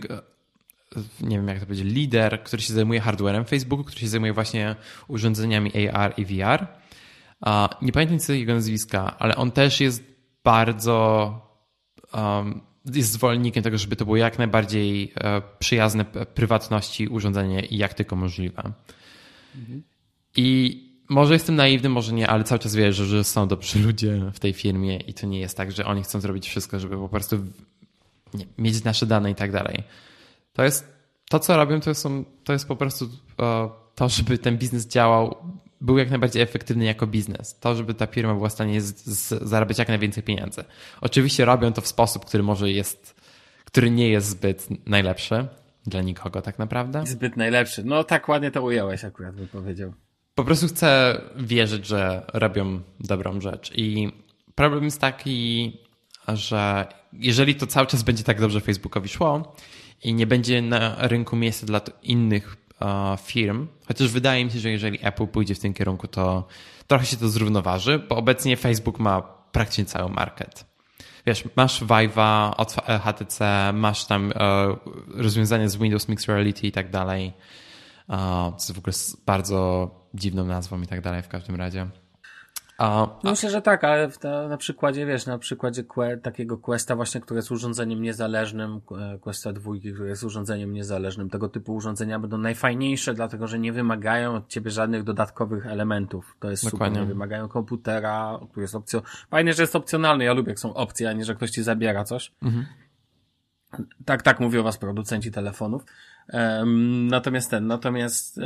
[1.22, 4.76] nie wiem jak to powiedzieć, lider, który się zajmuje hardwarem Facebooku, który się zajmuje właśnie
[5.08, 6.68] urządzeniami AR i VR.
[7.82, 10.04] Nie pamiętam co jego nazwiska, ale on też jest
[10.44, 11.32] bardzo
[12.14, 12.62] um,
[12.96, 18.72] jest zwolennikiem tego, żeby to było jak najbardziej e, przyjazne prywatności urządzenie jak tylko możliwe.
[19.56, 19.84] Mhm.
[20.36, 20.78] I
[21.10, 24.54] może jestem naiwny, może nie, ale cały czas wierzę, że są dobrzy ludzie w tej
[24.54, 27.38] firmie i to nie jest tak, że oni chcą zrobić wszystko, żeby po prostu
[28.58, 29.84] mieć nasze dane i tak dalej.
[30.58, 30.94] To jest
[31.30, 33.10] to, co robią, to, są, to jest po prostu
[33.40, 35.36] e, to, żeby ten biznes działał
[35.82, 37.60] był jak najbardziej efektywny jako biznes.
[37.60, 40.64] To, żeby ta firma była w stanie z, z, zarabiać jak najwięcej pieniędzy.
[41.02, 43.16] Oczywiście robią to w sposób, który może jest,
[43.66, 45.48] który nie jest zbyt najlepszy
[45.86, 47.06] dla nikogo tak naprawdę.
[47.06, 47.84] Zbyt najlepszy.
[47.84, 49.94] No tak ładnie to ująłeś akurat, bym powiedział.
[50.36, 53.72] Po prostu chcę wierzyć, że robią dobrą rzecz.
[53.76, 54.12] I
[54.56, 55.78] problem jest taki,
[56.28, 59.56] że jeżeli to cały czas będzie tak dobrze Facebookowi szło
[60.04, 62.58] i nie będzie na rynku miejsca dla innych
[63.22, 66.48] firm, chociaż wydaje mi się, że jeżeli Apple pójdzie w tym kierunku, to
[66.88, 69.22] trochę się to zrównoważy, bo obecnie Facebook ma
[69.52, 70.66] praktycznie cały market.
[71.26, 74.76] Wiesz, masz Vive'a od HTC, masz tam e,
[75.08, 77.34] rozwiązania z Windows Mixed Reality i tak dalej.
[78.08, 78.94] Co jest w ogóle
[79.26, 81.90] bardzo dziwną nazwą i tak dalej w każdym razie.
[82.78, 87.22] A, Myślę, że tak, ale ta, na przykładzie, wiesz, na przykładzie que, takiego Questa właśnie,
[87.22, 88.82] które jest urządzeniem niezależnym,
[89.22, 94.36] Questa dwójki, które jest urządzeniem niezależnym, tego typu urządzenia będą najfajniejsze, dlatego, że nie wymagają
[94.36, 96.36] od ciebie żadnych dodatkowych elementów.
[96.40, 96.96] To jest Dokładnie.
[96.96, 97.08] super.
[97.08, 99.02] Nie wymagają komputera, który jest opcją.
[99.30, 100.24] Fajnie, że jest opcjonalny.
[100.24, 102.32] Ja lubię, jak są opcje, a nie, że ktoś ci zabiera coś.
[102.42, 102.66] Mhm.
[104.06, 105.84] Tak, tak mówią was producenci telefonów.
[106.34, 108.42] Um, natomiast ten, natomiast e,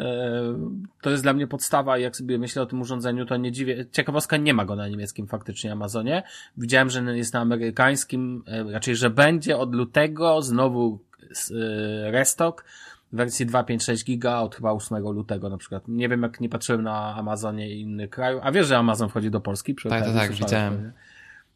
[1.01, 3.85] to jest dla mnie podstawa jak sobie myślę o tym urządzeniu, to nie dziwię.
[3.91, 6.23] Ciekawostka, nie ma go na niemieckim faktycznie Amazonie.
[6.57, 12.65] Widziałem, że jest na amerykańskim, e, raczej, że będzie od lutego znowu e, restock
[13.13, 15.87] w wersji 256 giga od chyba 8 lutego na przykład.
[15.87, 18.41] Nie wiem, jak nie patrzyłem na Amazonie i innych krajów.
[18.43, 19.73] A wiesz, że Amazon wchodzi do Polski?
[19.73, 20.91] Przy tak, tak, tak, widziałem.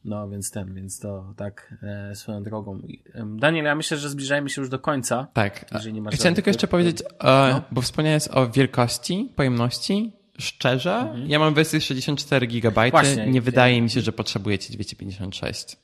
[0.06, 2.82] No, więc ten, więc to tak e, swoją drogą.
[3.26, 5.27] Daniel, ja myślę, że zbliżajmy się już do końca.
[5.34, 5.65] Tak.
[6.11, 7.61] Chciałem tylko jeszcze powiedzieć, e, no.
[7.72, 10.14] bo wspomniałeś o wielkości, pojemności.
[10.40, 11.30] Szczerze, mhm.
[11.30, 12.91] ja mam wersję 64 GB.
[12.91, 15.77] Właśnie, nie wydaje mi się, że potrzebujecie 256.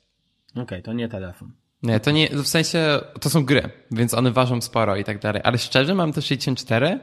[0.51, 1.51] Okej, okay, to nie telefon.
[1.83, 5.41] Nie, to nie, w sensie, to są gry, więc one ważą sporo i tak dalej.
[5.45, 6.99] Ale szczerze, mam te 64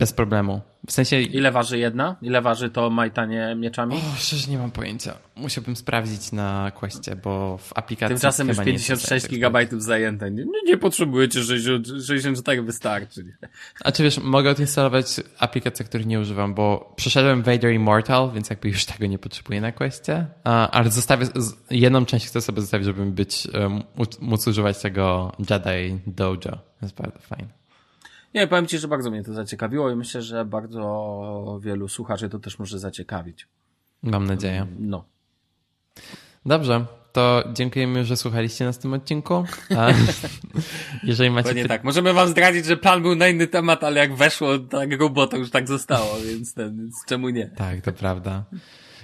[0.00, 0.60] bez problemu.
[0.86, 1.20] W sensie...
[1.20, 2.16] Ile waży jedna?
[2.22, 3.94] Ile waży to majtanie mieczami?
[3.96, 5.14] O, szczerze nie mam pojęcia.
[5.36, 10.30] Musiałbym sprawdzić na Questie, bo w aplikacji Tymczasem już 56 GB zajęte.
[10.30, 13.24] Nie, nie, potrzebujecie 60, 64, wystarczy.
[13.84, 15.06] A czy wiesz, mogę odinstalować
[15.38, 19.72] aplikacje, których nie używam, bo przeszedłem Vader Immortal, więc jakby już tego nie potrzebuję na
[19.72, 21.26] Questie, ale zostawię,
[21.70, 23.48] jedną część chcę sobie zostawić, żeby być,
[24.20, 26.38] móc używać tego Jedi Dojo.
[26.40, 27.59] To jest bardzo fajne.
[28.34, 32.38] Nie, powiem Ci, że bardzo mnie to zaciekawiło i myślę, że bardzo wielu słuchaczy to
[32.38, 33.48] też może zaciekawić.
[34.02, 34.66] Mam nadzieję.
[34.78, 35.04] No.
[36.46, 39.44] Dobrze, to dziękujemy, że słuchaliście nas w tym odcinku.
[39.76, 39.88] A
[41.04, 41.54] jeżeli macie...
[41.54, 44.96] Nie tak, możemy wam zdradzić, że plan był na inny temat, ale jak weszło tak
[44.96, 47.46] grubo, to już tak zostało, więc, ten, więc czemu nie?
[47.46, 48.44] Tak, to prawda.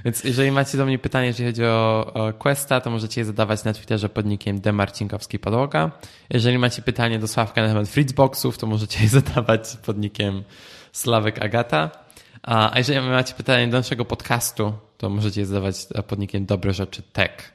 [0.06, 3.64] Więc jeżeli macie do mnie pytanie, jeżeli chodzi o, o Questa, to możecie je zadawać
[3.64, 5.90] na Twitterze pod nickiem Demarcinkowski Podłoga.
[6.30, 10.42] Jeżeli macie pytanie do Sławka na temat Fritzboxów, to możecie je zadawać pod nickiem
[10.92, 11.90] Sławek Agata.
[12.42, 15.76] A jeżeli macie pytanie do naszego podcastu, to możecie je zadawać
[16.08, 17.52] pod nickiem Dobre Rzeczy Tech.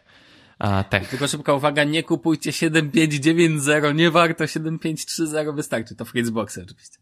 [0.60, 1.10] A, tech.
[1.10, 5.96] Tylko szybka uwaga, nie kupujcie 7590, nie warto 7530, wystarczy.
[5.96, 6.98] To Fritzboxy oczywiście.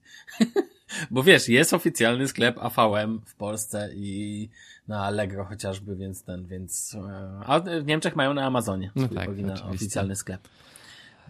[1.12, 4.50] Bo wiesz, jest oficjalny sklep AVM w Polsce i
[4.88, 6.96] na Allegro chociażby, więc ten, więc...
[6.96, 9.30] E, a w Niemczech mają na Amazonie no tak,
[9.70, 10.48] oficjalny sklep.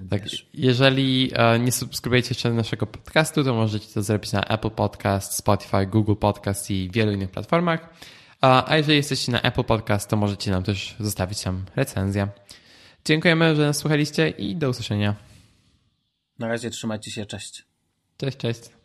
[0.09, 0.21] Tak,
[0.53, 5.85] jeżeli e, nie subskrybujecie jeszcze naszego podcastu, to możecie to zrobić na Apple Podcast, Spotify,
[5.85, 7.89] Google Podcast i wielu innych platformach.
[8.41, 12.27] A jeżeli jesteście na Apple Podcast, to możecie nam też zostawić tam recenzję.
[13.05, 15.15] Dziękujemy, że nas słuchaliście i do usłyszenia.
[16.39, 17.65] Na razie trzymajcie się, cześć.
[18.17, 18.78] Cześć, cześć.